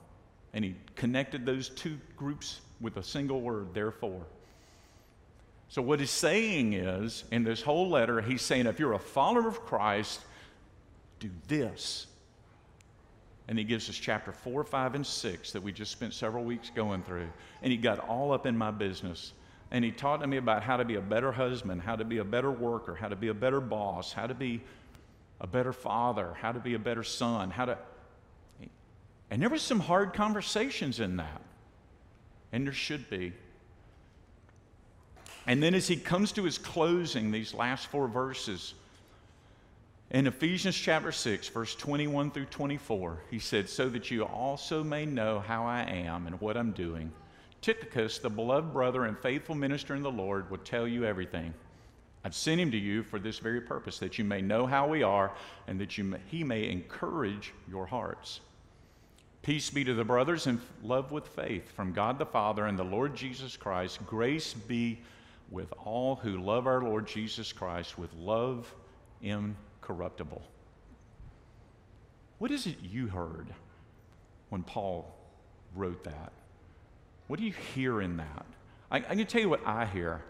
And 0.52 0.64
he 0.64 0.76
connected 0.94 1.44
those 1.44 1.70
two 1.70 1.98
groups 2.16 2.60
with 2.84 2.96
a 2.96 3.02
single 3.02 3.40
word, 3.40 3.74
therefore. 3.74 4.22
So, 5.68 5.82
what 5.82 5.98
he's 5.98 6.10
saying 6.10 6.74
is, 6.74 7.24
in 7.32 7.42
this 7.42 7.60
whole 7.60 7.88
letter, 7.88 8.20
he's 8.20 8.42
saying 8.42 8.66
if 8.66 8.78
you're 8.78 8.92
a 8.92 8.98
follower 8.98 9.48
of 9.48 9.62
Christ, 9.62 10.20
do 11.18 11.30
this. 11.48 12.06
And 13.48 13.58
he 13.58 13.64
gives 13.64 13.90
us 13.90 13.96
chapter 13.96 14.32
4, 14.32 14.64
5, 14.64 14.94
and 14.94 15.06
6 15.06 15.52
that 15.52 15.62
we 15.62 15.72
just 15.72 15.90
spent 15.90 16.14
several 16.14 16.44
weeks 16.44 16.70
going 16.70 17.02
through. 17.02 17.28
And 17.62 17.72
he 17.72 17.76
got 17.76 17.98
all 17.98 18.32
up 18.32 18.46
in 18.46 18.56
my 18.56 18.70
business. 18.70 19.32
And 19.70 19.84
he 19.84 19.90
taught 19.90 20.20
to 20.20 20.26
me 20.26 20.36
about 20.36 20.62
how 20.62 20.76
to 20.76 20.84
be 20.84 20.94
a 20.94 21.00
better 21.00 21.32
husband, 21.32 21.82
how 21.82 21.96
to 21.96 22.04
be 22.04 22.18
a 22.18 22.24
better 22.24 22.50
worker, 22.50 22.94
how 22.94 23.08
to 23.08 23.16
be 23.16 23.28
a 23.28 23.34
better 23.34 23.60
boss, 23.60 24.12
how 24.12 24.26
to 24.26 24.34
be 24.34 24.62
a 25.40 25.46
better 25.46 25.72
father, 25.72 26.34
how 26.40 26.52
to 26.52 26.60
be 26.60 26.74
a 26.74 26.78
better 26.78 27.02
son, 27.02 27.50
how 27.50 27.64
to. 27.64 27.78
And 29.30 29.42
there 29.42 29.50
was 29.50 29.62
some 29.62 29.80
hard 29.80 30.14
conversations 30.14 31.00
in 31.00 31.16
that. 31.16 31.42
And 32.54 32.64
there 32.64 32.72
should 32.72 33.10
be. 33.10 33.32
And 35.44 35.60
then 35.60 35.74
as 35.74 35.88
he 35.88 35.96
comes 35.96 36.30
to 36.32 36.44
his 36.44 36.56
closing, 36.56 37.32
these 37.32 37.52
last 37.52 37.88
four 37.88 38.06
verses, 38.06 38.74
in 40.12 40.28
Ephesians 40.28 40.76
chapter 40.76 41.10
6, 41.10 41.48
verse 41.48 41.74
21 41.74 42.30
through 42.30 42.44
24, 42.44 43.22
he 43.28 43.40
said, 43.40 43.68
So 43.68 43.88
that 43.88 44.08
you 44.12 44.22
also 44.22 44.84
may 44.84 45.04
know 45.04 45.40
how 45.40 45.66
I 45.66 45.80
am 45.80 46.28
and 46.28 46.40
what 46.40 46.56
I'm 46.56 46.70
doing. 46.70 47.10
Tychicus, 47.60 48.20
the 48.20 48.30
beloved 48.30 48.72
brother 48.72 49.06
and 49.06 49.18
faithful 49.18 49.56
minister 49.56 49.96
in 49.96 50.04
the 50.04 50.12
Lord, 50.12 50.48
will 50.48 50.58
tell 50.58 50.86
you 50.86 51.04
everything. 51.04 51.52
I've 52.22 52.36
sent 52.36 52.60
him 52.60 52.70
to 52.70 52.78
you 52.78 53.02
for 53.02 53.18
this 53.18 53.40
very 53.40 53.62
purpose, 53.62 53.98
that 53.98 54.16
you 54.16 54.24
may 54.24 54.42
know 54.42 54.64
how 54.64 54.86
we 54.86 55.02
are 55.02 55.32
and 55.66 55.80
that 55.80 55.98
you 55.98 56.04
may, 56.04 56.18
he 56.28 56.44
may 56.44 56.70
encourage 56.70 57.52
your 57.68 57.86
hearts. 57.86 58.38
Peace 59.44 59.68
be 59.68 59.84
to 59.84 59.92
the 59.92 60.04
brothers 60.04 60.46
in 60.46 60.58
love 60.82 61.12
with 61.12 61.28
faith 61.28 61.70
from 61.72 61.92
God 61.92 62.18
the 62.18 62.24
Father 62.24 62.64
and 62.64 62.78
the 62.78 62.82
Lord 62.82 63.14
Jesus 63.14 63.58
Christ. 63.58 63.98
Grace 64.06 64.54
be 64.54 65.02
with 65.50 65.70
all 65.84 66.16
who 66.16 66.38
love 66.38 66.66
our 66.66 66.82
Lord 66.82 67.06
Jesus 67.06 67.52
Christ 67.52 67.98
with 67.98 68.10
love 68.14 68.74
incorruptible. 69.20 70.40
What 72.38 72.52
is 72.52 72.66
it 72.66 72.76
you 72.82 73.06
heard 73.06 73.48
when 74.48 74.62
Paul 74.62 75.14
wrote 75.76 76.04
that? 76.04 76.32
What 77.26 77.38
do 77.38 77.44
you 77.44 77.52
hear 77.74 78.00
in 78.00 78.16
that? 78.16 78.46
I, 78.90 78.96
I 78.96 79.14
can 79.14 79.26
tell 79.26 79.42
you 79.42 79.50
what 79.50 79.66
I 79.66 79.84
hear. 79.84 80.22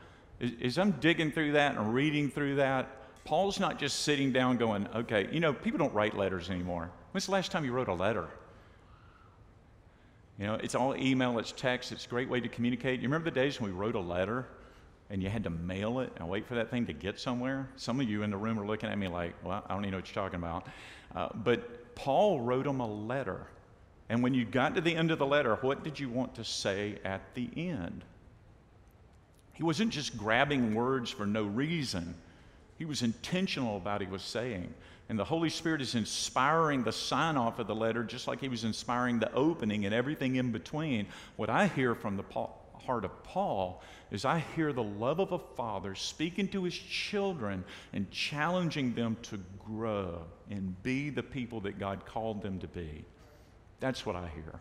As 0.60 0.76
I'm 0.76 0.90
digging 0.90 1.30
through 1.30 1.52
that 1.52 1.76
and 1.76 1.94
reading 1.94 2.30
through 2.30 2.56
that, 2.56 3.24
Paul's 3.24 3.60
not 3.60 3.78
just 3.78 4.00
sitting 4.00 4.32
down 4.32 4.56
going, 4.56 4.88
okay, 4.92 5.28
you 5.30 5.38
know, 5.38 5.52
people 5.52 5.78
don't 5.78 5.94
write 5.94 6.16
letters 6.16 6.50
anymore. 6.50 6.90
When's 7.12 7.26
the 7.26 7.32
last 7.32 7.52
time 7.52 7.64
you 7.64 7.70
wrote 7.70 7.86
a 7.86 7.94
letter? 7.94 8.28
You 10.38 10.46
know, 10.46 10.54
it's 10.54 10.74
all 10.74 10.96
email, 10.96 11.38
it's 11.38 11.52
text, 11.52 11.92
it's 11.92 12.06
a 12.06 12.08
great 12.08 12.28
way 12.28 12.40
to 12.40 12.48
communicate. 12.48 13.00
You 13.00 13.08
remember 13.08 13.30
the 13.30 13.34
days 13.34 13.60
when 13.60 13.70
we 13.70 13.76
wrote 13.76 13.94
a 13.94 14.00
letter 14.00 14.46
and 15.10 15.22
you 15.22 15.28
had 15.28 15.44
to 15.44 15.50
mail 15.50 16.00
it 16.00 16.12
and 16.16 16.28
wait 16.28 16.46
for 16.46 16.56
that 16.56 16.70
thing 16.70 16.86
to 16.86 16.92
get 16.92 17.20
somewhere? 17.20 17.68
Some 17.76 18.00
of 18.00 18.08
you 18.08 18.22
in 18.22 18.30
the 18.30 18.36
room 18.36 18.58
are 18.58 18.66
looking 18.66 18.90
at 18.90 18.98
me 18.98 19.06
like, 19.06 19.34
well, 19.44 19.64
I 19.66 19.74
don't 19.74 19.84
even 19.84 19.92
know 19.92 19.98
what 19.98 20.08
you're 20.08 20.24
talking 20.24 20.38
about. 20.38 20.66
Uh, 21.14 21.28
but 21.34 21.94
Paul 21.94 22.40
wrote 22.40 22.64
them 22.64 22.80
a 22.80 22.86
letter. 22.86 23.46
And 24.08 24.22
when 24.22 24.34
you 24.34 24.44
got 24.44 24.74
to 24.74 24.80
the 24.80 24.94
end 24.94 25.12
of 25.12 25.18
the 25.18 25.26
letter, 25.26 25.54
what 25.56 25.84
did 25.84 26.00
you 26.00 26.08
want 26.08 26.34
to 26.34 26.44
say 26.44 26.98
at 27.04 27.22
the 27.34 27.48
end? 27.56 28.04
He 29.52 29.62
wasn't 29.62 29.90
just 29.90 30.16
grabbing 30.18 30.74
words 30.74 31.10
for 31.10 31.26
no 31.26 31.44
reason. 31.44 32.14
He 32.76 32.84
was 32.84 33.02
intentional 33.02 33.76
about 33.76 34.00
what 34.00 34.02
he 34.02 34.12
was 34.12 34.22
saying. 34.22 34.74
And 35.08 35.18
the 35.18 35.24
Holy 35.24 35.50
Spirit 35.50 35.82
is 35.82 35.94
inspiring 35.94 36.82
the 36.82 36.92
sign 36.92 37.36
off 37.36 37.58
of 37.58 37.66
the 37.66 37.74
letter 37.74 38.02
just 38.04 38.26
like 38.26 38.40
he 38.40 38.48
was 38.48 38.64
inspiring 38.64 39.18
the 39.18 39.32
opening 39.34 39.84
and 39.84 39.94
everything 39.94 40.36
in 40.36 40.50
between. 40.50 41.06
What 41.36 41.50
I 41.50 41.66
hear 41.66 41.94
from 41.94 42.16
the 42.16 42.24
heart 42.86 43.04
of 43.04 43.22
Paul 43.22 43.82
is 44.10 44.24
I 44.24 44.42
hear 44.56 44.72
the 44.72 44.82
love 44.82 45.18
of 45.20 45.32
a 45.32 45.38
father 45.38 45.94
speaking 45.94 46.48
to 46.48 46.64
his 46.64 46.74
children 46.74 47.64
and 47.92 48.10
challenging 48.10 48.94
them 48.94 49.16
to 49.22 49.38
grow 49.58 50.22
and 50.50 50.82
be 50.82 51.10
the 51.10 51.22
people 51.22 51.60
that 51.60 51.78
God 51.78 52.06
called 52.06 52.42
them 52.42 52.58
to 52.60 52.68
be. 52.68 53.04
That's 53.80 54.06
what 54.06 54.16
I 54.16 54.30
hear. 54.34 54.60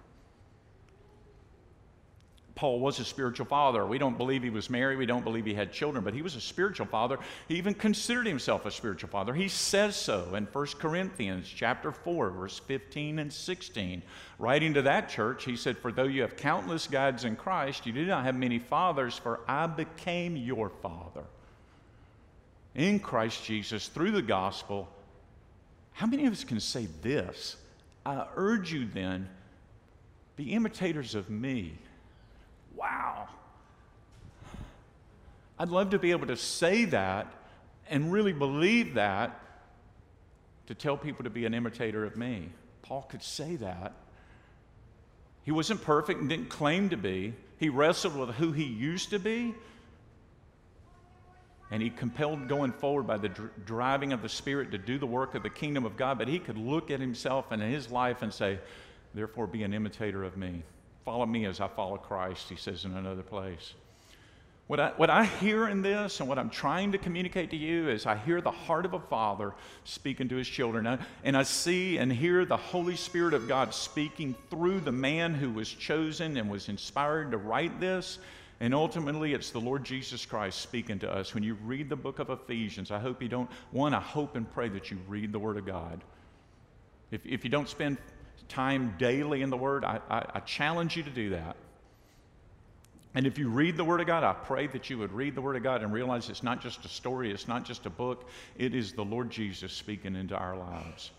Paul 2.56 2.80
was 2.80 3.00
a 3.00 3.06
spiritual 3.06 3.48
father. 3.48 3.84
We 3.84 3.98
don't 3.98 4.18
believe 4.18 4.44
he 4.44 4.52
was 4.52 4.70
married. 4.70 4.98
We 4.98 5.08
don't 5.08 5.24
believe 5.24 5.46
he 5.46 5.56
had 5.56 5.74
children, 5.74 6.04
but 6.04 6.14
he 6.14 6.22
was 6.22 6.36
a 6.36 6.42
spiritual 6.42 6.86
father. 6.86 7.18
He 7.48 7.56
even 7.56 7.74
considered 7.74 8.28
himself 8.28 8.68
a 8.68 8.72
spiritual 8.72 9.10
father. 9.10 9.34
He 9.34 9.48
says 9.48 9.96
so 9.96 10.36
in 10.36 10.46
1 10.46 10.66
Corinthians 10.78 11.48
chapter 11.48 11.92
4, 11.92 12.30
verse 12.30 12.60
15 12.60 13.18
and 13.18 13.34
16. 13.34 14.04
Writing 14.38 14.76
to 14.76 14.84
that 14.84 15.10
church, 15.10 15.46
he 15.46 15.56
said, 15.56 15.80
For 15.80 15.92
though 15.92 16.04
you 16.04 16.22
have 16.22 16.36
countless 16.36 16.86
guides 16.86 17.24
in 17.24 17.36
Christ, 17.36 17.88
you 17.88 17.94
do 17.94 18.06
not 18.06 18.24
have 18.24 18.36
many 18.36 18.60
fathers, 18.60 19.18
for 19.18 19.40
I 19.48 19.66
became 19.66 20.38
your 20.38 20.70
father. 20.70 21.24
In 22.76 23.00
Christ 23.00 23.44
Jesus, 23.46 23.88
through 23.88 24.12
the 24.12 24.22
gospel, 24.22 24.88
how 25.92 26.06
many 26.06 26.28
of 26.28 26.34
us 26.34 26.44
can 26.44 26.60
say 26.60 26.88
this? 27.02 27.56
I 28.06 28.28
urge 28.36 28.72
you 28.72 28.86
then, 28.86 29.28
be 30.36 30.54
imitators 30.54 31.16
of 31.16 31.32
me 31.32 31.78
Wow. 32.84 33.30
I'd 35.58 35.70
love 35.70 35.92
to 35.92 36.00
be 36.00 36.12
able 36.12 36.28
to 36.28 36.36
say 36.36 36.84
that 36.86 37.28
and 37.90 38.12
really 38.12 38.34
believe 38.34 38.96
that 38.96 39.40
to 40.68 40.76
tell 40.76 40.98
people 40.98 41.24
to 41.24 41.30
be 41.30 41.46
an 41.46 41.54
imitator 41.54 42.04
of 42.04 42.18
me. 42.18 42.50
Paul 42.82 43.04
could 43.04 43.24
say 43.24 43.56
that. 43.56 43.94
He 45.44 45.52
wasn't 45.52 45.82
perfect 45.82 46.20
and 46.20 46.28
didn't 46.28 46.50
claim 46.50 46.90
to 46.90 46.98
be. 46.98 47.34
He 47.58 47.70
wrestled 47.70 48.18
with 48.18 48.36
who 48.36 48.52
he 48.52 48.66
used 48.66 49.12
to 49.12 49.20
be. 49.20 49.56
And 51.72 51.82
he 51.82 51.90
compelled 51.90 52.50
going 52.50 52.74
forward 52.74 53.08
by 53.08 53.18
the 53.18 53.30
dr- 53.30 53.66
driving 53.66 54.12
of 54.12 54.22
the 54.22 54.30
Spirit 54.30 54.72
to 54.72 54.78
do 54.78 54.98
the 54.98 55.08
work 55.08 55.36
of 55.36 55.44
the 55.44 55.50
kingdom 55.50 55.86
of 55.86 55.96
God. 55.96 56.18
But 56.18 56.28
he 56.28 56.38
could 56.38 56.58
look 56.58 56.92
at 56.92 57.00
himself 57.00 57.52
and 57.52 57.62
his 57.62 57.90
life 57.90 58.22
and 58.22 58.34
say, 58.34 58.60
Therefore, 59.14 59.48
be 59.48 59.64
an 59.64 59.74
imitator 59.74 60.24
of 60.24 60.36
me. 60.36 60.64
Follow 61.06 61.26
me 61.26 61.46
as 61.46 61.60
I 61.60 61.68
follow 61.68 61.98
Christ, 61.98 62.50
he 62.50 62.56
says 62.56 62.86
in 62.86 62.96
another 62.96 63.24
place. 63.24 63.74
What 64.68 64.80
I, 64.80 64.90
what 64.96 65.10
I 65.10 65.26
hear 65.26 65.68
in 65.68 65.82
this 65.82 66.22
and 66.22 66.30
what 66.30 66.40
I'm 66.40 66.50
trying 66.50 66.94
to 66.94 66.98
communicate 66.98 67.50
to 67.52 67.58
you 67.58 67.90
is 67.90 68.06
I 68.06 68.16
hear 68.16 68.40
the 68.40 68.52
heart 68.52 68.86
of 68.86 68.94
a 68.94 69.00
father 69.00 69.54
speaking 69.84 70.30
to 70.30 70.36
his 70.38 70.48
children. 70.48 71.00
And 71.26 71.36
I 71.36 71.44
see 71.44 71.98
and 71.98 72.12
hear 72.12 72.46
the 72.46 72.56
Holy 72.56 72.96
Spirit 72.96 73.34
of 73.34 73.48
God 73.48 73.74
speaking 73.74 74.36
through 74.50 74.80
the 74.80 74.92
man 74.92 75.34
who 75.34 75.52
was 75.52 75.70
chosen 75.70 76.38
and 76.38 76.50
was 76.50 76.70
inspired 76.70 77.32
to 77.32 77.38
write 77.38 77.82
this. 77.82 78.20
And 78.62 78.74
ultimately, 78.74 79.34
it's 79.34 79.50
the 79.50 79.60
Lord 79.60 79.84
Jesus 79.84 80.26
Christ 80.26 80.62
speaking 80.62 80.98
to 81.00 81.12
us. 81.12 81.34
When 81.34 81.44
you 81.44 81.56
read 81.66 81.90
the 81.90 81.98
book 81.98 82.20
of 82.20 82.30
Ephesians, 82.30 82.92
I 82.92 83.00
hope 83.00 83.22
you 83.22 83.28
don't, 83.28 83.50
one, 83.72 83.94
I 83.94 84.00
hope 84.00 84.38
and 84.38 84.50
pray 84.50 84.70
that 84.70 84.90
you 84.90 84.98
read 85.10 85.34
the 85.34 85.40
Word 85.40 85.58
of 85.58 85.66
God. 85.66 86.02
If, 87.12 87.26
if 87.26 87.44
you 87.44 87.50
don't 87.50 87.68
spend 87.68 87.98
time 88.48 88.96
daily 88.98 89.42
in 89.42 89.50
the 89.50 89.58
Word, 89.58 89.84
I, 89.84 90.00
I, 90.10 90.26
I 90.36 90.40
challenge 90.42 90.96
you 90.96 91.04
to 91.04 91.10
do 91.10 91.32
that. 91.32 91.56
And 93.16 93.28
if 93.28 93.38
you 93.38 93.50
read 93.50 93.78
the 93.78 93.84
Word 93.84 94.02
of 94.02 94.08
God, 94.08 94.24
I 94.24 94.34
pray 94.34 94.68
that 94.68 94.90
you 94.90 94.98
would 94.98 95.12
read 95.12 95.36
the 95.36 95.42
Word 95.42 95.56
of 95.56 95.64
God 95.64 95.84
and 95.84 95.94
realize 95.94 96.30
it's 96.30 96.44
not 96.44 96.62
just 96.62 96.84
a 96.84 96.88
story, 96.90 97.32
it's 97.32 97.48
not 97.48 97.64
just 97.64 97.86
a 97.86 97.90
book, 97.90 98.28
it 98.58 98.74
is 98.74 98.94
the 98.94 99.06
Lord 99.06 99.30
Jesus 99.30 99.72
speaking 99.72 100.16
into 100.16 100.36
our 100.36 100.58
lives. 100.58 101.12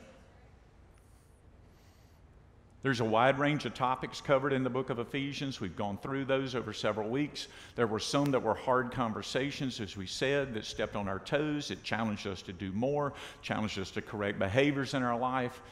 There's 2.82 3.00
a 3.00 3.04
wide 3.04 3.38
range 3.38 3.64
of 3.64 3.72
topics 3.72 4.20
covered 4.20 4.52
in 4.52 4.62
the 4.62 4.68
book 4.68 4.90
of 4.90 4.98
Ephesians. 4.98 5.58
We've 5.58 5.74
gone 5.74 5.96
through 5.96 6.26
those 6.26 6.54
over 6.54 6.74
several 6.74 7.08
weeks. 7.08 7.48
There 7.76 7.86
were 7.86 7.98
some 7.98 8.30
that 8.32 8.42
were 8.42 8.54
hard 8.54 8.92
conversations, 8.92 9.80
as 9.80 9.96
we 9.96 10.06
said, 10.06 10.52
that 10.52 10.66
stepped 10.66 10.94
on 10.94 11.08
our 11.08 11.20
toes. 11.20 11.70
It 11.70 11.82
challenged 11.82 12.26
us 12.26 12.42
to 12.42 12.52
do 12.52 12.72
more, 12.72 13.14
challenged 13.40 13.78
us 13.78 13.90
to 13.92 14.02
correct 14.02 14.38
behaviors 14.38 14.92
in 14.92 15.02
our 15.02 15.18
life. 15.18 15.62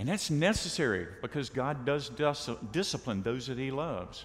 And 0.00 0.08
that's 0.08 0.30
necessary 0.30 1.06
because 1.20 1.50
God 1.50 1.84
does 1.84 2.08
dis- 2.08 2.48
discipline 2.72 3.22
those 3.22 3.48
that 3.48 3.58
He 3.58 3.70
loves. 3.70 4.24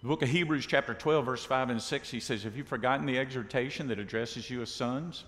The 0.00 0.06
book 0.06 0.22
of 0.22 0.28
Hebrews, 0.28 0.64
chapter 0.64 0.94
12, 0.94 1.26
verse 1.26 1.44
5 1.44 1.70
and 1.70 1.82
6, 1.82 2.08
he 2.08 2.20
says, 2.20 2.44
Have 2.44 2.56
you 2.56 2.62
forgotten 2.62 3.04
the 3.04 3.18
exhortation 3.18 3.88
that 3.88 3.98
addresses 3.98 4.48
you 4.48 4.62
as 4.62 4.70
sons? 4.70 5.24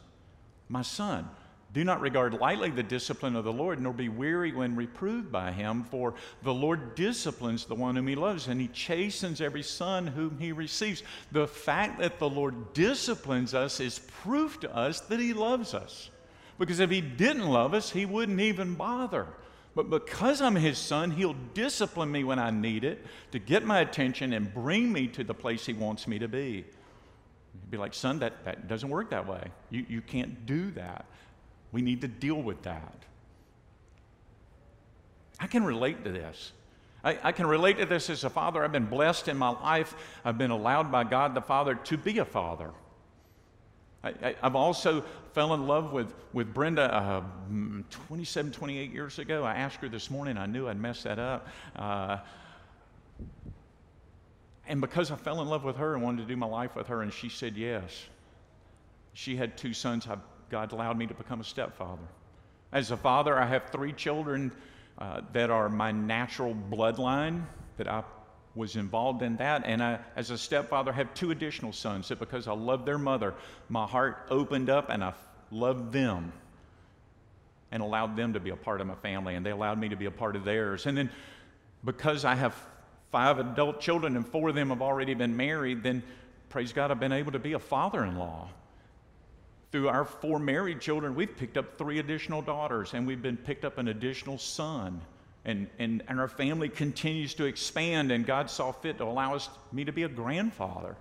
My 0.69 0.83
son, 0.83 1.29
do 1.73 1.83
not 1.83 2.01
regard 2.01 2.35
lightly 2.35 2.71
the 2.71 2.85
discipline 2.85 3.35
of 3.35 3.45
the 3.45 3.53
Lord, 3.53 3.81
nor 3.81 3.93
be 3.93 4.09
weary 4.09 4.53
when 4.53 4.77
reproved 4.77 5.33
by 5.33 5.51
him, 5.51 5.83
for 5.83 6.15
the 6.45 6.55
Lord 6.55 6.95
disciplines 6.95 7.65
the 7.65 7.75
one 7.75 7.97
whom 7.97 8.07
he 8.07 8.15
loves, 8.15 8.47
and 8.47 8.61
he 8.61 8.69
chastens 8.69 9.41
every 9.41 9.65
son 9.65 10.07
whom 10.07 10.39
he 10.39 10.53
receives. 10.53 11.03
The 11.33 11.49
fact 11.49 11.99
that 11.99 12.21
the 12.21 12.31
Lord 12.31 12.75
disciplines 12.75 13.55
us 13.55 13.81
is 13.81 13.99
proof 14.23 14.61
to 14.61 14.73
us 14.73 15.01
that 15.01 15.19
he 15.19 15.33
loves 15.33 15.75
us. 15.75 16.11
Because 16.59 16.81
if 16.81 16.91
he 16.91 17.01
didn't 17.01 17.47
love 17.47 17.75
us, 17.75 17.91
he 17.91 18.05
wouldn't 18.05 18.41
even 18.41 18.75
bother. 18.75 19.29
But 19.75 19.91
because 19.91 20.43
I'm 20.43 20.57
his 20.57 20.77
son, 20.77 21.13
he'll 21.13 21.37
discipline 21.55 22.11
me 22.11 22.25
when 22.25 22.39
I 22.39 22.51
need 22.51 22.85
it 22.85 23.05
to 23.31 23.39
get 23.39 23.65
my 23.65 23.81
attention 23.81 24.33
and 24.33 24.53
bring 24.53 24.93
me 24.93 25.07
to 25.09 25.23
the 25.23 25.35
place 25.35 25.67
he 25.67 25.73
wants 25.73 26.09
me 26.09 26.19
to 26.19 26.27
be. 26.27 26.65
He'd 27.53 27.71
be 27.71 27.77
like, 27.77 27.95
son, 27.95 28.19
that, 28.19 28.45
that 28.45 28.67
doesn't 28.67 28.89
work 28.89 29.11
that 29.11 29.29
way. 29.29 29.45
You, 29.71 29.87
you 29.89 30.01
can't 30.01 30.47
do 30.47 30.73
that. 30.73 31.07
We 31.71 31.83
need 31.83 32.01
to 32.01 32.09
deal 32.09 32.43
with 32.43 32.63
that. 32.63 33.05
I 35.39 35.47
can 35.47 35.63
relate 35.63 36.03
to 36.05 36.11
this. 36.11 36.53
I, 37.05 37.19
I, 37.23 37.33
can 37.33 37.47
relate 37.47 37.79
to 37.79 37.87
this 37.87 38.11
as 38.11 38.25
a 38.25 38.31
father. 38.31 38.65
I've 38.65 38.73
been 38.73 38.87
blessed 38.87 39.29
in 39.29 39.37
my 39.37 39.51
life. 39.51 39.95
I've 40.25 40.39
been 40.39 40.51
allowed 40.51 40.91
by 40.91 41.05
God 41.05 41.35
the 41.35 41.41
Father 41.41 41.77
to 41.77 41.97
be 41.97 42.19
a 42.19 42.25
father. 42.25 42.73
I, 44.23 44.35
have 44.43 44.57
also 44.57 45.05
fell 45.33 45.55
in 45.55 45.67
love 45.67 45.93
with, 45.93 46.15
with 46.33 46.53
Brenda 46.53 46.95
uh, 46.95 47.23
27, 47.91 48.53
28 48.53 48.93
years 48.93 49.19
ago. 49.19 49.45
I 49.45 49.55
asked 49.55 49.77
her 49.77 49.89
this 49.89 50.11
morning. 50.11 50.37
I 50.37 50.47
knew 50.47 50.69
I'd 50.69 50.81
mess 50.81 51.03
that 51.05 51.19
up. 51.19 51.49
Uh, 51.77 52.19
and 54.67 54.81
because 54.81 55.11
I 55.11 55.17
fell 55.17 55.41
in 55.41 55.49
love 55.49 55.65
with 55.65 55.77
her 55.77 55.95
and 55.95 56.03
wanted 56.03 56.23
to 56.23 56.29
do 56.29 56.37
my 56.37 56.47
life 56.47 56.77
with 56.77 56.89
her, 56.89 57.03
and 57.03 57.13
she 57.13 57.29
said 57.29 57.57
yes, 57.57 58.07
she 59.15 59.37
had 59.37 59.57
two 59.57 59.73
sons. 59.73 60.07
I, 60.07 60.17
God 60.51 60.73
allowed 60.73 60.99
me 60.99 61.07
to 61.07 61.15
become 61.15 61.41
a 61.41 61.45
stepfather. 61.45 62.03
As 62.73 62.91
a 62.91 62.97
father, 62.97 63.39
I 63.39 63.47
have 63.47 63.71
three 63.71 63.93
children 63.93 64.53
uh, 64.99 65.23
that 65.33 65.49
are 65.51 65.69
my 65.69 65.91
natural 65.91 66.55
bloodline 66.71 67.45
that 67.79 67.89
I 67.89 68.03
was 68.59 68.75
involved 68.77 69.23
in 69.23 69.37
that. 69.37 69.63
And 69.65 69.83
I, 69.83 70.01
as 70.17 70.31
a 70.31 70.37
stepfather, 70.37 70.93
have 70.93 71.15
two 71.15 71.31
additional 71.31 71.73
sons 71.73 72.09
that 72.09 72.19
because 72.19 72.49
I 72.49 72.53
love 72.53 72.85
their 72.85 72.99
mother, 72.99 73.35
my 73.69 73.87
heart 73.87 74.27
opened 74.29 74.69
up 74.69 74.91
and 74.91 75.03
I 75.03 75.15
loved 75.51 75.93
them 75.93 76.33
and 77.71 77.83
allowed 77.83 78.17
them 78.17 78.33
to 78.33 78.41
be 78.41 78.51
a 78.51 78.57
part 78.57 78.81
of 78.81 78.87
my 78.87 78.95
family, 78.97 79.35
and 79.35 79.45
they 79.45 79.51
allowed 79.51 79.79
me 79.79 79.91
to 79.91 79.97
be 79.97 80.07
a 80.07 80.11
part 80.11 80.37
of 80.37 80.45
theirs. 80.45 80.87
And 80.87 80.97
then 80.97 81.11
because 81.85 82.25
I 82.25 82.35
have 82.35 82.55
five 83.13 83.39
adult 83.39 83.81
children 83.81 84.17
and 84.17 84.27
four 84.27 84.49
of 84.49 84.55
them 84.55 84.71
have 84.71 84.83
already 84.83 85.15
been 85.15 85.37
married, 85.37 85.83
then 85.83 86.03
praise 86.49 86.73
God, 86.73 86.91
I've 86.91 87.01
been 87.01 87.13
able 87.13 87.33
to 87.33 87.39
be 87.39 87.53
a 87.53 87.59
father 87.59 88.05
in 88.05 88.17
law. 88.17 88.49
Through 89.71 89.89
our 89.89 90.05
four 90.05 90.39
married 90.39 90.81
children, 90.81 91.15
we've 91.15 91.37
picked 91.37 91.59
up 91.59 91.77
three 91.77 91.99
additional 91.99 92.41
daughters 92.41 92.95
and 92.95 93.07
we've 93.07 93.23
been 93.23 93.37
picked 93.37 93.67
up 93.67 93.79
an 93.79 93.89
additional 93.89 94.39
son. 94.39 95.01
And, 95.45 95.69
and, 95.79 96.03
and 96.09 96.21
our 96.21 96.29
family 96.29 96.69
continues 96.69 97.35
to 97.35 97.45
expand, 97.45 98.13
and 98.13 98.27
God 98.27 98.51
saw 98.51 98.73
fit 98.73 98.99
to 98.99 99.05
allow 99.05 99.35
us, 99.35 99.49
me 99.73 99.85
to 99.85 99.93
be 99.93 100.03
a 100.03 100.09
grandfather. 100.09 100.97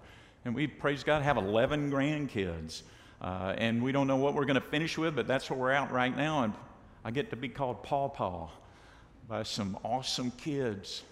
And 0.46 0.56
we, 0.56 0.68
praise 0.68 1.04
God, 1.04 1.24
have 1.24 1.38
11 1.38 1.92
grandkids. 1.92 2.84
Uh, 3.22 3.54
and 3.58 3.82
we 3.82 3.92
don't 3.92 4.08
know 4.08 4.16
what 4.16 4.36
we're 4.36 4.46
going 4.46 4.56
to 4.56 4.62
finish 4.62 4.98
with, 4.98 5.16
but 5.16 5.28
that's 5.28 5.50
where 5.50 5.60
we're 5.60 5.72
at 5.72 5.92
right 5.92 6.16
now. 6.16 6.44
And 6.44 6.54
I 7.04 7.12
get 7.12 7.32
to 7.32 7.36
be 7.36 7.50
called 7.50 7.84
Paw 7.84 8.10
Paw 8.10 8.50
by 9.28 9.44
some 9.44 9.78
awesome 9.84 10.32
kids. 10.32 11.04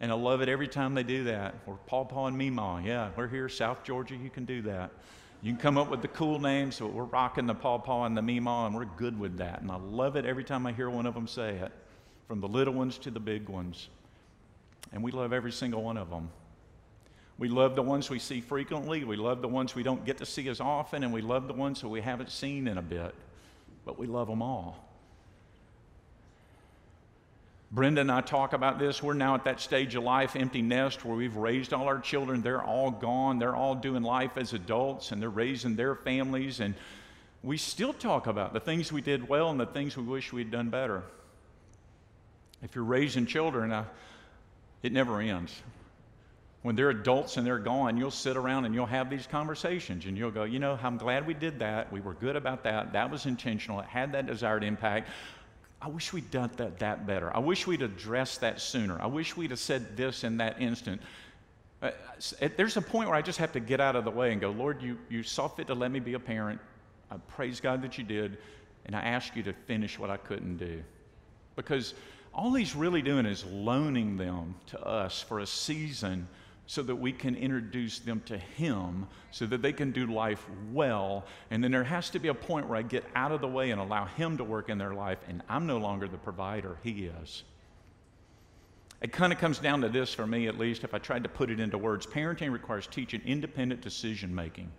And 0.00 0.12
I 0.12 0.14
love 0.14 0.42
it 0.42 0.48
every 0.48 0.68
time 0.68 0.94
they 0.94 1.02
do 1.02 1.24
that. 1.24 1.54
Or 1.66 1.78
Paw 1.86 2.04
Paw 2.04 2.26
and 2.26 2.36
Meemaw. 2.36 2.84
Yeah, 2.84 3.10
we're 3.16 3.28
here, 3.28 3.48
South 3.48 3.82
Georgia, 3.82 4.14
you 4.14 4.30
can 4.30 4.44
do 4.44 4.62
that. 4.62 4.90
You 5.42 5.52
can 5.52 5.60
come 5.60 5.78
up 5.78 5.90
with 5.90 6.02
the 6.02 6.08
cool 6.08 6.38
names, 6.38 6.78
but 6.78 6.92
we're 6.92 7.02
rocking 7.04 7.46
the 7.46 7.54
Paw 7.54 7.78
Paw 7.78 8.04
and 8.04 8.16
the 8.16 8.20
Meemaw, 8.20 8.66
and 8.66 8.74
we're 8.76 8.84
good 8.84 9.18
with 9.18 9.38
that. 9.38 9.62
And 9.62 9.70
I 9.72 9.76
love 9.76 10.14
it 10.14 10.24
every 10.24 10.44
time 10.44 10.66
I 10.66 10.72
hear 10.72 10.88
one 10.88 11.06
of 11.06 11.14
them 11.14 11.26
say 11.26 11.56
it 11.56 11.72
from 12.26 12.40
the 12.40 12.48
little 12.48 12.74
ones 12.74 12.98
to 12.98 13.10
the 13.10 13.20
big 13.20 13.48
ones. 13.48 13.88
And 14.92 15.02
we 15.02 15.12
love 15.12 15.32
every 15.32 15.52
single 15.52 15.82
one 15.82 15.96
of 15.96 16.10
them. 16.10 16.30
We 17.38 17.48
love 17.48 17.74
the 17.76 17.82
ones 17.82 18.10
we 18.10 18.18
see 18.18 18.40
frequently. 18.40 19.04
We 19.04 19.16
love 19.16 19.42
the 19.42 19.48
ones 19.48 19.74
we 19.74 19.82
don't 19.82 20.04
get 20.04 20.18
to 20.18 20.26
see 20.26 20.48
as 20.48 20.60
often. 20.60 21.02
And 21.02 21.12
we 21.12 21.22
love 21.22 21.48
the 21.48 21.54
ones 21.54 21.80
that 21.80 21.88
we 21.88 22.00
haven't 22.00 22.30
seen 22.30 22.68
in 22.68 22.78
a 22.78 22.82
bit. 22.82 23.14
But 23.84 23.98
we 23.98 24.06
love 24.06 24.28
them 24.28 24.42
all. 24.42 24.88
Brenda 27.72 28.02
and 28.02 28.12
I 28.12 28.20
talk 28.20 28.52
about 28.52 28.78
this. 28.78 29.02
We're 29.02 29.14
now 29.14 29.34
at 29.34 29.44
that 29.44 29.58
stage 29.58 29.94
of 29.94 30.04
life, 30.04 30.36
empty 30.36 30.60
nest, 30.60 31.06
where 31.06 31.16
we've 31.16 31.36
raised 31.36 31.72
all 31.72 31.86
our 31.86 32.00
children. 32.00 32.42
They're 32.42 32.62
all 32.62 32.90
gone. 32.90 33.38
They're 33.38 33.56
all 33.56 33.74
doing 33.74 34.02
life 34.02 34.36
as 34.36 34.52
adults 34.52 35.10
and 35.10 35.22
they're 35.22 35.30
raising 35.30 35.74
their 35.74 35.94
families. 35.94 36.60
And 36.60 36.74
we 37.42 37.56
still 37.56 37.94
talk 37.94 38.26
about 38.26 38.52
the 38.52 38.60
things 38.60 38.92
we 38.92 39.00
did 39.00 39.26
well 39.26 39.48
and 39.48 39.58
the 39.58 39.66
things 39.66 39.96
we 39.96 40.04
wish 40.04 40.34
we'd 40.34 40.50
done 40.50 40.68
better. 40.68 41.02
If 42.62 42.74
you're 42.74 42.84
raising 42.84 43.26
children, 43.26 43.72
uh, 43.72 43.84
it 44.82 44.92
never 44.92 45.20
ends. 45.20 45.54
When 46.62 46.76
they're 46.76 46.90
adults 46.90 47.36
and 47.36 47.46
they're 47.46 47.58
gone, 47.58 47.96
you'll 47.96 48.12
sit 48.12 48.36
around 48.36 48.66
and 48.66 48.74
you'll 48.74 48.86
have 48.86 49.10
these 49.10 49.26
conversations 49.26 50.06
and 50.06 50.16
you'll 50.16 50.30
go, 50.30 50.44
you 50.44 50.60
know, 50.60 50.78
I'm 50.80 50.96
glad 50.96 51.26
we 51.26 51.34
did 51.34 51.58
that. 51.58 51.92
We 51.92 52.00
were 52.00 52.14
good 52.14 52.36
about 52.36 52.62
that. 52.64 52.92
That 52.92 53.10
was 53.10 53.26
intentional. 53.26 53.80
It 53.80 53.86
had 53.86 54.12
that 54.12 54.26
desired 54.26 54.62
impact. 54.62 55.08
I 55.80 55.88
wish 55.88 56.12
we'd 56.12 56.30
done 56.30 56.50
that, 56.58 56.78
that 56.78 57.04
better. 57.04 57.34
I 57.34 57.40
wish 57.40 57.66
we'd 57.66 57.82
addressed 57.82 58.42
that 58.42 58.60
sooner. 58.60 59.00
I 59.02 59.06
wish 59.06 59.36
we'd 59.36 59.50
have 59.50 59.58
said 59.58 59.96
this 59.96 60.22
in 60.22 60.36
that 60.36 60.60
instant. 60.62 61.02
Uh, 61.82 61.90
there's 62.56 62.76
a 62.76 62.82
point 62.82 63.08
where 63.08 63.18
I 63.18 63.22
just 63.22 63.40
have 63.40 63.50
to 63.52 63.60
get 63.60 63.80
out 63.80 63.96
of 63.96 64.04
the 64.04 64.10
way 64.12 64.30
and 64.30 64.40
go, 64.40 64.52
Lord, 64.52 64.80
you, 64.80 64.96
you 65.10 65.24
saw 65.24 65.48
fit 65.48 65.66
to 65.66 65.74
let 65.74 65.90
me 65.90 65.98
be 65.98 66.14
a 66.14 66.20
parent. 66.20 66.60
I 67.10 67.16
praise 67.34 67.58
God 67.58 67.82
that 67.82 67.98
you 67.98 68.04
did. 68.04 68.38
And 68.86 68.94
I 68.94 69.00
ask 69.00 69.34
you 69.34 69.42
to 69.42 69.52
finish 69.52 69.98
what 69.98 70.10
I 70.10 70.16
couldn't 70.16 70.58
do. 70.58 70.84
Because 71.56 71.94
all 72.34 72.54
he's 72.54 72.74
really 72.74 73.02
doing 73.02 73.26
is 73.26 73.44
loaning 73.44 74.16
them 74.16 74.54
to 74.66 74.80
us 74.80 75.20
for 75.20 75.40
a 75.40 75.46
season 75.46 76.26
so 76.66 76.82
that 76.82 76.96
we 76.96 77.12
can 77.12 77.36
introduce 77.36 77.98
them 77.98 78.22
to 78.24 78.38
him 78.38 79.06
so 79.30 79.44
that 79.46 79.60
they 79.60 79.72
can 79.72 79.90
do 79.90 80.06
life 80.06 80.46
well. 80.72 81.26
And 81.50 81.62
then 81.62 81.70
there 81.70 81.84
has 81.84 82.08
to 82.10 82.18
be 82.18 82.28
a 82.28 82.34
point 82.34 82.68
where 82.68 82.78
I 82.78 82.82
get 82.82 83.04
out 83.14 83.32
of 83.32 83.40
the 83.40 83.48
way 83.48 83.70
and 83.70 83.80
allow 83.80 84.06
him 84.06 84.38
to 84.38 84.44
work 84.44 84.70
in 84.70 84.78
their 84.78 84.94
life, 84.94 85.18
and 85.28 85.42
I'm 85.48 85.66
no 85.66 85.78
longer 85.78 86.08
the 86.08 86.16
provider, 86.16 86.78
he 86.82 87.10
is. 87.22 87.42
It 89.02 89.12
kind 89.12 89.32
of 89.32 89.38
comes 89.38 89.58
down 89.58 89.80
to 89.80 89.88
this 89.88 90.14
for 90.14 90.26
me, 90.26 90.46
at 90.46 90.58
least, 90.58 90.84
if 90.84 90.94
I 90.94 90.98
tried 90.98 91.24
to 91.24 91.28
put 91.28 91.50
it 91.50 91.58
into 91.58 91.76
words. 91.76 92.06
Parenting 92.06 92.52
requires 92.52 92.86
teaching 92.86 93.20
independent 93.26 93.80
decision 93.80 94.32
making. 94.32 94.70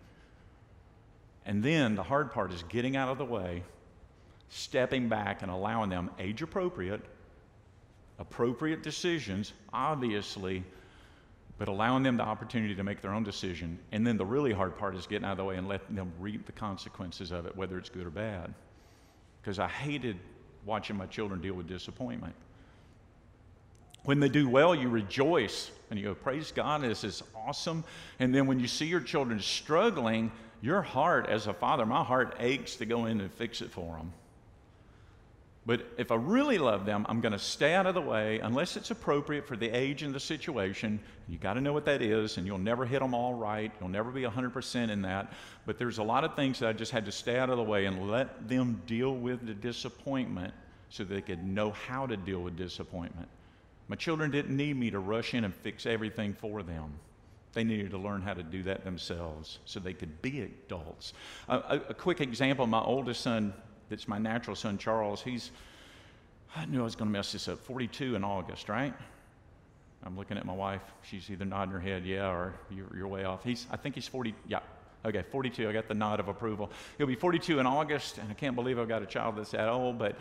And 1.45 1.61
then 1.61 1.95
the 1.95 2.03
hard 2.03 2.31
part 2.31 2.53
is 2.53 2.63
getting 2.63 2.95
out 2.95 3.09
of 3.09 3.17
the 3.17 3.25
way, 3.25 3.63
stepping 4.47 5.09
back, 5.09 5.41
and 5.41 5.51
allowing 5.51 5.89
them 5.89 6.09
age 6.17 6.41
appropriate 6.41 7.01
appropriate 8.19 8.83
decisions, 8.83 9.53
obviously, 9.71 10.63
but 11.57 11.67
allowing 11.67 12.03
them 12.03 12.17
the 12.17 12.23
opportunity 12.23 12.75
to 12.75 12.83
make 12.83 13.01
their 13.01 13.13
own 13.13 13.23
decision. 13.23 13.77
And 13.91 14.05
then 14.05 14.17
the 14.17 14.25
really 14.25 14.51
hard 14.51 14.77
part 14.77 14.95
is 14.95 15.05
getting 15.05 15.25
out 15.25 15.33
of 15.33 15.37
the 15.37 15.43
way 15.43 15.57
and 15.57 15.67
letting 15.67 15.95
them 15.95 16.11
reap 16.19 16.45
the 16.45 16.51
consequences 16.51 17.31
of 17.31 17.45
it, 17.45 17.55
whether 17.55 17.77
it's 17.77 17.89
good 17.89 18.05
or 18.05 18.11
bad. 18.11 18.53
Because 19.41 19.59
I 19.59 19.67
hated 19.67 20.17
watching 20.65 20.95
my 20.95 21.05
children 21.05 21.41
deal 21.41 21.53
with 21.53 21.67
disappointment. 21.67 22.33
When 24.03 24.19
they 24.19 24.29
do 24.29 24.49
well, 24.49 24.75
you 24.75 24.89
rejoice 24.89 25.71
and 25.89 25.97
you 25.97 26.05
go, 26.05 26.15
Praise 26.15 26.51
God, 26.51 26.81
this 26.81 27.03
is 27.03 27.23
awesome. 27.35 27.83
And 28.19 28.33
then 28.33 28.47
when 28.47 28.59
you 28.59 28.67
see 28.67 28.85
your 28.85 28.99
children 28.99 29.39
struggling, 29.39 30.31
your 30.61 30.81
heart, 30.81 31.27
as 31.29 31.47
a 31.47 31.53
father, 31.53 31.85
my 31.85 32.03
heart 32.03 32.35
aches 32.39 32.75
to 32.77 32.85
go 32.85 33.05
in 33.05 33.21
and 33.21 33.31
fix 33.31 33.61
it 33.61 33.71
for 33.71 33.95
them. 33.95 34.11
But 35.65 35.85
if 35.97 36.11
I 36.11 36.15
really 36.15 36.57
love 36.57 36.85
them, 36.85 37.05
I'm 37.07 37.21
going 37.21 37.31
to 37.31 37.39
stay 37.39 37.73
out 37.73 37.85
of 37.85 37.95
the 37.95 38.01
way 38.01 38.39
unless 38.39 38.75
it's 38.75 38.91
appropriate 38.91 39.47
for 39.47 39.55
the 39.55 39.69
age 39.69 40.03
and 40.03 40.13
the 40.13 40.19
situation. 40.19 40.99
You 41.29 41.37
got 41.37 41.53
to 41.53 41.61
know 41.61 41.71
what 41.71 41.85
that 41.85 42.01
is, 42.01 42.37
and 42.37 42.45
you'll 42.45 42.57
never 42.57 42.85
hit 42.85 42.99
them 42.99 43.13
all 43.13 43.33
right. 43.33 43.71
You'll 43.79 43.89
never 43.89 44.11
be 44.11 44.23
100% 44.23 44.89
in 44.89 45.01
that. 45.03 45.31
But 45.65 45.77
there's 45.77 45.99
a 45.99 46.03
lot 46.03 46.25
of 46.25 46.35
things 46.35 46.59
that 46.59 46.67
I 46.67 46.73
just 46.73 46.91
had 46.91 47.05
to 47.05 47.13
stay 47.13 47.37
out 47.37 47.49
of 47.49 47.55
the 47.55 47.63
way 47.63 47.85
and 47.85 48.11
let 48.11 48.49
them 48.49 48.81
deal 48.85 49.15
with 49.15 49.45
the 49.45 49.53
disappointment 49.53 50.53
so 50.89 51.05
they 51.05 51.21
could 51.21 51.43
know 51.45 51.71
how 51.71 52.07
to 52.07 52.17
deal 52.17 52.41
with 52.41 52.57
disappointment. 52.57 53.29
My 53.87 53.95
children 53.95 54.31
didn't 54.31 54.55
need 54.55 54.75
me 54.75 54.91
to 54.91 54.99
rush 54.99 55.33
in 55.33 55.45
and 55.45 55.55
fix 55.55 55.85
everything 55.85 56.33
for 56.33 56.61
them. 56.61 56.93
They 57.53 57.63
needed 57.63 57.91
to 57.91 57.97
learn 57.97 58.21
how 58.21 58.33
to 58.33 58.43
do 58.43 58.63
that 58.63 58.83
themselves 58.83 59.59
so 59.65 59.79
they 59.79 59.93
could 59.93 60.21
be 60.21 60.41
adults. 60.41 61.13
a, 61.47 61.79
a 61.89 61.93
quick 61.93 62.19
example 62.19 62.65
my 62.67 62.81
oldest 62.81 63.21
son 63.21 63.53
that's 63.89 64.07
my 64.07 64.17
natural 64.17 64.55
son, 64.55 64.77
Charles, 64.77 65.21
he's, 65.21 65.51
I 66.55 66.65
knew 66.65 66.81
I 66.81 66.83
was 66.83 66.95
going 66.95 67.09
to 67.09 67.11
mess 67.11 67.31
this 67.31 67.47
up, 67.47 67.59
42 67.59 68.15
in 68.15 68.23
August, 68.23 68.69
right? 68.69 68.93
I'm 70.05 70.17
looking 70.17 70.37
at 70.37 70.45
my 70.45 70.53
wife. 70.53 70.81
She's 71.03 71.29
either 71.29 71.45
nodding 71.45 71.73
her 71.73 71.79
head, 71.79 72.05
yeah, 72.05 72.29
or 72.29 72.53
you're, 72.69 72.87
you're 72.95 73.07
way 73.07 73.23
off. 73.23 73.43
He's, 73.43 73.67
I 73.71 73.77
think 73.77 73.95
he's 73.95 74.07
40, 74.07 74.35
yeah, 74.47 74.59
okay, 75.05 75.23
42. 75.31 75.69
I 75.69 75.71
got 75.73 75.87
the 75.87 75.93
nod 75.93 76.19
of 76.19 76.27
approval. 76.27 76.71
He'll 76.97 77.07
be 77.07 77.15
42 77.15 77.59
in 77.59 77.65
August, 77.65 78.17
and 78.17 78.29
I 78.29 78.33
can't 78.33 78.55
believe 78.55 78.77
I've 78.77 78.89
got 78.89 79.01
a 79.01 79.05
child 79.05 79.37
that's 79.37 79.51
that 79.51 79.69
old, 79.69 79.97
but 79.97 80.17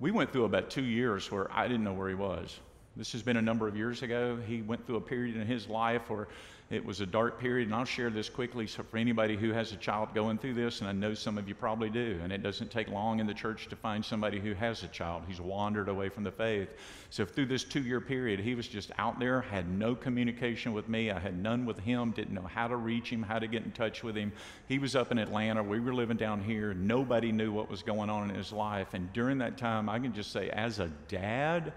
we 0.00 0.10
went 0.10 0.32
through 0.32 0.44
about 0.44 0.70
two 0.70 0.84
years 0.84 1.30
where 1.30 1.50
I 1.52 1.68
didn't 1.68 1.84
know 1.84 1.94
where 1.94 2.08
he 2.08 2.14
was. 2.14 2.58
This 2.96 3.12
has 3.12 3.22
been 3.22 3.38
a 3.38 3.42
number 3.42 3.66
of 3.66 3.74
years 3.74 4.02
ago. 4.02 4.38
He 4.46 4.60
went 4.60 4.86
through 4.86 4.96
a 4.96 5.00
period 5.00 5.36
in 5.36 5.46
his 5.46 5.66
life 5.66 6.10
where 6.10 6.28
it 6.70 6.84
was 6.84 7.00
a 7.00 7.06
dark 7.06 7.40
period, 7.40 7.68
and 7.68 7.74
I'll 7.74 7.84
share 7.86 8.10
this 8.10 8.28
quickly 8.28 8.66
so 8.66 8.82
for 8.82 8.96
anybody 8.98 9.36
who 9.36 9.50
has 9.52 9.72
a 9.72 9.76
child 9.76 10.14
going 10.14 10.38
through 10.38 10.54
this, 10.54 10.80
and 10.80 10.88
I 10.88 10.92
know 10.92 11.12
some 11.14 11.38
of 11.38 11.48
you 11.48 11.54
probably 11.54 11.88
do, 11.88 12.18
and 12.22 12.32
it 12.32 12.42
doesn't 12.42 12.70
take 12.70 12.88
long 12.88 13.20
in 13.20 13.26
the 13.26 13.34
church 13.34 13.68
to 13.68 13.76
find 13.76 14.04
somebody 14.04 14.40
who 14.40 14.54
has 14.54 14.82
a 14.82 14.88
child 14.88 15.22
who's 15.26 15.40
wandered 15.40 15.88
away 15.88 16.10
from 16.10 16.22
the 16.22 16.30
faith. 16.30 16.68
So 17.10 17.24
through 17.24 17.46
this 17.46 17.64
two 17.64 17.82
year 17.82 18.00
period, 18.00 18.40
he 18.40 18.54
was 18.54 18.68
just 18.68 18.90
out 18.98 19.18
there, 19.18 19.40
had 19.40 19.70
no 19.70 19.94
communication 19.94 20.74
with 20.74 20.88
me. 20.88 21.10
I 21.10 21.18
had 21.18 21.42
none 21.42 21.64
with 21.64 21.78
him, 21.78 22.10
didn't 22.10 22.34
know 22.34 22.42
how 22.42 22.68
to 22.68 22.76
reach 22.76 23.10
him, 23.10 23.22
how 23.22 23.38
to 23.38 23.46
get 23.46 23.64
in 23.64 23.72
touch 23.72 24.02
with 24.02 24.16
him. 24.16 24.32
He 24.68 24.78
was 24.78 24.96
up 24.96 25.12
in 25.12 25.18
Atlanta. 25.18 25.62
We 25.62 25.80
were 25.80 25.94
living 25.94 26.18
down 26.18 26.42
here. 26.42 26.74
Nobody 26.74 27.32
knew 27.32 27.52
what 27.52 27.70
was 27.70 27.82
going 27.82 28.10
on 28.10 28.30
in 28.30 28.36
his 28.36 28.52
life. 28.52 28.88
And 28.92 29.12
during 29.12 29.38
that 29.38 29.58
time, 29.58 29.88
I 29.88 29.98
can 29.98 30.14
just 30.14 30.32
say, 30.32 30.48
as 30.50 30.78
a 30.78 30.88
dad, 31.08 31.72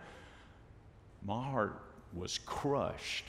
my 1.26 1.44
heart 1.44 1.82
was 2.14 2.38
crushed 2.46 3.26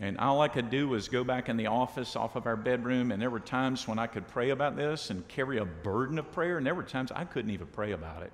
and 0.00 0.18
all 0.18 0.42
I 0.42 0.48
could 0.48 0.68
do 0.68 0.88
was 0.88 1.08
go 1.08 1.24
back 1.24 1.48
in 1.48 1.56
the 1.56 1.68
office 1.68 2.16
off 2.16 2.36
of 2.36 2.46
our 2.46 2.56
bedroom, 2.56 3.12
and 3.12 3.22
there 3.22 3.30
were 3.30 3.40
times 3.40 3.88
when 3.88 3.98
I 3.98 4.06
could 4.06 4.28
pray 4.28 4.50
about 4.50 4.76
this 4.76 5.08
and 5.08 5.26
carry 5.26 5.56
a 5.56 5.64
burden 5.64 6.18
of 6.18 6.30
prayer, 6.32 6.58
and 6.58 6.66
there 6.66 6.74
were 6.74 6.82
times 6.82 7.10
I 7.10 7.24
couldn't 7.24 7.50
even 7.50 7.66
pray 7.68 7.92
about 7.92 8.22
it. 8.22 8.32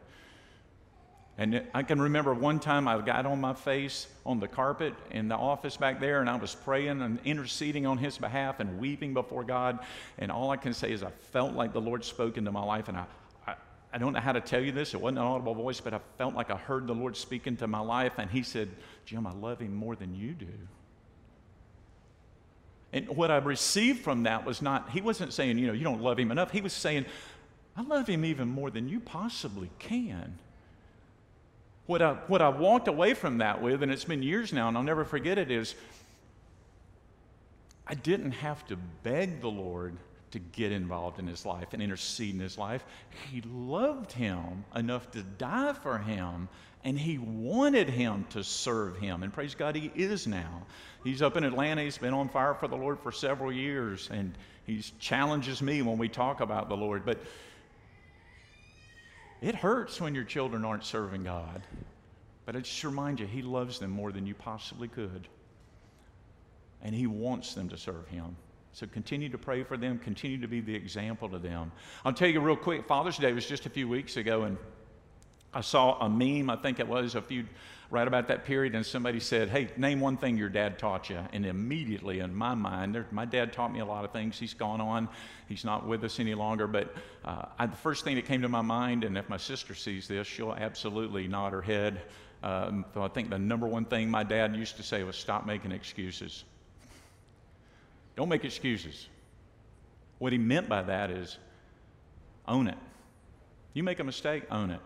And 1.38 1.62
I 1.72 1.82
can 1.84 2.01
remember 2.01 2.34
one 2.34 2.59
time 2.59 2.88
I 2.88 3.01
got 3.01 3.26
on 3.26 3.40
my 3.40 3.55
face 3.55 4.09
on 4.26 4.38
the 4.40 4.49
carpet 4.49 4.95
in 5.12 5.28
the 5.28 5.36
office 5.36 5.76
back 5.76 6.01
there, 6.01 6.20
and 6.20 6.28
I 6.28 6.34
was 6.34 6.55
praying 6.55 7.01
and 7.01 7.20
interceding 7.24 7.86
on 7.86 7.97
his 7.97 8.18
behalf 8.18 8.59
and 8.59 8.80
weeping 8.80 9.14
before 9.14 9.45
God. 9.45 9.78
And 10.18 10.32
all 10.32 10.51
I 10.51 10.57
can 10.57 10.74
say 10.74 10.93
is 10.93 11.03
I 11.03 11.11
felt 11.11 11.55
like 11.55 11.72
the 11.72 11.80
Lord 11.80 12.05
spoke 12.05 12.36
into 12.36 12.53
my 12.53 12.62
life. 12.62 12.88
And 12.88 12.99
I, 12.99 13.05
I, 13.93 13.99
don't 13.99 14.12
know 14.12 14.20
how 14.20 14.32
to 14.32 14.40
tell 14.40 14.61
you 14.61 14.72
this, 14.72 14.95
it 14.95 15.01
wasn't 15.01 15.18
an 15.18 15.24
audible 15.24 15.55
voice, 15.55 15.80
but 15.80 15.93
I 15.95 16.01
felt 16.18 16.34
like 16.34 16.51
I 16.51 16.57
heard 16.57 16.86
the 16.86 16.95
Lord 16.95 17.16
speak 17.16 17.47
into 17.47 17.66
my 17.66 17.80
life. 17.80 18.14
And 18.18 18.30
he 18.30 18.43
said, 18.43 18.68
Jim, 19.05 19.26
I 19.26 19.32
love 19.32 19.61
him 19.61 19.74
more 19.74 19.97
than 19.97 20.14
you 20.14 20.32
do. 20.32 20.47
And 22.93 23.09
what 23.09 23.30
I 23.30 23.38
received 23.38 24.01
from 24.01 24.24
that 24.24 24.45
was 24.45 24.61
not, 24.61 24.90
he 24.90 25.01
wasn't 25.01 25.32
saying, 25.32 25.59
you 25.59 25.66
know, 25.66 25.72
you 25.72 25.84
don't 25.84 26.03
love 26.03 26.18
him 26.18 26.30
enough. 26.30 26.51
He 26.51 26.61
was 26.61 26.72
saying, 26.72 27.07
I 27.76 27.82
love 27.82 28.07
him 28.07 28.24
even 28.24 28.49
more 28.49 28.70
than 28.70 28.88
you 28.88 29.01
possibly 29.01 29.70
can. 29.78 30.38
What 31.86 32.03
I, 32.03 32.12
what 32.26 32.43
I 32.43 32.51
walked 32.51 32.88
away 32.88 33.14
from 33.14 33.38
that 33.38 33.62
with, 33.62 33.82
and 33.82 33.90
it's 33.90 34.05
been 34.05 34.22
years 34.22 34.53
now, 34.53 34.68
and 34.68 34.76
I'll 34.76 34.82
never 34.82 35.05
forget 35.05 35.38
it, 35.38 35.51
is 35.51 35.74
I 37.86 37.95
didn't 37.95 38.32
have 38.32 38.66
to 38.68 38.76
beg 39.03 39.40
the 39.40 39.51
Lord 39.51 39.97
to 40.32 40.38
get 40.38 40.72
involved 40.72 41.18
in 41.18 41.26
his 41.26 41.46
life 41.46 41.68
and 41.72 41.82
intercede 41.82 42.34
in 42.34 42.40
his 42.40 42.58
life. 42.58 42.84
He 43.30 43.42
loved 43.42 44.12
him 44.12 44.64
enough 44.74 45.10
to 45.12 45.22
die 45.22 45.72
for 45.72 45.98
him, 45.98 46.48
and 46.84 46.98
he 46.98 47.18
wanted 47.18 47.88
him 47.88 48.26
to 48.30 48.42
serve 48.42 48.96
him. 48.98 49.22
And 49.22 49.32
praise 49.32 49.54
God, 49.54 49.76
he 49.76 49.90
is 49.94 50.26
now. 50.26 50.62
He's 51.04 51.22
up 51.22 51.36
in 51.36 51.44
Atlanta. 51.44 51.82
He's 51.82 51.98
been 51.98 52.14
on 52.14 52.28
fire 52.28 52.54
for 52.54 52.68
the 52.68 52.76
Lord 52.76 52.98
for 53.00 53.12
several 53.12 53.52
years, 53.52 54.08
and 54.12 54.36
he 54.66 54.82
challenges 54.98 55.62
me 55.62 55.82
when 55.82 55.98
we 55.98 56.08
talk 56.08 56.40
about 56.40 56.68
the 56.68 56.76
Lord. 56.76 57.04
But 57.04 57.18
it 59.40 59.56
hurts 59.56 60.00
when 60.00 60.14
your 60.14 60.24
children 60.24 60.64
aren't 60.64 60.84
serving 60.84 61.24
God. 61.24 61.62
But 62.46 62.56
I 62.56 62.60
just 62.60 62.82
remind 62.84 63.20
you, 63.20 63.26
He 63.26 63.42
loves 63.42 63.78
them 63.78 63.90
more 63.90 64.12
than 64.12 64.26
you 64.26 64.34
possibly 64.34 64.88
could. 64.88 65.28
And 66.80 66.94
He 66.94 67.06
wants 67.06 67.54
them 67.54 67.68
to 67.68 67.76
serve 67.76 68.06
Him. 68.08 68.36
So 68.72 68.86
continue 68.86 69.28
to 69.28 69.38
pray 69.38 69.62
for 69.64 69.76
them, 69.76 69.98
continue 69.98 70.40
to 70.40 70.48
be 70.48 70.60
the 70.60 70.74
example 70.74 71.28
to 71.28 71.38
them. 71.38 71.72
I'll 72.04 72.12
tell 72.12 72.28
you 72.28 72.40
real 72.40 72.56
quick 72.56 72.86
Father's 72.86 73.18
Day 73.18 73.32
was 73.32 73.46
just 73.46 73.66
a 73.66 73.70
few 73.70 73.88
weeks 73.88 74.16
ago, 74.16 74.42
and 74.42 74.56
I 75.52 75.60
saw 75.60 75.98
a 76.00 76.08
meme, 76.08 76.48
I 76.48 76.56
think 76.56 76.80
it 76.80 76.88
was 76.88 77.14
a 77.14 77.20
few 77.20 77.44
right 77.90 78.08
about 78.08 78.28
that 78.28 78.46
period, 78.46 78.74
and 78.74 78.84
somebody 78.84 79.20
said, 79.20 79.50
Hey, 79.50 79.68
name 79.76 80.00
one 80.00 80.16
thing 80.16 80.38
your 80.38 80.48
dad 80.48 80.78
taught 80.78 81.10
you. 81.10 81.18
And 81.34 81.44
immediately 81.44 82.20
in 82.20 82.34
my 82.34 82.54
mind, 82.54 82.94
there, 82.94 83.06
my 83.10 83.26
dad 83.26 83.52
taught 83.52 83.70
me 83.70 83.80
a 83.80 83.84
lot 83.84 84.06
of 84.06 84.12
things. 84.12 84.38
He's 84.38 84.54
gone 84.54 84.80
on, 84.80 85.10
he's 85.46 85.64
not 85.64 85.86
with 85.86 86.02
us 86.02 86.18
any 86.18 86.34
longer. 86.34 86.66
But 86.66 86.94
uh, 87.22 87.44
I, 87.58 87.66
the 87.66 87.76
first 87.76 88.02
thing 88.02 88.16
that 88.16 88.24
came 88.24 88.40
to 88.40 88.48
my 88.48 88.62
mind, 88.62 89.04
and 89.04 89.18
if 89.18 89.28
my 89.28 89.36
sister 89.36 89.74
sees 89.74 90.08
this, 90.08 90.26
she'll 90.26 90.54
absolutely 90.54 91.28
nod 91.28 91.52
her 91.52 91.60
head. 91.60 92.00
Um, 92.42 92.86
so 92.94 93.02
I 93.02 93.08
think 93.08 93.28
the 93.28 93.38
number 93.38 93.66
one 93.66 93.84
thing 93.84 94.10
my 94.10 94.24
dad 94.24 94.56
used 94.56 94.76
to 94.78 94.82
say 94.82 95.02
was 95.02 95.16
stop 95.16 95.44
making 95.44 95.70
excuses. 95.70 96.44
Don't 98.16 98.28
make 98.28 98.44
excuses. 98.44 99.08
What 100.18 100.32
he 100.32 100.38
meant 100.38 100.68
by 100.68 100.82
that 100.82 101.10
is 101.10 101.38
own 102.46 102.68
it. 102.68 102.78
You 103.74 103.82
make 103.82 104.00
a 104.00 104.04
mistake, 104.04 104.44
own 104.50 104.70
it. 104.70 104.80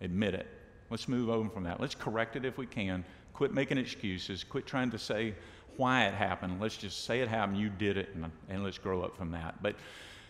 Admit 0.00 0.34
it. 0.34 0.46
Let's 0.90 1.08
move 1.08 1.30
on 1.30 1.50
from 1.50 1.64
that. 1.64 1.80
Let's 1.80 1.94
correct 1.94 2.36
it 2.36 2.44
if 2.44 2.58
we 2.58 2.66
can. 2.66 3.04
Quit 3.32 3.52
making 3.52 3.78
excuses. 3.78 4.44
Quit 4.44 4.66
trying 4.66 4.90
to 4.90 4.98
say 4.98 5.34
why 5.76 6.04
it 6.04 6.14
happened. 6.14 6.60
Let's 6.60 6.76
just 6.76 7.04
say 7.04 7.20
it 7.20 7.28
happened. 7.28 7.58
You 7.58 7.68
did 7.68 7.96
it, 7.96 8.10
and, 8.14 8.30
and 8.48 8.62
let's 8.62 8.78
grow 8.78 9.02
up 9.02 9.16
from 9.16 9.30
that. 9.32 9.62
But 9.62 9.76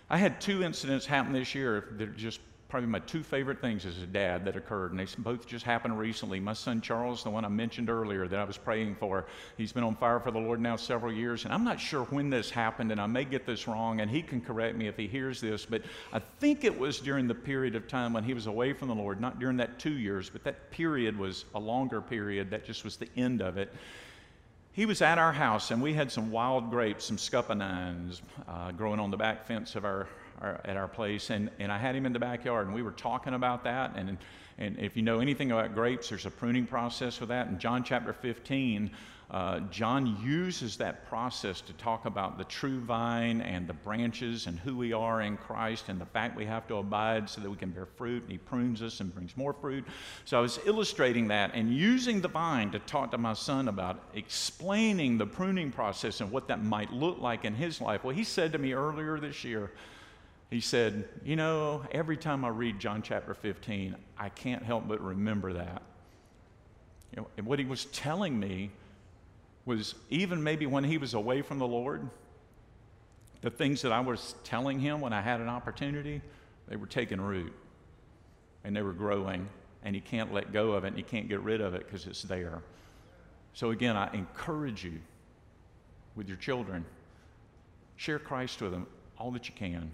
I 0.08 0.16
had 0.16 0.40
two 0.40 0.62
incidents 0.62 1.04
happen 1.04 1.32
this 1.32 1.54
year 1.54 1.88
that 1.98 2.16
just 2.16 2.40
probably 2.74 2.90
my 2.90 2.98
two 2.98 3.22
favorite 3.22 3.60
things 3.60 3.86
as 3.86 4.02
a 4.02 4.06
dad 4.06 4.44
that 4.44 4.56
occurred, 4.56 4.90
and 4.90 4.98
they 4.98 5.06
both 5.18 5.46
just 5.46 5.64
happened 5.64 5.96
recently. 5.96 6.40
My 6.40 6.54
son 6.54 6.80
Charles, 6.80 7.22
the 7.22 7.30
one 7.30 7.44
I 7.44 7.48
mentioned 7.48 7.88
earlier 7.88 8.26
that 8.26 8.40
I 8.40 8.42
was 8.42 8.56
praying 8.56 8.96
for, 8.96 9.26
he's 9.56 9.72
been 9.72 9.84
on 9.84 9.94
fire 9.94 10.18
for 10.18 10.32
the 10.32 10.40
Lord 10.40 10.60
now 10.60 10.74
several 10.74 11.12
years, 11.12 11.44
and 11.44 11.54
I'm 11.54 11.62
not 11.62 11.78
sure 11.78 12.02
when 12.06 12.30
this 12.30 12.50
happened, 12.50 12.90
and 12.90 13.00
I 13.00 13.06
may 13.06 13.24
get 13.26 13.46
this 13.46 13.68
wrong, 13.68 14.00
and 14.00 14.10
he 14.10 14.22
can 14.22 14.40
correct 14.40 14.76
me 14.76 14.88
if 14.88 14.96
he 14.96 15.06
hears 15.06 15.40
this, 15.40 15.64
but 15.64 15.82
I 16.12 16.18
think 16.18 16.64
it 16.64 16.76
was 16.76 16.98
during 16.98 17.28
the 17.28 17.34
period 17.36 17.76
of 17.76 17.86
time 17.86 18.12
when 18.12 18.24
he 18.24 18.34
was 18.34 18.48
away 18.48 18.72
from 18.72 18.88
the 18.88 18.94
Lord, 18.96 19.20
not 19.20 19.38
during 19.38 19.56
that 19.58 19.78
two 19.78 19.96
years, 19.96 20.28
but 20.28 20.42
that 20.42 20.72
period 20.72 21.16
was 21.16 21.44
a 21.54 21.60
longer 21.60 22.00
period. 22.00 22.50
That 22.50 22.64
just 22.64 22.82
was 22.82 22.96
the 22.96 23.08
end 23.16 23.40
of 23.40 23.56
it 23.56 23.72
he 24.72 24.86
was 24.86 25.02
at 25.02 25.18
our 25.18 25.32
house 25.32 25.70
and 25.70 25.80
we 25.80 25.94
had 25.94 26.10
some 26.10 26.32
wild 26.32 26.68
grapes, 26.68 27.04
some 27.04 27.16
scuppernongs, 27.16 28.22
uh, 28.48 28.72
growing 28.72 28.98
on 28.98 29.12
the 29.12 29.16
back 29.16 29.46
fence 29.46 29.76
of 29.76 29.84
our, 29.84 30.08
our, 30.44 30.60
at 30.64 30.76
our 30.76 30.88
place, 30.88 31.30
and, 31.30 31.50
and 31.58 31.72
I 31.72 31.78
had 31.78 31.94
him 31.94 32.06
in 32.06 32.12
the 32.12 32.18
backyard, 32.18 32.66
and 32.66 32.74
we 32.74 32.82
were 32.82 32.92
talking 32.92 33.34
about 33.34 33.64
that. 33.64 33.92
And, 33.96 34.18
and 34.58 34.78
if 34.78 34.96
you 34.96 35.02
know 35.02 35.20
anything 35.20 35.50
about 35.50 35.74
grapes, 35.74 36.10
there's 36.10 36.26
a 36.26 36.30
pruning 36.30 36.66
process 36.66 37.16
for 37.16 37.26
that. 37.26 37.48
In 37.48 37.58
John 37.58 37.82
chapter 37.82 38.12
15, 38.12 38.90
uh, 39.30 39.60
John 39.70 40.18
uses 40.22 40.76
that 40.76 41.08
process 41.08 41.60
to 41.62 41.72
talk 41.72 42.04
about 42.04 42.36
the 42.36 42.44
true 42.44 42.78
vine 42.80 43.40
and 43.40 43.66
the 43.66 43.72
branches 43.72 44.46
and 44.46 44.58
who 44.60 44.76
we 44.76 44.92
are 44.92 45.22
in 45.22 45.38
Christ 45.38 45.88
and 45.88 45.98
the 46.00 46.06
fact 46.06 46.36
we 46.36 46.44
have 46.44 46.68
to 46.68 46.76
abide 46.76 47.28
so 47.28 47.40
that 47.40 47.50
we 47.50 47.56
can 47.56 47.70
bear 47.70 47.86
fruit. 47.86 48.22
And 48.22 48.30
he 48.30 48.38
prunes 48.38 48.82
us 48.82 49.00
and 49.00 49.12
brings 49.12 49.36
more 49.36 49.54
fruit. 49.54 49.84
So 50.24 50.38
I 50.38 50.40
was 50.40 50.60
illustrating 50.66 51.28
that 51.28 51.52
and 51.54 51.74
using 51.74 52.20
the 52.20 52.28
vine 52.28 52.70
to 52.72 52.78
talk 52.80 53.10
to 53.12 53.18
my 53.18 53.32
son 53.32 53.68
about 53.68 54.04
explaining 54.14 55.16
the 55.16 55.26
pruning 55.26 55.72
process 55.72 56.20
and 56.20 56.30
what 56.30 56.46
that 56.48 56.62
might 56.62 56.92
look 56.92 57.18
like 57.18 57.44
in 57.44 57.54
his 57.54 57.80
life. 57.80 58.04
Well, 58.04 58.14
he 58.14 58.24
said 58.24 58.52
to 58.52 58.58
me 58.58 58.74
earlier 58.74 59.18
this 59.18 59.42
year, 59.42 59.72
he 60.54 60.60
said, 60.60 61.08
You 61.24 61.36
know, 61.36 61.82
every 61.90 62.16
time 62.16 62.44
I 62.44 62.48
read 62.48 62.78
John 62.78 63.02
chapter 63.02 63.34
15, 63.34 63.96
I 64.18 64.28
can't 64.28 64.62
help 64.62 64.86
but 64.86 65.00
remember 65.00 65.54
that. 65.54 65.82
You 67.10 67.22
know, 67.22 67.28
and 67.36 67.46
what 67.46 67.58
he 67.58 67.64
was 67.64 67.86
telling 67.86 68.38
me 68.38 68.70
was 69.64 69.94
even 70.10 70.42
maybe 70.42 70.66
when 70.66 70.84
he 70.84 70.98
was 70.98 71.14
away 71.14 71.42
from 71.42 71.58
the 71.58 71.66
Lord, 71.66 72.08
the 73.40 73.50
things 73.50 73.82
that 73.82 73.92
I 73.92 74.00
was 74.00 74.34
telling 74.44 74.78
him 74.78 75.00
when 75.00 75.12
I 75.12 75.20
had 75.20 75.40
an 75.40 75.48
opportunity, 75.48 76.20
they 76.68 76.76
were 76.76 76.86
taking 76.86 77.20
root 77.20 77.52
and 78.62 78.74
they 78.74 78.82
were 78.82 78.92
growing, 78.92 79.48
and 79.82 79.94
he 79.94 80.00
can't 80.00 80.32
let 80.32 80.52
go 80.52 80.72
of 80.72 80.84
it 80.84 80.88
and 80.88 80.96
he 80.96 81.02
can't 81.02 81.28
get 81.28 81.40
rid 81.40 81.60
of 81.60 81.74
it 81.74 81.86
because 81.86 82.06
it's 82.06 82.22
there. 82.22 82.62
So, 83.52 83.70
again, 83.70 83.96
I 83.96 84.12
encourage 84.14 84.84
you 84.84 85.00
with 86.16 86.28
your 86.28 86.38
children, 86.38 86.84
share 87.96 88.18
Christ 88.18 88.60
with 88.62 88.72
them 88.72 88.86
all 89.18 89.30
that 89.32 89.48
you 89.48 89.54
can 89.54 89.90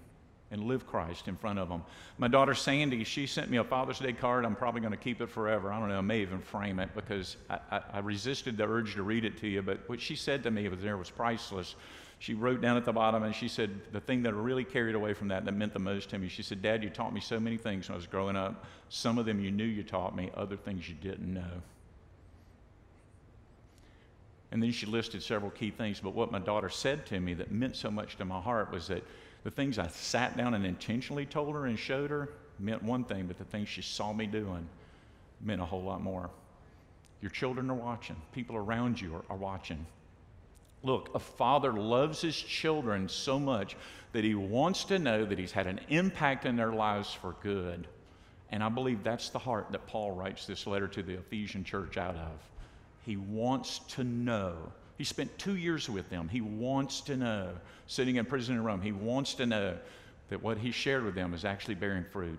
and 0.51 0.65
live 0.65 0.87
Christ 0.87 1.29
in 1.29 1.37
front 1.37 1.59
of 1.59 1.69
them. 1.69 1.83
My 2.19 2.29
daughter 2.29 2.55
Sandy, 2.55 3.05
she 3.05 3.27
sent 3.27 3.51
me 3.51 3.59
a 3.59 3.65
Father's 3.65 4.01
Day 4.01 4.13
card. 4.13 4.45
I'm 4.45 4.57
probably 4.57 4.81
going 4.81 4.93
to 4.93 4.97
keep 4.97 5.21
it 5.21 5.29
forever. 5.29 5.73
I 5.73 5.79
don't 5.79 5.89
know, 5.89 5.99
I 5.99 6.03
may 6.03 6.21
even 6.21 6.41
frame 6.41 6.81
it 6.81 6.91
because 6.95 7.37
I, 7.49 7.59
I, 7.71 7.81
I, 7.95 7.99
resisted 8.01 8.57
the 8.57 8.65
urge 8.65 8.95
to 8.95 9.03
read 9.03 9.25
it 9.25 9.39
to 9.39 9.49
you. 9.49 9.63
But 9.63 9.89
what 9.89 10.01
she 10.01 10.17
said 10.17 10.43
to 10.43 10.51
me 10.51 10.69
was 10.69 10.81
there 10.81 10.97
was 10.97 11.09
priceless. 11.09 11.77
She 12.19 12.35
wrote 12.35 12.61
down 12.61 12.77
at 12.77 12.85
the 12.85 12.93
bottom 12.93 13.23
and 13.23 13.35
she 13.35 13.49
said, 13.49 13.71
The 13.93 14.01
thing 14.01 14.23
that 14.25 14.35
really 14.35 14.65
carried 14.65 14.95
away 14.95 15.15
from 15.15 15.29
that 15.29 15.45
that 15.45 15.53
meant 15.53 15.73
the 15.73 15.79
most 15.79 16.11
to 16.11 16.19
me, 16.19 16.29
she 16.29 16.43
said, 16.43 16.61
Dad, 16.63 16.83
you 16.83 16.91
taught 16.91 17.15
me 17.15 17.21
so 17.21 17.39
many 17.39 17.57
things 17.57 17.89
when 17.89 17.95
I 17.95 17.97
was 17.97 18.07
growing 18.07 18.37
up. 18.37 18.67
Some 18.89 19.19
of 19.19 19.27
them 19.27 19.41
you 19.41 19.51
knew 19.51 19.65
you 19.65 19.85
taught 19.85 20.17
me, 20.17 20.31
other 20.37 20.57
things 20.57 20.89
you 20.89 20.97
didn't 20.97 21.33
know. 21.33 21.63
And 24.53 24.61
then 24.61 24.73
she 24.73 24.85
listed 24.85 25.23
several 25.23 25.51
key 25.53 25.71
things. 25.71 26.01
But 26.01 26.15
what 26.15 26.33
my 26.33 26.41
daughter 26.41 26.69
said 26.69 27.07
to 27.07 27.21
me 27.21 27.35
that 27.35 27.53
meant 27.53 27.77
so 27.77 27.91
much 27.91 28.17
to 28.17 28.25
my 28.25 28.41
heart 28.41 28.73
was 28.73 28.89
that 28.89 29.05
the 29.45 29.51
things 29.51 29.79
I 29.79 29.89
sat 29.89 30.37
down 30.37 30.55
and 30.55 30.67
intentionally 30.67 31.27
told 31.27 31.55
her 31.55 31.67
and 31.67 31.79
showed 31.79 32.11
her 32.11 32.31
meant 32.59 32.83
one 32.83 33.05
thing, 33.05 33.27
but 33.27 33.39
the 33.39 33.45
things 33.45 33.69
she 33.69 33.83
saw 33.83 34.13
me 34.13 34.27
doing 34.27 34.69
meant 35.41 35.63
a 35.63 35.65
whole 35.65 35.83
lot 35.83 36.03
more. 36.03 36.31
Your 37.23 37.31
children 37.31 37.71
are 37.71 37.75
watching, 37.75 38.17
people 38.33 38.57
around 38.57 39.01
you 39.01 39.15
are, 39.17 39.25
are 39.31 39.37
watching. 39.37 39.87
Look, 40.83 41.15
a 41.15 41.19
father 41.19 41.73
loves 41.73 42.23
his 42.23 42.37
children 42.37 43.09
so 43.09 43.39
much 43.39 43.77
that 44.13 44.25
he 44.25 44.35
wants 44.35 44.85
to 44.85 44.99
know 44.99 45.25
that 45.27 45.39
he's 45.39 45.53
had 45.53 45.67
an 45.67 45.81
impact 45.89 46.47
in 46.47 46.57
their 46.57 46.73
lives 46.73 47.13
for 47.13 47.37
good. 47.43 47.87
And 48.51 48.65
I 48.65 48.69
believe 48.69 49.05
that's 49.05 49.29
the 49.29 49.39
heart 49.39 49.71
that 49.71 49.87
Paul 49.87 50.13
writes 50.13 50.47
this 50.47 50.67
letter 50.67 50.89
to 50.89 51.03
the 51.03 51.15
Ephesian 51.15 51.65
church 51.65 51.97
out 51.97 52.17
of. 52.17 52.51
He 53.05 53.17
wants 53.17 53.81
to 53.91 54.05
know 54.05 54.57
he 55.01 55.05
spent 55.05 55.39
two 55.39 55.57
years 55.57 55.89
with 55.89 56.11
them. 56.11 56.29
He 56.29 56.43
wants 56.43 57.01
to 57.01 57.17
know, 57.17 57.55
sitting 57.87 58.17
in 58.17 58.27
prison 58.27 58.57
in 58.57 58.63
Rome, 58.63 58.83
he 58.83 58.93
wants 58.93 59.33
to 59.37 59.47
know 59.47 59.79
that 60.29 60.43
what 60.43 60.59
he 60.59 60.73
shared 60.73 61.07
with 61.07 61.15
them 61.15 61.33
is 61.33 61.43
actually 61.43 61.77
bearing 61.77 62.05
fruit. 62.13 62.39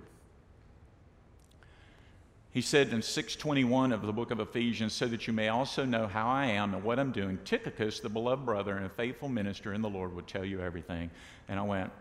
He 2.51 2.61
said 2.61 2.93
in 2.93 3.01
621 3.01 3.91
of 3.91 4.03
the 4.03 4.13
book 4.13 4.29
of 4.29 4.39
Ephesians, 4.39 4.93
so 4.93 5.07
that 5.07 5.25
you 5.25 5.33
may 5.33 5.47
also 5.49 5.85
know 5.85 6.05
how 6.05 6.27
I 6.27 6.45
am 6.45 6.75
and 6.75 6.83
what 6.83 6.99
I'm 6.99 7.11
doing. 7.11 7.39
Tychicus, 7.45 7.99
the 7.99 8.09
beloved 8.09 8.45
brother 8.45 8.77
and 8.77 8.85
a 8.85 8.89
faithful 8.89 9.27
minister 9.27 9.73
in 9.73 9.81
the 9.81 9.89
Lord, 9.89 10.15
would 10.15 10.27
tell 10.27 10.45
you 10.45 10.61
everything. 10.61 11.09
And 11.47 11.59
I 11.59 11.63
went, 11.63 11.91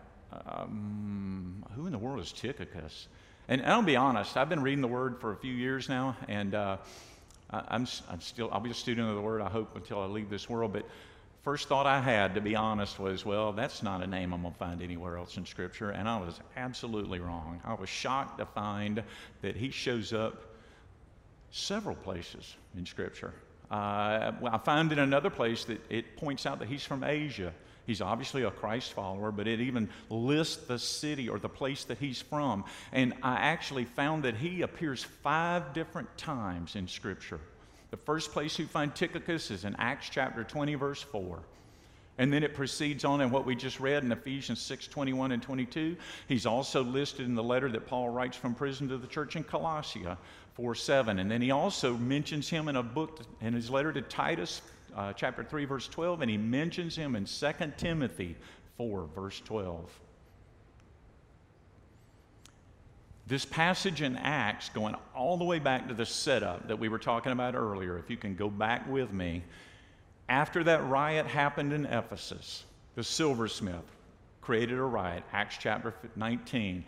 um, 0.45 1.65
who 1.75 1.87
in 1.87 1.91
the 1.91 1.97
world 1.97 2.19
is 2.19 2.31
Tychicus? 2.31 3.07
And 3.47 3.63
I'll 3.63 3.81
be 3.81 3.95
honest, 3.95 4.37
I've 4.37 4.49
been 4.49 4.61
reading 4.61 4.81
the 4.81 4.87
word 4.87 5.19
for 5.19 5.31
a 5.31 5.37
few 5.37 5.53
years 5.53 5.89
now, 5.89 6.15
and 6.27 6.53
uh, 6.53 6.77
I, 7.51 7.75
am 7.75 7.87
I'm 8.09 8.21
still, 8.21 8.49
I'll 8.51 8.59
be 8.59 8.71
a 8.71 8.75
student 8.75 9.09
of 9.09 9.15
the 9.15 9.21
Word, 9.21 9.41
I 9.41 9.49
hope, 9.49 9.75
until 9.75 9.99
I 10.01 10.05
leave 10.05 10.29
this 10.29 10.49
world. 10.49 10.73
But 10.73 10.85
first 11.43 11.67
thought 11.67 11.85
I 11.85 11.99
had, 11.99 12.35
to 12.35 12.41
be 12.41 12.55
honest, 12.55 12.99
was, 12.99 13.25
well, 13.25 13.51
that's 13.51 13.83
not 13.83 14.01
a 14.01 14.07
name 14.07 14.33
I'm 14.33 14.41
going 14.41 14.53
to 14.53 14.59
find 14.59 14.81
anywhere 14.81 15.17
else 15.17 15.37
in 15.37 15.45
Scripture. 15.45 15.91
And 15.91 16.07
I 16.07 16.19
was 16.19 16.39
absolutely 16.55 17.19
wrong. 17.19 17.59
I 17.65 17.73
was 17.73 17.89
shocked 17.89 18.37
to 18.39 18.45
find 18.45 19.03
that 19.41 19.55
he 19.55 19.69
shows 19.69 20.13
up 20.13 20.41
several 21.51 21.95
places 21.95 22.55
in 22.77 22.85
Scripture. 22.85 23.33
Uh, 23.69 24.31
I 24.51 24.59
find 24.63 24.91
in 24.91 24.99
another 24.99 25.29
place 25.29 25.65
that 25.65 25.79
it 25.89 26.17
points 26.17 26.45
out 26.45 26.59
that 26.59 26.67
he's 26.67 26.83
from 26.83 27.03
Asia. 27.03 27.53
He's 27.85 28.01
obviously 28.01 28.43
a 28.43 28.51
Christ 28.51 28.93
follower, 28.93 29.31
but 29.31 29.47
it 29.47 29.59
even 29.59 29.89
lists 30.09 30.57
the 30.57 30.79
city 30.79 31.27
or 31.27 31.39
the 31.39 31.49
place 31.49 31.83
that 31.85 31.97
he's 31.97 32.21
from. 32.21 32.63
And 32.91 33.13
I 33.23 33.35
actually 33.35 33.85
found 33.85 34.23
that 34.23 34.35
he 34.35 34.61
appears 34.61 35.03
five 35.03 35.73
different 35.73 36.15
times 36.17 36.75
in 36.75 36.87
Scripture. 36.87 37.39
The 37.89 37.97
first 37.97 38.31
place 38.31 38.57
you 38.57 38.67
find 38.67 38.93
Tychicus 38.93 39.51
is 39.51 39.65
in 39.65 39.75
Acts 39.77 40.09
chapter 40.09 40.43
20, 40.43 40.75
verse 40.75 41.01
4. 41.01 41.39
And 42.17 42.31
then 42.31 42.43
it 42.43 42.53
proceeds 42.53 43.03
on 43.03 43.19
in 43.21 43.31
what 43.31 43.45
we 43.45 43.55
just 43.55 43.79
read 43.79 44.03
in 44.03 44.11
Ephesians 44.11 44.61
6 44.61 44.87
21 44.87 45.31
and 45.31 45.41
22. 45.41 45.95
He's 46.27 46.45
also 46.45 46.83
listed 46.83 47.25
in 47.25 47.35
the 47.35 47.43
letter 47.43 47.69
that 47.71 47.87
Paul 47.87 48.09
writes 48.09 48.37
from 48.37 48.53
prison 48.53 48.87
to 48.89 48.97
the 48.97 49.07
church 49.07 49.35
in 49.35 49.43
Colossia 49.43 50.17
4 50.53 50.75
7. 50.75 51.19
And 51.19 51.31
then 51.31 51.41
he 51.41 51.51
also 51.51 51.97
mentions 51.97 52.47
him 52.47 52.67
in 52.67 52.75
a 52.75 52.83
book, 52.83 53.21
in 53.41 53.53
his 53.53 53.69
letter 53.69 53.91
to 53.91 54.01
Titus, 54.01 54.61
uh, 54.95 55.13
chapter 55.13 55.43
3, 55.43 55.65
verse 55.65 55.87
12, 55.87 56.21
and 56.21 56.29
he 56.29 56.37
mentions 56.37 56.95
him 56.95 57.15
in 57.15 57.25
2 57.25 57.51
Timothy 57.77 58.35
4, 58.77 59.07
verse 59.15 59.41
12. 59.45 59.89
This 63.27 63.45
passage 63.45 64.01
in 64.01 64.17
Acts, 64.17 64.69
going 64.69 64.95
all 65.15 65.37
the 65.37 65.45
way 65.45 65.59
back 65.59 65.87
to 65.87 65.93
the 65.93 66.05
setup 66.05 66.67
that 66.67 66.77
we 66.77 66.89
were 66.89 66.99
talking 66.99 67.31
about 67.31 67.55
earlier, 67.55 67.97
if 67.97 68.09
you 68.09 68.17
can 68.17 68.35
go 68.35 68.49
back 68.49 68.89
with 68.89 69.13
me, 69.13 69.43
after 70.27 70.63
that 70.63 70.85
riot 70.87 71.27
happened 71.27 71.71
in 71.71 71.85
Ephesus, 71.85 72.65
the 72.95 73.03
silversmith 73.03 73.85
created 74.41 74.77
a 74.77 74.83
riot, 74.83 75.23
Acts 75.31 75.57
chapter 75.59 75.93
19. 76.15 76.83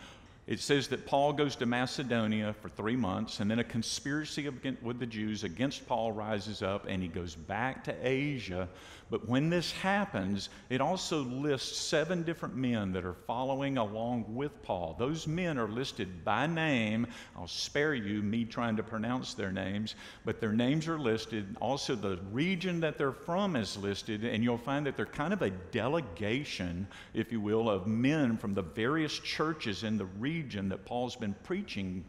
It 0.46 0.60
says 0.60 0.90
that 0.90 1.06
Paul 1.06 1.32
goes 1.32 1.56
to 1.58 1.66
Macedonia 1.66 2.54
for 2.62 2.68
three 2.68 2.98
months, 2.98 3.40
and 3.40 3.50
then 3.50 3.60
a 3.60 3.64
conspiracy 3.64 4.50
with 4.82 5.00
the 5.00 5.06
Jews 5.06 5.46
against 5.46 5.88
Paul 5.88 6.12
rises 6.12 6.62
up, 6.62 6.86
and 6.88 7.02
he 7.02 7.08
goes 7.08 7.34
back 7.34 7.86
to 7.86 7.96
Asia 8.06 8.68
but 9.14 9.30
when 9.30 9.48
this 9.48 9.72
happens, 9.74 10.50
it 10.72 10.82
also 10.82 11.22
lists 11.22 11.78
seven 11.78 12.24
different 12.24 12.56
men 12.56 12.92
that 12.94 13.06
are 13.06 13.14
following 13.14 13.78
along 13.78 14.26
with 14.28 14.64
Paul. 14.64 14.96
Those 14.98 15.28
men 15.28 15.60
are 15.60 15.68
listed 15.68 16.26
by 16.26 16.48
name. 16.48 17.06
I'll 17.38 17.46
spare 17.46 17.94
you 17.94 18.24
me 18.24 18.44
trying 18.44 18.76
to 18.78 18.82
pronounce 18.82 19.36
their 19.36 19.52
names, 19.52 19.94
but 20.26 20.42
their 20.42 20.52
names 20.52 20.88
are 20.88 20.98
listed. 20.98 21.56
Also, 21.62 21.94
the 21.94 22.18
region 22.32 22.80
that 22.80 22.98
they're 22.98 23.12
from 23.12 23.56
is 23.56 23.78
listed, 23.78 24.26
and 24.26 24.44
you'll 24.44 24.58
find 24.58 24.84
that 24.88 24.98
they're 24.98 25.06
kind 25.06 25.32
of 25.32 25.44
a 25.44 25.52
delegation, 25.52 26.88
if 27.14 27.32
you 27.32 27.40
will, 27.40 27.70
of 27.70 27.86
men 27.86 28.36
from 28.36 28.56
the 28.56 28.64
various 28.64 29.20
churches 29.20 29.84
in 29.84 29.96
the 29.96 30.06
region 30.06 30.70
that 30.70 30.86
Paul's 30.86 31.16
been 31.16 31.36
preaching. 31.44 32.04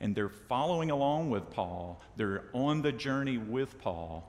And 0.00 0.12
they're 0.12 0.28
following 0.28 0.90
along 0.90 1.30
with 1.30 1.48
Paul. 1.52 2.00
They're 2.16 2.46
on 2.52 2.82
the 2.82 2.90
journey 2.90 3.38
with 3.38 3.80
Paul. 3.80 4.24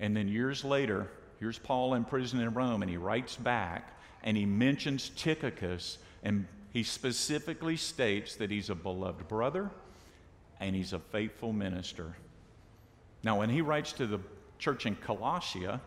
And 0.00 0.16
then 0.16 0.26
years 0.26 0.64
later, 0.64 1.08
here's 1.38 1.58
Paul 1.58 1.94
in 1.94 2.04
prison 2.04 2.40
in 2.40 2.52
Rome, 2.54 2.82
and 2.82 2.90
he 2.90 2.96
writes 2.96 3.36
back 3.36 3.96
and 4.22 4.36
he 4.36 4.44
mentions 4.44 5.10
Tychicus, 5.10 5.98
and 6.22 6.46
he 6.72 6.82
specifically 6.82 7.76
states 7.76 8.36
that 8.36 8.50
he's 8.50 8.70
a 8.70 8.74
beloved 8.74 9.28
brother 9.28 9.70
and 10.58 10.76
he's 10.76 10.92
a 10.92 10.98
faithful 10.98 11.52
minister. 11.52 12.16
Now, 13.22 13.38
when 13.38 13.50
he 13.50 13.62
writes 13.62 13.92
to 13.94 14.06
the 14.06 14.20
church 14.58 14.86
in 14.86 14.96
Colossia, 14.96 15.80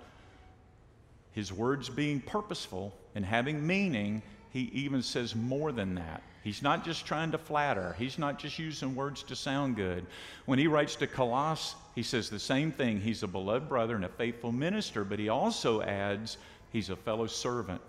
his 1.32 1.54
words 1.54 1.90
being 1.90 2.22
purposeful 2.22 2.96
and 3.16 3.26
having 3.26 3.66
meaning, 3.66 4.22
he 4.54 4.70
even 4.74 5.02
says 5.02 5.36
more 5.36 5.72
than 5.72 5.96
that. 5.96 6.22
He's 6.44 6.62
not 6.62 6.86
just 6.86 7.08
trying 7.08 7.32
to 7.32 7.40
flatter, 7.40 7.96
he's 7.98 8.20
not 8.20 8.38
just 8.38 8.60
using 8.60 8.94
words 8.94 9.24
to 9.24 9.36
sound 9.36 9.76
good. 9.76 10.06
When 10.46 10.60
he 10.60 10.68
writes 10.68 10.96
to 10.98 11.08
Colossus, 11.08 11.76
he 11.96 12.04
says 12.04 12.30
the 12.30 12.40
same 12.40 12.72
thing. 12.72 13.02
He's 13.02 13.24
a 13.24 13.28
beloved 13.28 13.68
brother 13.68 13.96
and 13.96 14.06
a 14.06 14.10
faithful 14.10 14.52
minister, 14.52 15.04
but 15.04 15.18
he 15.18 15.30
also 15.30 15.82
adds 15.82 16.38
he's 16.72 16.92
a 16.92 16.96
fellow 16.96 17.26
servant 17.26 17.82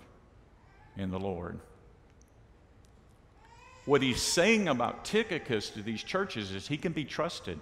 in 0.97 1.11
the 1.11 1.19
Lord. 1.21 1.61
What 3.85 4.01
he's 4.01 4.23
saying 4.23 4.69
about 4.69 5.05
Tychicus 5.05 5.69
to 5.71 5.83
these 5.83 6.03
churches 6.03 6.53
is 6.53 6.67
he 6.67 6.79
can 6.79 6.93
be 6.93 7.05
trusted. 7.05 7.61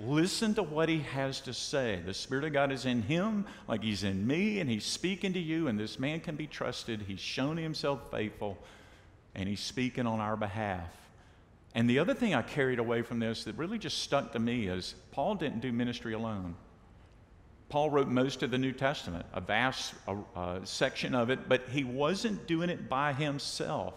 Listen 0.00 0.54
to 0.54 0.62
what 0.62 0.88
he 0.88 1.00
has 1.00 1.40
to 1.42 1.52
say. 1.52 2.00
The 2.04 2.14
Spirit 2.14 2.44
of 2.44 2.52
God 2.52 2.72
is 2.72 2.86
in 2.86 3.02
him, 3.02 3.44
like 3.68 3.82
he's 3.82 4.02
in 4.02 4.26
me, 4.26 4.60
and 4.60 4.70
he's 4.70 4.84
speaking 4.84 5.34
to 5.34 5.38
you, 5.38 5.68
and 5.68 5.78
this 5.78 5.98
man 5.98 6.20
can 6.20 6.36
be 6.36 6.46
trusted. 6.46 7.04
He's 7.06 7.20
shown 7.20 7.56
himself 7.56 8.10
faithful 8.10 8.58
and 9.34 9.48
he's 9.48 9.60
speaking 9.60 10.06
on 10.06 10.20
our 10.20 10.36
behalf. 10.36 10.90
And 11.74 11.88
the 11.88 12.00
other 12.00 12.14
thing 12.14 12.34
I 12.34 12.42
carried 12.42 12.78
away 12.78 13.02
from 13.02 13.20
this 13.20 13.44
that 13.44 13.56
really 13.56 13.78
just 13.78 13.98
stuck 13.98 14.32
to 14.32 14.38
me 14.38 14.66
is 14.66 14.94
Paul 15.12 15.36
didn't 15.36 15.60
do 15.60 15.72
ministry 15.72 16.14
alone. 16.14 16.56
Paul 17.68 17.90
wrote 17.90 18.08
most 18.08 18.42
of 18.42 18.50
the 18.50 18.58
New 18.58 18.72
Testament, 18.72 19.24
a 19.32 19.40
vast 19.40 19.94
uh, 20.08 20.16
uh, 20.34 20.64
section 20.64 21.14
of 21.14 21.30
it, 21.30 21.48
but 21.48 21.68
he 21.70 21.84
wasn't 21.84 22.48
doing 22.48 22.68
it 22.68 22.88
by 22.88 23.12
himself. 23.12 23.94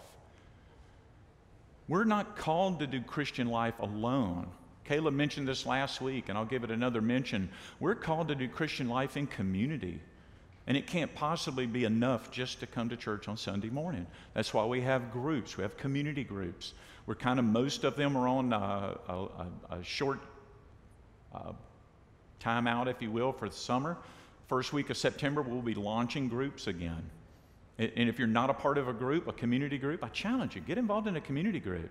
We're 1.88 2.04
not 2.04 2.36
called 2.36 2.78
to 2.78 2.86
do 2.86 3.00
Christian 3.00 3.48
life 3.48 3.74
alone. 3.80 4.46
Caleb 4.84 5.14
mentioned 5.14 5.48
this 5.48 5.64
last 5.64 6.00
week, 6.00 6.28
and 6.28 6.36
I'll 6.36 6.44
give 6.44 6.62
it 6.62 6.70
another 6.70 7.00
mention. 7.00 7.48
We're 7.80 7.94
called 7.94 8.28
to 8.28 8.34
do 8.34 8.48
Christian 8.48 8.88
life 8.88 9.16
in 9.16 9.26
community. 9.26 10.00
And 10.66 10.76
it 10.76 10.86
can't 10.86 11.14
possibly 11.14 11.66
be 11.66 11.84
enough 11.84 12.30
just 12.30 12.60
to 12.60 12.66
come 12.66 12.88
to 12.88 12.96
church 12.96 13.28
on 13.28 13.36
Sunday 13.36 13.68
morning. 13.68 14.06
That's 14.32 14.54
why 14.54 14.64
we 14.64 14.80
have 14.80 15.12
groups, 15.12 15.56
we 15.56 15.62
have 15.62 15.76
community 15.76 16.24
groups. 16.24 16.72
We're 17.06 17.14
kind 17.14 17.38
of, 17.38 17.44
most 17.44 17.84
of 17.84 17.96
them 17.96 18.16
are 18.16 18.26
on 18.26 18.52
uh, 18.52 18.94
a, 19.08 19.12
a, 19.12 19.46
a, 19.70 19.84
short 19.84 20.20
uh, 21.34 21.52
timeout, 22.40 22.86
if 22.86 23.02
you 23.02 23.10
will, 23.10 23.32
for 23.32 23.48
the 23.48 23.54
summer. 23.54 23.98
First 24.48 24.72
week 24.72 24.88
of 24.88 24.96
September, 24.96 25.42
we'll 25.42 25.60
be 25.60 25.74
launching 25.74 26.28
groups 26.28 26.66
again. 26.66 27.10
And 27.76 28.08
if 28.08 28.18
you're 28.18 28.28
not 28.28 28.50
a 28.50 28.54
part 28.54 28.78
of 28.78 28.88
a 28.88 28.92
group, 28.92 29.26
a 29.26 29.32
community 29.32 29.78
group, 29.78 30.04
I 30.04 30.08
challenge 30.08 30.54
you 30.54 30.60
get 30.60 30.78
involved 30.78 31.08
in 31.08 31.16
a 31.16 31.20
community 31.20 31.58
group. 31.58 31.90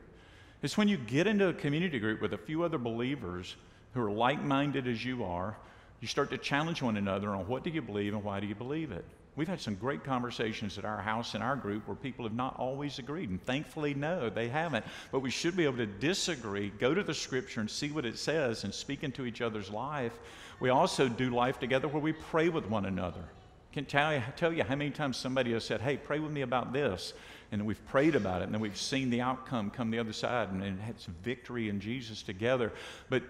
It's 0.63 0.77
when 0.77 0.87
you 0.87 0.97
get 0.97 1.27
into 1.27 1.49
a 1.49 1.53
community 1.53 1.99
group 1.99 2.21
with 2.21 2.33
a 2.33 2.37
few 2.37 2.63
other 2.63 2.79
believers 2.79 3.55
who 3.93 4.01
are 4.01 4.11
like 4.11 4.41
minded 4.41 4.87
as 4.87 5.05
you 5.05 5.23
are 5.23 5.55
you 6.03 6.07
start 6.07 6.29
to 6.31 6.37
challenge 6.37 6.81
one 6.81 6.97
another 6.97 7.29
on 7.29 7.47
what 7.47 7.63
do 7.63 7.69
you 7.69 7.81
believe 7.81 8.13
and 8.13 8.21
why 8.25 8.41
do 8.41 8.45
you 8.45 8.55
believe 8.55 8.91
it. 8.91 9.05
We've 9.37 9.47
had 9.47 9.61
some 9.61 9.75
great 9.75 10.03
conversations 10.03 10.77
at 10.77 10.83
our 10.83 11.01
house 11.01 11.33
and 11.33 11.41
our 11.41 11.55
group 11.55 11.87
where 11.87 11.95
people 11.95 12.25
have 12.25 12.35
not 12.35 12.59
always 12.59 12.99
agreed, 12.99 13.29
and 13.29 13.41
thankfully, 13.41 13.93
no, 13.93 14.29
they 14.29 14.49
haven't. 14.49 14.83
But 15.13 15.21
we 15.21 15.31
should 15.31 15.55
be 15.55 15.63
able 15.63 15.77
to 15.77 15.85
disagree, 15.85 16.73
go 16.77 16.93
to 16.93 17.03
the 17.03 17.13
scripture 17.13 17.61
and 17.61 17.71
see 17.71 17.89
what 17.89 18.03
it 18.05 18.17
says, 18.17 18.65
and 18.65 18.73
speak 18.73 19.03
into 19.03 19.25
each 19.25 19.39
other's 19.39 19.69
life. 19.69 20.11
We 20.59 20.71
also 20.71 21.07
do 21.07 21.29
life 21.29 21.57
together 21.57 21.87
where 21.87 22.03
we 22.03 22.11
pray 22.11 22.49
with 22.49 22.65
one 22.65 22.85
another. 22.85 23.23
Can 23.71 23.85
tell 23.85 24.13
you, 24.13 24.21
tell 24.35 24.51
you 24.51 24.65
how 24.65 24.75
many 24.75 24.91
times 24.91 25.15
somebody 25.15 25.53
has 25.53 25.63
said, 25.63 25.79
Hey, 25.79 25.95
pray 25.95 26.19
with 26.19 26.31
me 26.31 26.41
about 26.41 26.73
this. 26.73 27.13
And 27.53 27.67
we've 27.67 27.85
prayed 27.85 28.15
about 28.15 28.41
it, 28.41 28.45
and 28.45 28.53
then 28.53 28.61
we've 28.61 28.75
seen 28.75 29.11
the 29.11 29.21
outcome 29.21 29.69
come 29.69 29.91
the 29.91 29.99
other 29.99 30.11
side, 30.11 30.49
and, 30.49 30.63
and 30.63 30.79
had 30.81 30.99
some 30.99 31.15
victory 31.23 31.69
in 31.69 31.79
Jesus 31.79 32.23
together. 32.23 32.73
But 33.09 33.21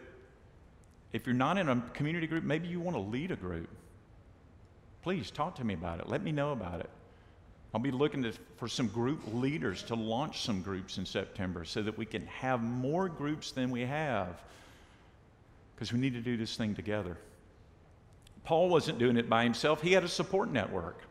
if 1.11 1.28
you're 1.28 1.36
not 1.36 1.57
in 1.57 1.67
a 1.67 1.84
community 1.93 2.26
group, 2.26 2.45
maybe 2.45 2.69
you 2.69 2.80
want 2.80 2.95
to 2.95 3.01
lead 3.01 3.32
a 3.32 3.36
group. 3.36 3.67
Please 5.01 5.30
talk 5.30 5.55
to 5.55 5.65
me 5.65 5.74
about 5.74 5.99
it. 5.99 6.07
Let 6.07 6.24
me 6.24 6.32
know 6.32 6.53
about 6.53 6.80
it. 6.80 6.89
I'll 7.74 7.82
be 7.82 7.91
looking 7.91 8.24
to, 8.24 8.32
for 8.55 8.69
some 8.69 8.88
group 8.88 9.19
leaders 9.34 9.84
to 9.84 9.95
launch 9.95 10.43
some 10.43 10.61
groups 10.61 10.97
in 10.97 11.05
September 11.05 11.65
so 11.65 11.82
that 11.82 11.97
we 11.97 12.05
can 12.05 12.26
have 12.28 12.63
more 12.63 13.09
groups 13.09 13.51
than 13.51 13.71
we 13.71 13.82
have 13.82 14.41
because 15.76 15.91
we 15.91 15.99
need 15.99 16.13
to 16.13 16.21
do 16.21 16.38
this 16.38 16.55
thing 16.55 16.76
together. 16.76 17.17
Paul 18.45 18.69
wasn't 18.69 18.99
doing 18.99 19.17
it 19.17 19.30
by 19.30 19.43
himself, 19.43 19.82
he 19.82 19.91
had 19.91 20.05
a 20.05 20.07
support 20.07 20.49
network. 20.49 21.01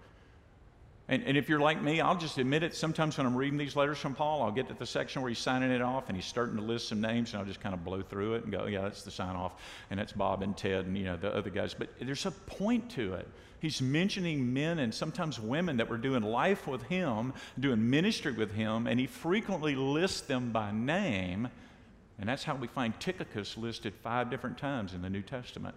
And, 1.12 1.22
and 1.24 1.36
if 1.36 1.46
you're 1.46 1.60
like 1.60 1.82
me, 1.82 2.00
I'll 2.00 2.16
just 2.16 2.38
admit 2.38 2.62
it. 2.62 2.74
Sometimes 2.74 3.18
when 3.18 3.26
I'm 3.26 3.36
reading 3.36 3.58
these 3.58 3.76
letters 3.76 3.98
from 3.98 4.14
Paul, 4.14 4.40
I'll 4.40 4.50
get 4.50 4.68
to 4.68 4.74
the 4.74 4.86
section 4.86 5.20
where 5.20 5.28
he's 5.28 5.38
signing 5.38 5.70
it 5.70 5.82
off 5.82 6.04
and 6.08 6.16
he's 6.16 6.24
starting 6.24 6.56
to 6.56 6.62
list 6.62 6.88
some 6.88 7.02
names, 7.02 7.32
and 7.32 7.38
I'll 7.38 7.46
just 7.46 7.60
kind 7.60 7.74
of 7.74 7.84
blow 7.84 8.00
through 8.00 8.36
it 8.36 8.44
and 8.44 8.50
go, 8.50 8.64
yeah, 8.64 8.80
that's 8.80 9.02
the 9.02 9.10
sign 9.10 9.36
off. 9.36 9.60
And 9.90 10.00
that's 10.00 10.12
Bob 10.12 10.40
and 10.40 10.56
Ted 10.56 10.86
and, 10.86 10.96
you 10.96 11.04
know, 11.04 11.18
the 11.18 11.30
other 11.34 11.50
guys. 11.50 11.74
But 11.74 11.90
there's 12.00 12.24
a 12.24 12.30
point 12.30 12.88
to 12.92 13.12
it. 13.12 13.28
He's 13.60 13.82
mentioning 13.82 14.54
men 14.54 14.78
and 14.78 14.94
sometimes 14.94 15.38
women 15.38 15.76
that 15.76 15.90
were 15.90 15.98
doing 15.98 16.22
life 16.22 16.66
with 16.66 16.82
him, 16.84 17.34
doing 17.60 17.90
ministry 17.90 18.32
with 18.32 18.54
him, 18.54 18.86
and 18.86 18.98
he 18.98 19.06
frequently 19.06 19.74
lists 19.74 20.22
them 20.22 20.50
by 20.50 20.72
name. 20.72 21.46
And 22.18 22.26
that's 22.26 22.44
how 22.44 22.54
we 22.54 22.68
find 22.68 22.98
Tychicus 22.98 23.58
listed 23.58 23.92
five 24.02 24.30
different 24.30 24.56
times 24.56 24.94
in 24.94 25.02
the 25.02 25.10
New 25.10 25.20
Testament. 25.20 25.74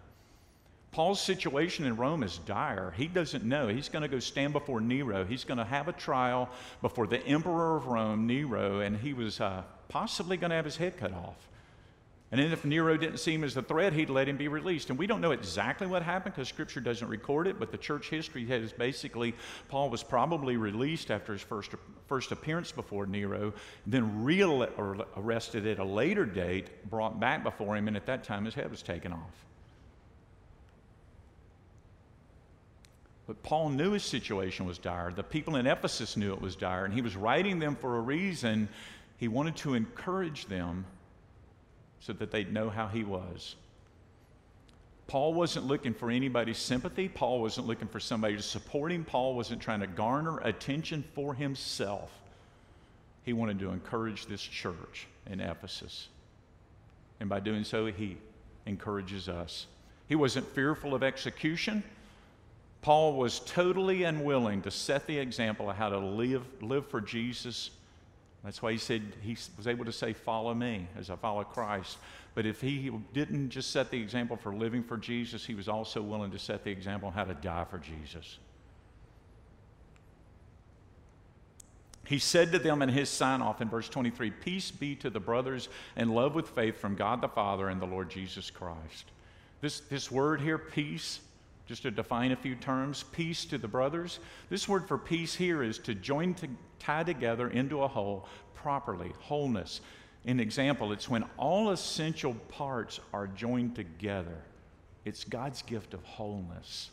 Paul's 0.96 1.20
situation 1.20 1.84
in 1.84 1.98
Rome 1.98 2.24
is 2.24 2.38
dire. 2.38 2.94
He 2.96 3.08
doesn't 3.08 3.44
know. 3.44 3.68
He's 3.68 3.90
going 3.90 4.04
to 4.04 4.08
go 4.08 4.20
stand 4.20 4.54
before 4.54 4.80
Nero. 4.80 5.26
He's 5.26 5.44
going 5.44 5.58
to 5.58 5.66
have 5.66 5.90
a 5.90 5.92
trial 5.92 6.50
before 6.82 7.06
the 7.06 7.22
emperor 7.28 7.76
of 7.76 7.88
Rome, 7.88 8.26
Nero, 8.26 8.80
and 8.80 8.96
he 8.96 9.12
was 9.12 9.42
uh, 9.42 9.64
possibly 9.90 10.38
going 10.38 10.52
to 10.52 10.56
have 10.56 10.64
his 10.64 10.78
head 10.78 10.96
cut 10.96 11.12
off. 11.12 11.50
And 12.32 12.40
then 12.40 12.50
if 12.54 12.64
Nero 12.64 12.96
didn't 12.96 13.18
see 13.18 13.34
him 13.34 13.44
as 13.44 13.58
a 13.58 13.62
threat, 13.62 13.92
he'd 13.92 14.10
let 14.10 14.30
him 14.30 14.38
be 14.38 14.48
released. 14.48 14.90
And 14.90 14.98
we 14.98 15.06
don't 15.06 15.20
know 15.20 15.32
exactly 15.32 15.86
what 15.86 16.02
happened 16.02 16.34
because 16.34 16.48
Scripture 16.48 16.80
doesn't 16.80 17.10
record 17.10 17.48
it, 17.48 17.60
but 17.60 17.74
the 17.74 17.78
church 17.78 18.10
history 18.10 18.46
has 18.46 18.72
basically 18.72 19.36
Paul 19.68 19.90
was 19.90 20.02
probably 20.02 20.56
released 20.56 21.12
after 21.12 21.34
his 21.34 21.42
first, 21.42 21.72
first 22.08 22.32
appearance 22.32 22.72
before 22.72 23.06
Nero, 23.06 23.52
then 23.86 24.24
real, 24.24 24.64
arrested 25.18 25.68
at 25.68 25.80
a 25.80 25.84
later 25.84 26.26
date, 26.26 26.90
brought 26.90 27.20
back 27.20 27.44
before 27.44 27.76
him, 27.76 27.90
and 27.90 27.98
at 27.98 28.06
that 28.06 28.24
time 28.24 28.46
his 28.46 28.54
head 28.54 28.72
was 28.72 28.82
taken 28.82 29.12
off. 29.12 29.46
But 33.28 33.42
Paul 33.42 33.70
knew 33.70 33.92
his 33.92 34.04
situation 34.04 34.66
was 34.66 34.78
dire. 34.78 35.12
The 35.12 35.24
people 35.24 35.56
in 35.56 35.66
Ephesus 35.66 36.16
knew 36.16 36.34
it 36.34 36.42
was 36.42 36.56
dire, 36.56 36.86
and 36.86 36.94
he 36.94 37.02
was 37.02 37.16
writing 37.16 37.60
them 37.60 37.76
for 37.76 37.98
a 37.98 38.02
reason. 38.02 38.70
He 39.18 39.28
wanted 39.28 39.56
to 39.58 39.74
encourage 39.74 40.46
them 40.46 40.86
so 42.00 42.14
that 42.14 42.32
they'd 42.32 42.54
know 42.54 42.70
how 42.70 42.88
he 42.88 43.04
was. 43.04 43.56
Paul 45.08 45.34
wasn't 45.34 45.66
looking 45.66 45.94
for 45.94 46.10
anybody's 46.10 46.58
sympathy. 46.58 47.08
Paul 47.08 47.42
wasn't 47.42 47.68
looking 47.68 47.88
for 47.88 48.00
somebody 48.00 48.36
to 48.36 48.42
support 48.42 48.92
him. 48.92 49.06
Paul 49.06 49.36
wasn't 49.36 49.62
trying 49.62 49.82
to 49.82 49.88
garner 49.88 50.40
attention 50.40 51.04
for 51.14 51.34
himself. 51.34 52.12
He 53.24 53.34
wanted 53.34 53.60
to 53.60 53.70
encourage 53.70 54.26
this 54.28 54.42
church 54.42 55.08
in 55.28 55.40
Ephesus. 55.40 56.10
And 57.20 57.30
by 57.30 57.40
doing 57.40 57.64
so, 57.64 57.88
he 57.88 58.18
encourages 58.66 59.30
us. 59.30 59.68
He 60.08 60.16
wasn't 60.16 60.48
fearful 60.48 60.94
of 60.94 61.02
execution. 61.02 61.84
Paul 62.86 63.16
was 63.16 63.40
totally 63.40 64.04
unwilling 64.04 64.62
to 64.62 64.72
set 64.72 65.08
the 65.08 65.18
example 65.18 65.70
of 65.70 65.76
how 65.76 65.90
to 65.90 65.98
live, 65.98 66.46
live 66.62 66.88
for 66.88 67.02
Jesus 67.02 67.72
that's 68.46 68.62
why 68.62 68.72
he 68.72 68.78
said 68.78 69.02
he 69.24 69.36
was 69.58 69.66
able 69.66 69.86
to 69.86 69.92
say, 69.92 70.14
Follow 70.14 70.54
me 70.54 70.88
as 70.96 71.10
I 71.10 71.16
follow 71.16 71.44
Christ. 71.44 71.98
But 72.36 72.46
if 72.46 72.62
he 72.62 72.92
didn't 73.12 73.50
just 73.50 73.72
set 73.72 73.90
the 73.90 74.00
example 74.00 74.38
for 74.38 74.54
living 74.54 74.84
for 74.84 74.98
Jesus, 74.98 75.44
he 75.44 75.56
was 75.56 75.68
also 75.68 76.02
willing 76.02 76.30
to 76.30 76.38
set 76.38 76.64
the 76.64 76.70
example 76.70 77.10
how 77.10 77.24
to 77.24 77.34
die 77.34 77.66
for 77.70 77.80
Jesus. 77.80 78.38
He 82.06 82.20
said 82.20 82.52
to 82.52 82.60
them 82.60 82.84
in 82.84 82.90
his 82.90 83.10
sign 83.10 83.42
off 83.42 83.62
in 83.62 83.70
verse 83.70 83.90
23 83.90 84.30
Peace 84.30 84.70
be 84.70 84.96
to 84.98 85.10
the 85.10 85.20
brothers 85.20 85.68
and 85.96 86.14
love 86.14 86.36
with 86.36 86.50
faith 86.50 86.80
from 86.80 86.94
God 86.94 87.22
the 87.22 87.28
Father 87.28 87.70
and 87.70 87.82
the 87.82 87.88
Lord 87.88 88.12
Jesus 88.12 88.52
Christ. 88.52 89.06
This, 89.62 89.80
this 89.80 90.12
word 90.12 90.40
here, 90.40 90.60
peace, 90.60 91.20
just 91.66 91.84
to 91.84 91.92
define 91.92 92.32
a 92.32 92.36
few 92.36 92.56
terms, 92.56 93.04
peace 93.12 93.46
to 93.46 93.58
the 93.58 93.68
brothers. 93.68 94.20
This 94.50 94.68
word 94.70 94.88
for 94.88 94.98
peace 94.98 95.36
here 95.36 95.64
is 95.64 95.80
to 95.80 95.96
join, 95.96 96.34
to 96.36 96.48
tie 96.80 97.04
together 97.04 97.50
into 97.50 97.82
a 97.82 97.88
whole 97.88 98.28
properly, 98.54 99.14
wholeness. 99.20 99.82
An 100.26 100.40
example, 100.40 100.92
it's 100.92 101.10
when 101.10 101.24
all 101.38 101.72
essential 101.72 102.34
parts 102.50 103.00
are 103.14 103.28
joined 103.28 103.76
together. 103.76 104.38
It's 105.06 105.24
God's 105.24 105.62
gift 105.62 105.94
of 105.94 106.04
wholeness. 106.04 106.92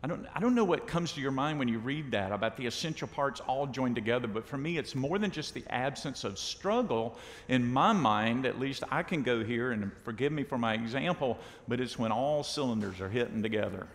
I 0.00 0.06
don't, 0.06 0.26
I 0.32 0.38
don't 0.38 0.54
know 0.54 0.64
what 0.64 0.86
comes 0.86 1.12
to 1.14 1.20
your 1.20 1.32
mind 1.32 1.58
when 1.58 1.66
you 1.66 1.80
read 1.80 2.12
that 2.12 2.30
about 2.30 2.56
the 2.56 2.66
essential 2.66 3.08
parts 3.08 3.40
all 3.40 3.66
joined 3.66 3.96
together, 3.96 4.28
but 4.28 4.46
for 4.46 4.56
me, 4.56 4.78
it's 4.78 4.94
more 4.94 5.18
than 5.18 5.32
just 5.32 5.54
the 5.54 5.64
absence 5.70 6.22
of 6.22 6.38
struggle. 6.38 7.18
In 7.48 7.72
my 7.72 7.92
mind, 7.92 8.46
at 8.46 8.60
least 8.60 8.84
I 8.92 9.02
can 9.02 9.24
go 9.24 9.42
here, 9.42 9.72
and 9.72 9.90
forgive 10.04 10.30
me 10.30 10.44
for 10.44 10.56
my 10.56 10.74
example, 10.74 11.36
but 11.66 11.80
it's 11.80 11.98
when 11.98 12.12
all 12.12 12.44
cylinders 12.44 13.00
are 13.00 13.08
hitting 13.08 13.42
together. 13.42 13.88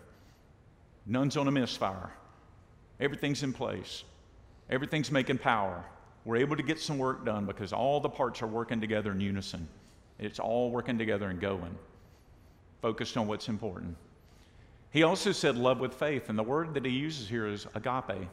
None's 1.05 1.37
on 1.37 1.47
a 1.47 1.51
misfire, 1.51 2.11
everything's 2.99 3.41
in 3.41 3.53
place, 3.53 4.03
everything's 4.69 5.11
making 5.11 5.37
power. 5.37 5.85
We're 6.25 6.37
able 6.37 6.57
to 6.57 6.63
get 6.63 6.79
some 6.79 6.97
work 6.97 7.25
done 7.25 7.45
because 7.45 7.71
all 7.73 7.99
the 7.99 8.09
parts 8.09 8.41
are 8.41 8.47
working 8.47 8.79
together 8.79 9.11
in 9.11 9.19
unison. 9.19 9.67
It's 10.19 10.39
all 10.39 10.69
working 10.69 10.97
together 10.97 11.29
and 11.29 11.39
going, 11.39 11.77
focused 12.81 13.17
on 13.17 13.27
what's 13.27 13.47
important. 13.49 13.95
He 14.93 15.01
also 15.01 15.31
said 15.31 15.57
love 15.57 15.79
with 15.79 15.95
faith, 15.95 16.29
and 16.29 16.37
the 16.37 16.43
word 16.43 16.75
that 16.75 16.85
he 16.85 16.91
uses 16.91 17.27
here 17.27 17.47
is 17.47 17.65
agape. 17.73 18.29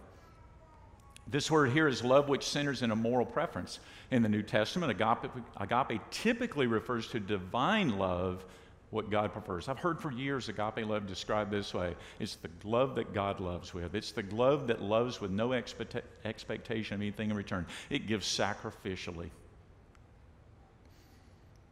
This 1.27 1.51
word 1.51 1.71
here 1.71 1.89
is 1.89 2.05
love 2.05 2.29
which 2.29 2.45
centers 2.45 2.83
in 2.83 2.91
a 2.91 2.97
moral 2.97 3.25
preference. 3.25 3.81
In 4.11 4.21
the 4.21 4.29
New 4.29 4.43
Testament, 4.43 4.91
agape, 4.91 5.33
agape 5.57 6.03
typically 6.11 6.67
refers 6.67 7.09
to 7.09 7.21
divine 7.21 7.99
love, 7.99 8.45
what 8.91 9.09
God 9.09 9.33
prefers. 9.33 9.69
I've 9.69 9.79
heard 9.79 10.01
for 10.01 10.13
years 10.13 10.51
agape 10.51 10.87
love 10.87 11.07
described 11.07 11.51
this 11.51 11.73
way 11.73 11.95
it's 12.19 12.37
the 12.37 12.51
love 12.65 12.97
that 12.97 13.15
God 13.15 13.41
loves 13.41 13.73
with, 13.73 13.95
it's 13.95 14.13
the 14.13 14.25
love 14.31 14.67
that 14.67 14.83
loves 14.83 15.19
with 15.21 15.31
no 15.31 15.53
expect- 15.53 16.03
expectation 16.27 16.97
of 16.97 17.01
anything 17.01 17.31
in 17.31 17.37
return. 17.37 17.67
It 17.89 18.07
gives 18.07 18.27
sacrificially. 18.27 19.31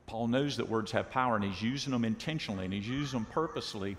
Paul 0.06 0.28
knows 0.28 0.56
that 0.56 0.66
words 0.66 0.92
have 0.92 1.10
power, 1.10 1.36
and 1.36 1.44
he's 1.44 1.60
using 1.60 1.92
them 1.92 2.06
intentionally, 2.06 2.64
and 2.64 2.72
he's 2.72 2.88
using 2.88 3.18
them 3.18 3.26
purposely 3.30 3.98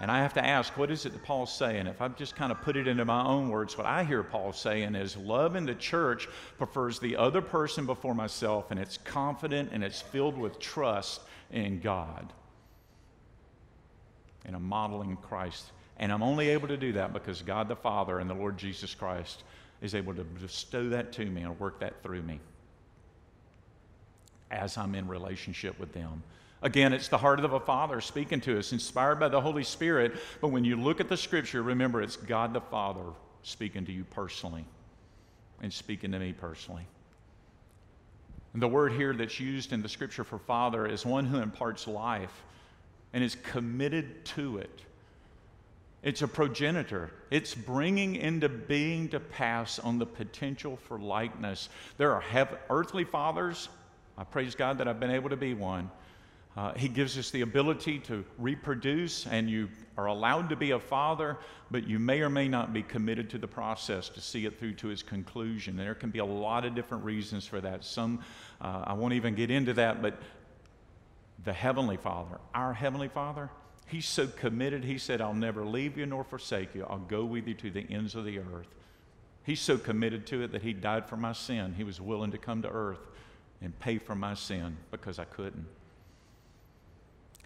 and 0.00 0.10
I 0.12 0.18
have 0.18 0.32
to 0.34 0.44
ask, 0.44 0.76
what 0.76 0.92
is 0.92 1.06
it 1.06 1.12
that 1.12 1.24
Paul's 1.24 1.52
saying? 1.52 1.88
If 1.88 2.00
I 2.00 2.06
just 2.08 2.36
kind 2.36 2.52
of 2.52 2.62
put 2.62 2.76
it 2.76 2.86
into 2.86 3.04
my 3.04 3.24
own 3.24 3.48
words, 3.48 3.76
what 3.76 3.86
I 3.86 4.04
hear 4.04 4.22
Paul 4.22 4.52
saying 4.52 4.94
is 4.94 5.16
love 5.16 5.56
in 5.56 5.66
the 5.66 5.74
church 5.74 6.28
prefers 6.56 7.00
the 7.00 7.16
other 7.16 7.42
person 7.42 7.84
before 7.84 8.14
myself, 8.14 8.70
and 8.70 8.78
it's 8.78 8.98
confident 8.98 9.70
and 9.72 9.82
it's 9.82 10.00
filled 10.00 10.38
with 10.38 10.60
trust 10.60 11.22
in 11.50 11.80
God. 11.80 12.32
And 14.44 14.54
I'm 14.54 14.62
modeling 14.62 15.16
Christ. 15.16 15.72
And 15.98 16.12
I'm 16.12 16.22
only 16.22 16.48
able 16.50 16.68
to 16.68 16.76
do 16.76 16.92
that 16.92 17.12
because 17.12 17.42
God 17.42 17.66
the 17.66 17.74
Father 17.74 18.20
and 18.20 18.30
the 18.30 18.34
Lord 18.34 18.56
Jesus 18.56 18.94
Christ 18.94 19.42
is 19.82 19.96
able 19.96 20.14
to 20.14 20.22
bestow 20.22 20.88
that 20.90 21.12
to 21.14 21.24
me 21.24 21.42
and 21.42 21.58
work 21.58 21.80
that 21.80 22.02
through 22.04 22.22
me 22.22 22.38
as 24.50 24.78
I'm 24.78 24.94
in 24.94 25.08
relationship 25.08 25.78
with 25.78 25.92
them. 25.92 26.22
Again, 26.60 26.92
it's 26.92 27.08
the 27.08 27.18
heart 27.18 27.38
of 27.40 27.52
a 27.52 27.60
father 27.60 28.00
speaking 28.00 28.40
to 28.42 28.58
us, 28.58 28.72
inspired 28.72 29.20
by 29.20 29.28
the 29.28 29.40
Holy 29.40 29.62
Spirit. 29.62 30.16
But 30.40 30.48
when 30.48 30.64
you 30.64 30.76
look 30.76 31.00
at 31.00 31.08
the 31.08 31.16
scripture, 31.16 31.62
remember 31.62 32.02
it's 32.02 32.16
God 32.16 32.52
the 32.52 32.60
Father 32.60 33.04
speaking 33.42 33.86
to 33.86 33.92
you 33.92 34.04
personally 34.04 34.64
and 35.62 35.72
speaking 35.72 36.12
to 36.12 36.18
me 36.18 36.32
personally. 36.32 36.86
And 38.52 38.62
the 38.62 38.68
word 38.68 38.92
here 38.92 39.12
that's 39.14 39.38
used 39.38 39.72
in 39.72 39.82
the 39.82 39.88
scripture 39.88 40.24
for 40.24 40.38
father 40.38 40.86
is 40.86 41.06
one 41.06 41.26
who 41.26 41.38
imparts 41.38 41.86
life 41.86 42.42
and 43.12 43.22
is 43.22 43.36
committed 43.36 44.24
to 44.24 44.58
it. 44.58 44.82
It's 46.02 46.22
a 46.22 46.28
progenitor. 46.28 47.10
It's 47.30 47.54
bringing 47.54 48.16
into 48.16 48.48
being 48.48 49.08
to 49.10 49.20
pass 49.20 49.78
on 49.78 49.98
the 49.98 50.06
potential 50.06 50.76
for 50.76 50.98
likeness. 50.98 51.68
There 51.98 52.12
are 52.12 52.22
earthly 52.70 53.04
fathers. 53.04 53.68
I 54.16 54.24
praise 54.24 54.54
God 54.54 54.78
that 54.78 54.88
I've 54.88 55.00
been 55.00 55.10
able 55.10 55.30
to 55.30 55.36
be 55.36 55.54
one. 55.54 55.90
Uh, 56.58 56.74
he 56.74 56.88
gives 56.88 57.16
us 57.16 57.30
the 57.30 57.42
ability 57.42 58.00
to 58.00 58.24
reproduce, 58.36 59.28
and 59.28 59.48
you 59.48 59.68
are 59.96 60.06
allowed 60.06 60.48
to 60.48 60.56
be 60.56 60.72
a 60.72 60.80
father, 60.80 61.38
but 61.70 61.86
you 61.86 62.00
may 62.00 62.20
or 62.20 62.28
may 62.28 62.48
not 62.48 62.72
be 62.72 62.82
committed 62.82 63.30
to 63.30 63.38
the 63.38 63.46
process 63.46 64.08
to 64.08 64.20
see 64.20 64.44
it 64.44 64.58
through 64.58 64.74
to 64.74 64.90
its 64.90 65.00
conclusion. 65.00 65.76
There 65.76 65.94
can 65.94 66.10
be 66.10 66.18
a 66.18 66.24
lot 66.24 66.64
of 66.64 66.74
different 66.74 67.04
reasons 67.04 67.46
for 67.46 67.60
that. 67.60 67.84
Some, 67.84 68.24
uh, 68.60 68.82
I 68.88 68.94
won't 68.94 69.12
even 69.12 69.36
get 69.36 69.52
into 69.52 69.72
that, 69.74 70.02
but 70.02 70.20
the 71.44 71.52
Heavenly 71.52 71.96
Father, 71.96 72.40
our 72.52 72.74
Heavenly 72.74 73.08
Father, 73.08 73.50
He's 73.86 74.08
so 74.08 74.26
committed, 74.26 74.82
He 74.82 74.98
said, 74.98 75.20
I'll 75.20 75.34
never 75.34 75.64
leave 75.64 75.96
you 75.96 76.06
nor 76.06 76.24
forsake 76.24 76.74
you. 76.74 76.84
I'll 76.90 76.98
go 76.98 77.24
with 77.24 77.46
you 77.46 77.54
to 77.54 77.70
the 77.70 77.86
ends 77.88 78.16
of 78.16 78.24
the 78.24 78.40
earth. 78.40 78.74
He's 79.44 79.60
so 79.60 79.78
committed 79.78 80.26
to 80.26 80.42
it 80.42 80.50
that 80.50 80.62
He 80.62 80.72
died 80.72 81.08
for 81.08 81.16
my 81.16 81.34
sin. 81.34 81.74
He 81.76 81.84
was 81.84 82.00
willing 82.00 82.32
to 82.32 82.38
come 82.38 82.62
to 82.62 82.68
earth 82.68 83.06
and 83.62 83.78
pay 83.78 83.98
for 83.98 84.16
my 84.16 84.34
sin 84.34 84.76
because 84.90 85.20
I 85.20 85.24
couldn't. 85.24 85.64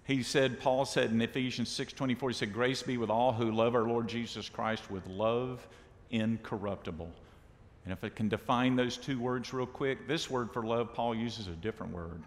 He 0.04 0.22
said, 0.22 0.60
Paul 0.60 0.84
said 0.84 1.10
in 1.10 1.20
Ephesians 1.22 1.68
6:24, 1.70 2.28
he 2.28 2.34
said, 2.34 2.52
Grace 2.52 2.82
be 2.82 2.96
with 2.96 3.10
all 3.10 3.32
who 3.32 3.52
love 3.52 3.74
our 3.74 3.86
Lord 3.86 4.08
Jesus 4.08 4.48
Christ 4.48 4.90
with 4.90 5.06
love 5.06 5.66
incorruptible. 6.10 7.10
And 7.84 7.92
if 7.92 8.02
I 8.02 8.08
can 8.08 8.28
define 8.28 8.76
those 8.76 8.96
two 8.96 9.18
words 9.18 9.52
real 9.52 9.66
quick, 9.66 10.06
this 10.06 10.30
word 10.30 10.52
for 10.52 10.62
love, 10.62 10.92
Paul 10.94 11.14
uses 11.14 11.46
a 11.46 11.52
different 11.52 11.92
word. 11.92 12.22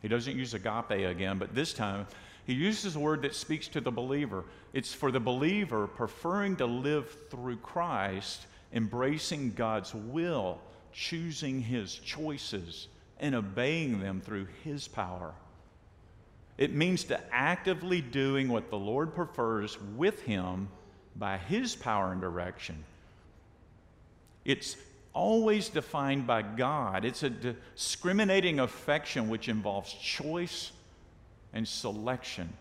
He 0.00 0.08
doesn't 0.08 0.36
use 0.36 0.54
agape 0.54 0.90
again, 0.90 1.38
but 1.38 1.54
this 1.54 1.72
time 1.72 2.06
he 2.46 2.54
uses 2.54 2.96
a 2.96 3.00
word 3.00 3.22
that 3.22 3.34
speaks 3.34 3.68
to 3.68 3.80
the 3.80 3.90
believer. 3.90 4.44
It's 4.72 4.94
for 4.94 5.10
the 5.10 5.20
believer 5.20 5.86
preferring 5.86 6.56
to 6.56 6.66
live 6.66 7.14
through 7.30 7.58
Christ, 7.58 8.46
embracing 8.72 9.52
God's 9.52 9.94
will, 9.94 10.60
choosing 10.92 11.60
his 11.60 11.94
choices, 11.94 12.88
and 13.20 13.34
obeying 13.34 14.00
them 14.00 14.22
through 14.22 14.46
his 14.64 14.88
power. 14.88 15.34
It 16.58 16.74
means 16.74 17.04
to 17.04 17.20
actively 17.32 18.00
doing 18.00 18.48
what 18.48 18.68
the 18.68 18.78
Lord 18.78 19.14
prefers 19.14 19.78
with 19.96 20.20
Him 20.22 20.68
by 21.14 21.38
His 21.38 21.76
power 21.76 22.10
and 22.10 22.20
direction. 22.20 22.84
It's 24.44 24.76
always 25.12 25.68
defined 25.68 26.26
by 26.26 26.42
God. 26.42 27.04
It's 27.04 27.22
a 27.22 27.30
discriminating 27.30 28.58
affection 28.58 29.28
which 29.28 29.48
involves 29.48 29.92
choice 29.92 30.72
and 31.52 31.66
selection. 31.66 32.52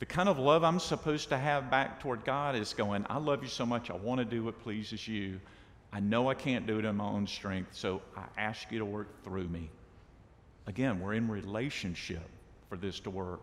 The 0.00 0.06
kind 0.06 0.28
of 0.28 0.38
love 0.38 0.64
I'm 0.64 0.80
supposed 0.80 1.28
to 1.28 1.38
have 1.38 1.70
back 1.70 2.00
toward 2.00 2.24
God 2.24 2.56
is 2.56 2.74
going, 2.74 3.06
I 3.08 3.18
love 3.18 3.42
you 3.42 3.48
so 3.48 3.64
much, 3.64 3.90
I 3.90 3.94
want 3.94 4.18
to 4.18 4.24
do 4.24 4.44
what 4.44 4.60
pleases 4.60 5.06
you. 5.06 5.40
I 5.92 6.00
know 6.00 6.28
I 6.28 6.34
can't 6.34 6.66
do 6.66 6.78
it 6.78 6.84
in 6.84 6.96
my 6.96 7.04
own 7.04 7.26
strength, 7.26 7.70
so 7.72 8.02
I 8.16 8.24
ask 8.36 8.70
you 8.70 8.80
to 8.80 8.84
work 8.84 9.22
through 9.24 9.48
me. 9.48 9.70
Again, 10.66 11.00
we're 11.00 11.14
in 11.14 11.28
relationship 11.28 12.28
for 12.68 12.76
this 12.76 13.00
to 13.00 13.10
work. 13.10 13.40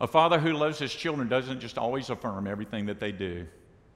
A 0.00 0.06
father 0.06 0.38
who 0.38 0.52
loves 0.52 0.78
his 0.78 0.94
children 0.94 1.28
doesn't 1.28 1.60
just 1.60 1.78
always 1.78 2.10
affirm 2.10 2.46
everything 2.46 2.86
that 2.86 3.00
they 3.00 3.12
do. 3.12 3.46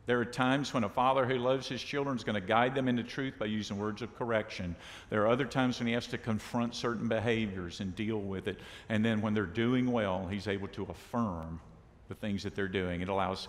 There 0.06 0.18
are 0.18 0.24
times 0.24 0.72
when 0.72 0.82
a 0.82 0.88
father 0.88 1.26
who 1.26 1.36
loves 1.36 1.68
his 1.68 1.82
children 1.82 2.16
is 2.16 2.24
going 2.24 2.40
to 2.40 2.46
guide 2.46 2.74
them 2.74 2.88
into 2.88 3.02
truth 3.02 3.34
by 3.38 3.46
using 3.46 3.78
words 3.78 4.00
of 4.02 4.16
correction. 4.16 4.74
There 5.10 5.22
are 5.22 5.28
other 5.28 5.44
times 5.44 5.78
when 5.78 5.86
he 5.86 5.92
has 5.92 6.06
to 6.08 6.18
confront 6.18 6.74
certain 6.74 7.06
behaviors 7.06 7.80
and 7.80 7.94
deal 7.94 8.18
with 8.18 8.48
it. 8.48 8.58
And 8.88 9.04
then 9.04 9.20
when 9.20 9.34
they're 9.34 9.44
doing 9.44 9.92
well, 9.92 10.26
he's 10.26 10.48
able 10.48 10.68
to 10.68 10.84
affirm 10.84 11.60
the 12.08 12.14
things 12.14 12.42
that 12.42 12.56
they're 12.56 12.66
doing. 12.66 13.02
It 13.02 13.08
allows, 13.08 13.48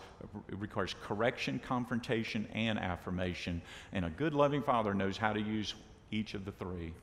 it 0.49 0.59
requires 0.59 0.93
correction, 1.01 1.59
confrontation, 1.65 2.47
and 2.53 2.77
affirmation. 2.77 3.61
And 3.91 4.05
a 4.05 4.09
good, 4.09 4.35
loving 4.35 4.61
father 4.61 4.93
knows 4.93 5.17
how 5.17 5.33
to 5.33 5.41
use 5.41 5.73
each 6.11 6.35
of 6.35 6.45
the 6.45 6.51
three. 6.51 6.93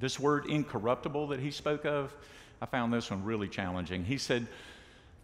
This 0.00 0.18
word 0.18 0.46
incorruptible 0.46 1.28
that 1.28 1.40
he 1.40 1.50
spoke 1.50 1.84
of, 1.84 2.16
I 2.62 2.66
found 2.66 2.92
this 2.92 3.10
one 3.10 3.22
really 3.22 3.48
challenging. 3.48 4.04
He 4.04 4.16
said, 4.16 4.46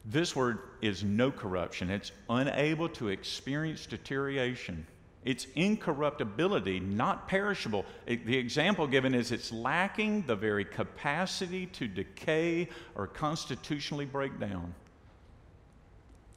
This 0.05 0.37
word 0.37 0.59
is 0.83 1.03
no 1.03 1.33
corruption, 1.33 1.91
it's 1.91 2.13
unable 2.29 2.89
to 2.91 3.09
experience 3.09 3.87
deterioration. 3.87 4.87
It's 5.25 5.49
incorruptibility, 5.57 6.79
not 6.79 7.27
perishable. 7.27 7.85
It, 8.07 8.27
the 8.27 8.37
example 8.37 8.87
given 8.87 9.13
is 9.13 9.33
it's 9.33 9.51
lacking 9.51 10.23
the 10.23 10.37
very 10.37 10.65
capacity 10.65 11.67
to 11.67 11.89
decay 11.89 12.69
or 12.95 13.09
constitutionally 13.09 14.05
break 14.05 14.39
down. 14.39 14.73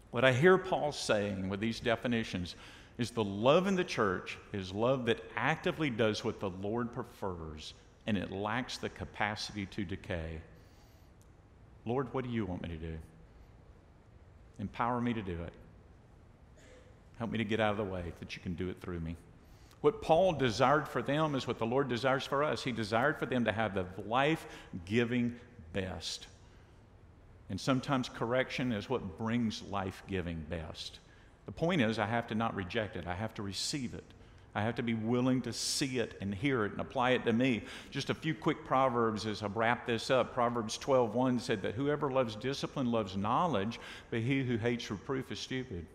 What 0.10 0.26
I 0.26 0.34
hear 0.34 0.58
Paul 0.58 0.92
saying 0.92 1.50
with 1.50 1.60
these 1.60 1.80
definitions 1.80 2.56
is 2.98 3.12
the 3.12 3.24
love 3.24 3.68
in 3.68 3.76
the 3.76 3.84
church 3.84 4.40
is 4.54 4.72
love 4.72 5.06
that 5.06 5.24
actively 5.36 5.92
does 5.92 6.24
what 6.24 6.40
the 6.40 6.50
Lord 6.50 6.92
prefers 6.92 7.76
and 8.08 8.18
it 8.18 8.32
lacks 8.32 8.78
the 8.78 8.90
capacity 8.90 9.66
to 9.68 9.84
decay. 9.84 10.42
Lord, 11.86 12.14
what 12.14 12.24
do 12.24 12.30
you 12.30 12.46
want 12.46 12.64
me 12.64 12.70
to 12.70 12.78
do? 12.78 12.98
Empower 14.60 15.00
me 15.00 15.14
to 15.14 15.22
do 15.22 15.34
it. 15.44 15.54
Help 17.18 17.32
me 17.32 17.38
to 17.38 17.44
get 17.44 17.60
out 17.60 17.72
of 17.72 17.78
the 17.78 17.84
way 17.84 18.14
that 18.20 18.36
you 18.36 18.42
can 18.42 18.54
do 18.56 18.70
it 18.70 18.82
through 18.82 19.00
me. 19.00 19.16
What 19.82 20.02
Paul 20.02 20.34
desired 20.34 20.88
for 20.88 21.02
them 21.02 21.36
is 21.36 21.48
what 21.48 21.58
the 21.58 21.66
Lord 21.66 21.88
desires 21.88 22.26
for 22.26 22.44
us. 22.44 22.64
He 22.64 22.72
desired 22.72 23.18
for 23.18 23.26
them 23.26 23.46
to 23.46 23.52
have 23.52 23.74
the 23.74 23.86
life 24.06 24.46
giving 24.86 25.36
best. 25.72 26.28
And 27.50 27.60
sometimes 27.60 28.10
correction 28.10 28.72
is 28.72 28.90
what 28.90 29.18
brings 29.18 29.64
life 29.64 30.04
giving 30.08 30.46
best. 30.50 31.00
The 31.46 31.52
point 31.52 31.82
is, 31.82 31.98
I 31.98 32.06
have 32.06 32.28
to 32.28 32.36
not 32.36 32.56
reject 32.56 32.96
it, 32.96 33.08
I 33.08 33.16
have 33.16 33.34
to 33.36 33.42
receive 33.42 33.94
it. 33.94 34.04
I 34.56 34.62
have 34.62 34.76
to 34.76 34.84
be 34.84 34.96
willing 34.96 35.42
to 35.44 35.54
see 35.54 36.00
it 36.00 36.16
and 36.22 36.34
hear 36.34 36.66
it 36.66 36.72
and 36.72 36.82
apply 36.82 37.12
it 37.12 37.24
to 37.26 37.34
me. 37.34 37.64
Just 37.92 38.10
a 38.10 38.16
few 38.16 38.34
quick 38.34 38.66
proverbs 38.66 39.26
as 39.26 39.44
I 39.44 39.48
wrap 39.48 39.86
this 39.86 40.10
up. 40.10 40.34
Proverbs 40.34 40.78
12:1 40.78 41.40
said 41.40 41.62
that 41.62 41.76
whoever 41.76 42.10
loves 42.10 42.36
discipline 42.36 42.92
loves 42.92 43.16
knowledge, 43.16 43.80
but 44.10 44.22
he 44.22 44.44
who 44.44 44.58
hates 44.58 44.90
reproof 44.90 45.32
is 45.32 45.40
stupid. 45.40 45.86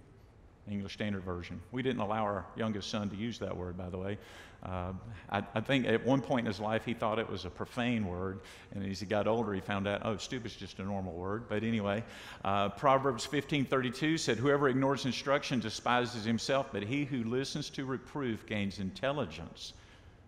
English 0.71 0.95
Standard 0.95 1.23
Version. 1.23 1.61
We 1.73 1.83
didn't 1.83 2.01
allow 2.01 2.23
our 2.23 2.47
youngest 2.57 2.91
son 2.91 3.11
to 3.11 3.17
use 3.17 3.39
that 3.41 3.55
word, 3.57 3.77
by 3.77 3.91
the 3.91 3.99
way. 3.99 4.19
Uh, 4.63 4.93
I, 5.31 5.43
I, 5.55 5.61
think 5.61 5.87
at 5.87 6.07
one 6.07 6.23
point 6.23 6.47
in 6.47 6.53
his 6.53 6.59
life 6.59 6.87
he 6.87 6.95
thought 6.95 7.19
it 7.19 7.29
was 7.29 7.45
a 7.45 7.51
profane 7.51 8.07
word, 8.07 8.41
and 8.75 8.91
as 8.91 8.99
he 8.99 9.05
got 9.05 9.27
older, 9.27 9.53
he 9.53 9.61
found 9.61 9.87
out, 9.87 10.01
oh, 10.07 10.17
stupid's 10.17 10.57
just 10.57 10.79
a 10.79 10.83
normal 10.83 11.13
word. 11.13 11.45
But 11.51 11.65
anyway, 11.65 12.03
uh, 12.45 12.71
Proverbs 12.71 13.27
15:32 13.27 14.17
said, 14.19 14.39
"Whoever 14.39 14.69
ignores 14.69 15.05
instruction 15.05 15.61
despises 15.61 16.25
himself, 16.25 16.69
but 16.73 16.83
he 16.83 17.05
who 17.05 17.25
listens 17.25 17.69
to 17.71 17.85
reproof 17.85 18.47
gains 18.47 18.79
intelligence." 18.79 19.75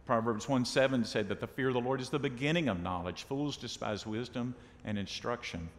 Proverbs 0.05 0.47
1:7 0.47 1.07
said 1.07 1.31
that 1.31 1.41
the 1.41 1.47
fear 1.47 1.69
of 1.69 1.75
the 1.75 1.81
Lord 1.81 2.03
is 2.03 2.11
the 2.11 2.19
beginning 2.19 2.69
of 2.69 2.83
knowledge. 2.83 3.23
Fools 3.25 3.57
despise 3.57 4.05
wisdom 4.05 4.55
and 4.85 4.99
instruction. 4.99 5.71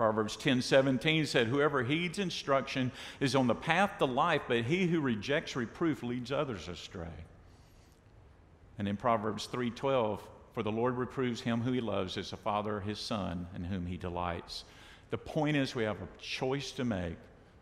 Proverbs 0.00 0.34
10 0.36 0.62
17 0.62 1.26
said, 1.26 1.48
Whoever 1.48 1.82
heeds 1.82 2.18
instruction 2.18 2.90
is 3.20 3.36
on 3.36 3.46
the 3.46 3.54
path 3.54 3.98
to 3.98 4.06
life, 4.06 4.40
but 4.48 4.64
he 4.64 4.86
who 4.86 4.98
rejects 4.98 5.54
reproof 5.54 6.02
leads 6.02 6.32
others 6.32 6.68
astray. 6.68 7.04
And 8.78 8.88
in 8.88 8.96
Proverbs 8.96 9.44
3 9.44 9.68
12, 9.68 10.26
for 10.54 10.62
the 10.62 10.72
Lord 10.72 10.96
reproves 10.96 11.42
him 11.42 11.60
who 11.60 11.72
he 11.72 11.82
loves 11.82 12.16
as 12.16 12.32
a 12.32 12.38
father 12.38 12.80
his 12.80 12.98
son 12.98 13.46
in 13.54 13.62
whom 13.62 13.84
he 13.84 13.98
delights. 13.98 14.64
The 15.10 15.18
point 15.18 15.58
is, 15.58 15.74
we 15.74 15.84
have 15.84 16.00
a 16.00 16.08
choice 16.18 16.72
to 16.72 16.84
make. 16.86 17.18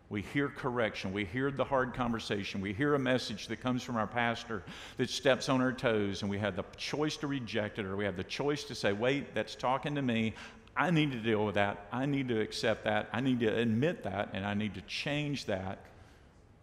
We 0.09 0.23
hear 0.23 0.47
correction. 0.49 1.13
We 1.13 1.25
hear 1.25 1.51
the 1.51 1.63
hard 1.63 1.93
conversation. 1.93 2.61
We 2.61 2.73
hear 2.73 2.95
a 2.95 2.99
message 2.99 3.47
that 3.47 3.57
comes 3.57 3.83
from 3.83 3.95
our 3.95 4.07
pastor 4.07 4.63
that 4.97 5.09
steps 5.09 5.49
on 5.49 5.61
our 5.61 5.71
toes, 5.71 6.23
and 6.23 6.31
we 6.31 6.39
have 6.39 6.55
the 6.55 6.63
choice 6.77 7.15
to 7.17 7.27
reject 7.27 7.77
it, 7.77 7.85
or 7.85 7.95
we 7.95 8.05
have 8.05 8.17
the 8.17 8.23
choice 8.23 8.63
to 8.63 8.75
say, 8.75 8.91
Wait, 8.91 9.35
that's 9.35 9.53
talking 9.53 9.93
to 9.93 10.01
me. 10.01 10.33
I 10.75 10.91
need 10.91 11.11
to 11.11 11.19
deal 11.19 11.45
with 11.45 11.55
that. 11.55 11.87
I 11.91 12.05
need 12.05 12.29
to 12.29 12.39
accept 12.39 12.85
that. 12.85 13.09
I 13.11 13.21
need 13.21 13.41
to 13.41 13.53
admit 13.53 14.03
that, 14.03 14.29
and 14.33 14.45
I 14.45 14.53
need 14.53 14.75
to 14.75 14.81
change 14.81 15.45
that, 15.45 15.79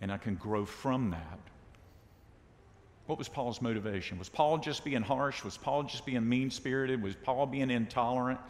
and 0.01 0.11
I 0.11 0.17
can 0.17 0.37
grow 0.37 0.65
from 0.65 1.11
that. 1.11 1.39
What 3.07 3.19
was 3.19 3.29
Paul's 3.29 3.63
motivation? 3.63 4.19
Was 4.19 4.29
Paul 4.29 4.59
just 4.59 4.85
being 4.85 5.03
harsh? 5.03 5.45
Was 5.45 5.57
Paul 5.57 5.85
just 5.85 6.07
being 6.07 6.29
mean 6.29 6.51
spirited? 6.51 7.03
Was 7.03 7.15
Paul 7.15 7.47
being 7.47 7.71
intolerant? 7.71 8.41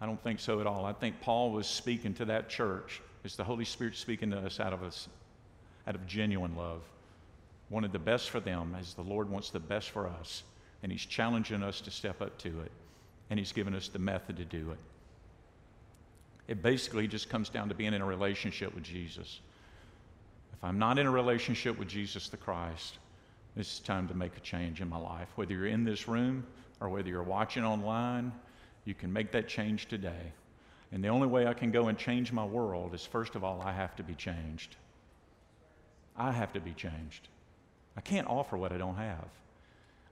I 0.00 0.06
don't 0.06 0.22
think 0.22 0.40
so 0.40 0.60
at 0.60 0.66
all. 0.66 0.84
I 0.84 0.92
think 0.92 1.20
Paul 1.20 1.52
was 1.52 1.66
speaking 1.66 2.12
to 2.14 2.26
that 2.26 2.50
church. 2.50 3.00
It's 3.24 3.36
the 3.36 3.44
Holy 3.44 3.64
Spirit 3.64 3.96
speaking 3.96 4.30
to 4.30 4.38
us 4.38 4.60
out 4.60 4.72
of 4.72 4.82
us, 4.82 5.08
out 5.86 5.94
of 5.94 6.06
genuine 6.06 6.54
love. 6.54 6.82
Wanted 7.70 7.92
the 7.92 7.98
best 7.98 8.30
for 8.30 8.40
them 8.40 8.76
as 8.78 8.94
the 8.94 9.02
Lord 9.02 9.30
wants 9.30 9.50
the 9.50 9.60
best 9.60 9.90
for 9.90 10.06
us. 10.06 10.42
And 10.82 10.92
He's 10.92 11.06
challenging 11.06 11.62
us 11.62 11.80
to 11.82 11.90
step 11.90 12.20
up 12.20 12.36
to 12.38 12.60
it 12.60 12.70
and 13.30 13.38
He's 13.38 13.52
given 13.52 13.74
us 13.74 13.88
the 13.88 13.98
method 13.98 14.36
to 14.36 14.44
do 14.44 14.70
it. 14.70 14.78
It 16.48 16.62
basically 16.62 17.08
just 17.08 17.28
comes 17.28 17.48
down 17.48 17.68
to 17.68 17.74
being 17.74 17.92
in 17.92 18.00
a 18.00 18.06
relationship 18.06 18.74
with 18.74 18.84
Jesus. 18.84 19.40
If 20.52 20.62
I'm 20.62 20.78
not 20.78 20.98
in 20.98 21.06
a 21.06 21.10
relationship 21.10 21.78
with 21.78 21.88
Jesus 21.88 22.28
the 22.28 22.36
Christ, 22.36 22.98
this 23.56 23.74
is 23.74 23.78
time 23.80 24.06
to 24.08 24.14
make 24.14 24.36
a 24.36 24.40
change 24.40 24.80
in 24.80 24.88
my 24.88 24.98
life. 24.98 25.28
Whether 25.34 25.54
you're 25.54 25.66
in 25.66 25.84
this 25.84 26.06
room 26.06 26.46
or 26.80 26.88
whether 26.88 27.08
you're 27.08 27.22
watching 27.22 27.64
online, 27.64 28.32
you 28.84 28.94
can 28.94 29.12
make 29.12 29.32
that 29.32 29.48
change 29.48 29.86
today. 29.86 30.32
And 30.92 31.02
the 31.02 31.08
only 31.08 31.26
way 31.26 31.46
I 31.46 31.54
can 31.54 31.72
go 31.72 31.88
and 31.88 31.98
change 31.98 32.32
my 32.32 32.44
world 32.44 32.94
is 32.94 33.04
first 33.04 33.34
of 33.34 33.42
all, 33.42 33.60
I 33.60 33.72
have 33.72 33.96
to 33.96 34.02
be 34.02 34.14
changed. 34.14 34.76
I 36.16 36.30
have 36.30 36.52
to 36.52 36.60
be 36.60 36.72
changed. 36.72 37.28
I 37.96 38.00
can't 38.00 38.28
offer 38.28 38.56
what 38.56 38.72
I 38.72 38.78
don't 38.78 38.96
have. 38.96 39.28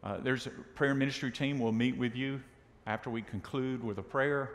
Uh, 0.02 0.16
there's 0.18 0.46
a 0.46 0.50
prayer 0.50 0.94
ministry 0.94 1.30
team 1.30 1.58
will 1.58 1.72
meet 1.72 1.96
with 1.96 2.16
you 2.16 2.40
after 2.87 3.11
we 3.11 3.22
conclude 3.22 3.82
with 3.82 3.99
a 3.99 4.03
prayer, 4.03 4.51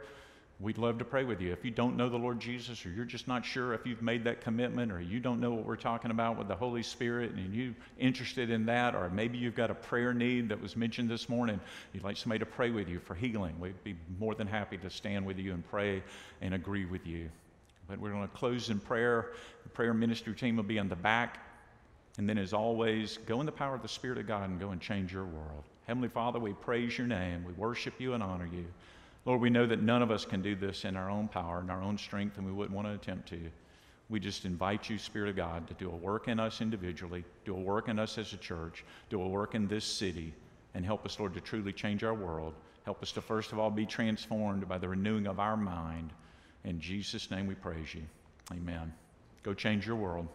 we'd 0.60 0.78
love 0.78 0.98
to 1.00 1.06
pray 1.06 1.24
with 1.24 1.40
you. 1.40 1.54
If 1.54 1.64
you 1.64 1.72
don't 1.72 1.96
know 1.96 2.10
the 2.10 2.18
Lord 2.18 2.40
Jesus, 2.40 2.86
or 2.86 2.90
you're 2.90 3.06
just 3.06 3.28
not 3.28 3.46
sure 3.46 3.74
if 3.74 3.86
you've 3.86 4.02
made 4.02 4.26
that 4.26 4.42
commitment, 4.42 4.92
or 4.92 5.00
you 5.00 5.20
don't 5.20 5.40
know 5.40 5.52
what 5.52 5.66
we're 5.66 5.76
talking 5.78 6.12
about 6.12 6.38
with 6.38 6.48
the 6.48 6.56
Holy 6.56 6.84
Spirit, 6.84 7.32
and 7.32 7.54
you're 7.54 7.74
interested 7.98 8.50
in 8.50 8.66
that, 8.66 8.94
or 8.94 9.10
maybe 9.10 9.38
you've 9.38 9.56
got 9.56 9.72
a 9.72 9.76
prayer 9.76 10.14
need 10.14 10.50
that 10.50 10.62
was 10.62 10.76
mentioned 10.76 11.10
this 11.10 11.30
morning, 11.30 11.60
you'd 11.94 12.04
like 12.04 12.18
somebody 12.18 12.40
to 12.40 12.46
pray 12.46 12.72
with 12.72 12.90
you 12.90 13.00
for 13.00 13.16
healing, 13.16 13.58
we'd 13.60 13.84
be 13.84 13.96
more 14.20 14.36
than 14.36 14.48
happy 14.48 14.78
to 14.78 14.90
stand 14.90 15.26
with 15.26 15.40
you 15.40 15.54
and 15.54 15.68
pray 15.70 16.04
and 16.42 16.54
agree 16.54 16.86
with 16.86 17.08
you. 17.08 17.30
But 17.88 18.00
we're 18.00 18.12
going 18.12 18.28
to 18.28 18.36
close 18.36 18.70
in 18.70 18.80
prayer. 18.80 19.32
The 19.64 19.70
prayer 19.70 19.94
ministry 19.96 20.36
team 20.36 20.58
will 20.58 20.64
be 20.64 20.78
on 20.78 20.90
the 20.90 20.96
back. 20.96 21.40
And 22.20 22.30
then, 22.30 22.38
as 22.38 22.54
always, 22.54 23.18
go 23.26 23.40
in 23.40 23.46
the 23.46 23.52
power 23.52 23.74
of 23.74 23.82
the 23.82 23.88
Spirit 23.88 24.18
of 24.20 24.28
God 24.28 24.50
and 24.50 24.60
go 24.60 24.70
and 24.70 24.80
change 24.82 25.12
your 25.12 25.26
world. 25.26 25.64
Heavenly 25.90 26.10
Father, 26.10 26.38
we 26.38 26.54
praise 26.54 27.00
your 27.00 27.08
name. 27.08 27.44
We 27.44 27.54
worship 27.54 27.96
you 27.98 28.14
and 28.14 28.22
honor 28.22 28.46
you. 28.46 28.68
Lord, 29.26 29.42
we 29.42 29.50
know 29.50 29.66
that 29.66 29.82
none 29.82 30.04
of 30.04 30.12
us 30.12 30.24
can 30.24 30.40
do 30.40 30.54
this 30.54 30.86
in 30.86 30.96
our 30.96 31.10
own 31.10 31.28
power 31.28 31.62
and 31.62 31.72
our 31.72 31.82
own 31.82 31.98
strength, 31.98 32.38
and 32.38 32.46
we 32.46 32.52
wouldn't 32.52 32.76
want 32.76 32.88
to 32.88 32.94
attempt 32.94 33.28
to. 33.30 33.40
We 34.08 34.20
just 34.20 34.46
invite 34.46 34.88
you, 34.88 35.00
Spirit 35.00 35.32
of 35.32 35.36
God, 35.36 35.68
to 35.68 35.74
do 35.74 35.90
a 35.90 35.96
work 35.96 36.28
in 36.28 36.40
us 36.40 36.62
individually, 36.62 37.26
do 37.44 37.56
a 37.56 37.60
work 37.60 37.90
in 37.90 37.98
us 37.98 38.20
as 38.20 38.34
a 38.34 38.38
church, 38.38 38.86
do 39.10 39.20
a 39.20 39.28
work 39.28 39.56
in 39.56 39.68
this 39.68 39.84
city, 39.84 40.32
and 40.76 40.86
help 40.86 41.08
us, 41.08 41.20
Lord, 41.20 41.34
to 41.34 41.42
truly 41.42 41.74
change 41.74 42.04
our 42.04 42.14
world. 42.14 42.54
Help 42.86 43.02
us 43.02 43.12
to, 43.14 43.22
first 43.22 43.52
of 43.52 43.58
all, 43.58 43.72
be 43.72 43.88
transformed 43.88 44.70
by 44.70 44.78
the 44.78 44.88
renewing 44.88 45.26
of 45.26 45.40
our 45.40 45.58
mind. 45.58 46.14
In 46.66 46.80
Jesus' 46.80 47.32
name 47.32 47.48
we 47.48 47.56
praise 47.56 47.96
you. 47.96 48.04
Amen. 48.52 48.94
Go 49.42 49.56
change 49.56 49.88
your 49.88 49.96
world. 49.96 50.28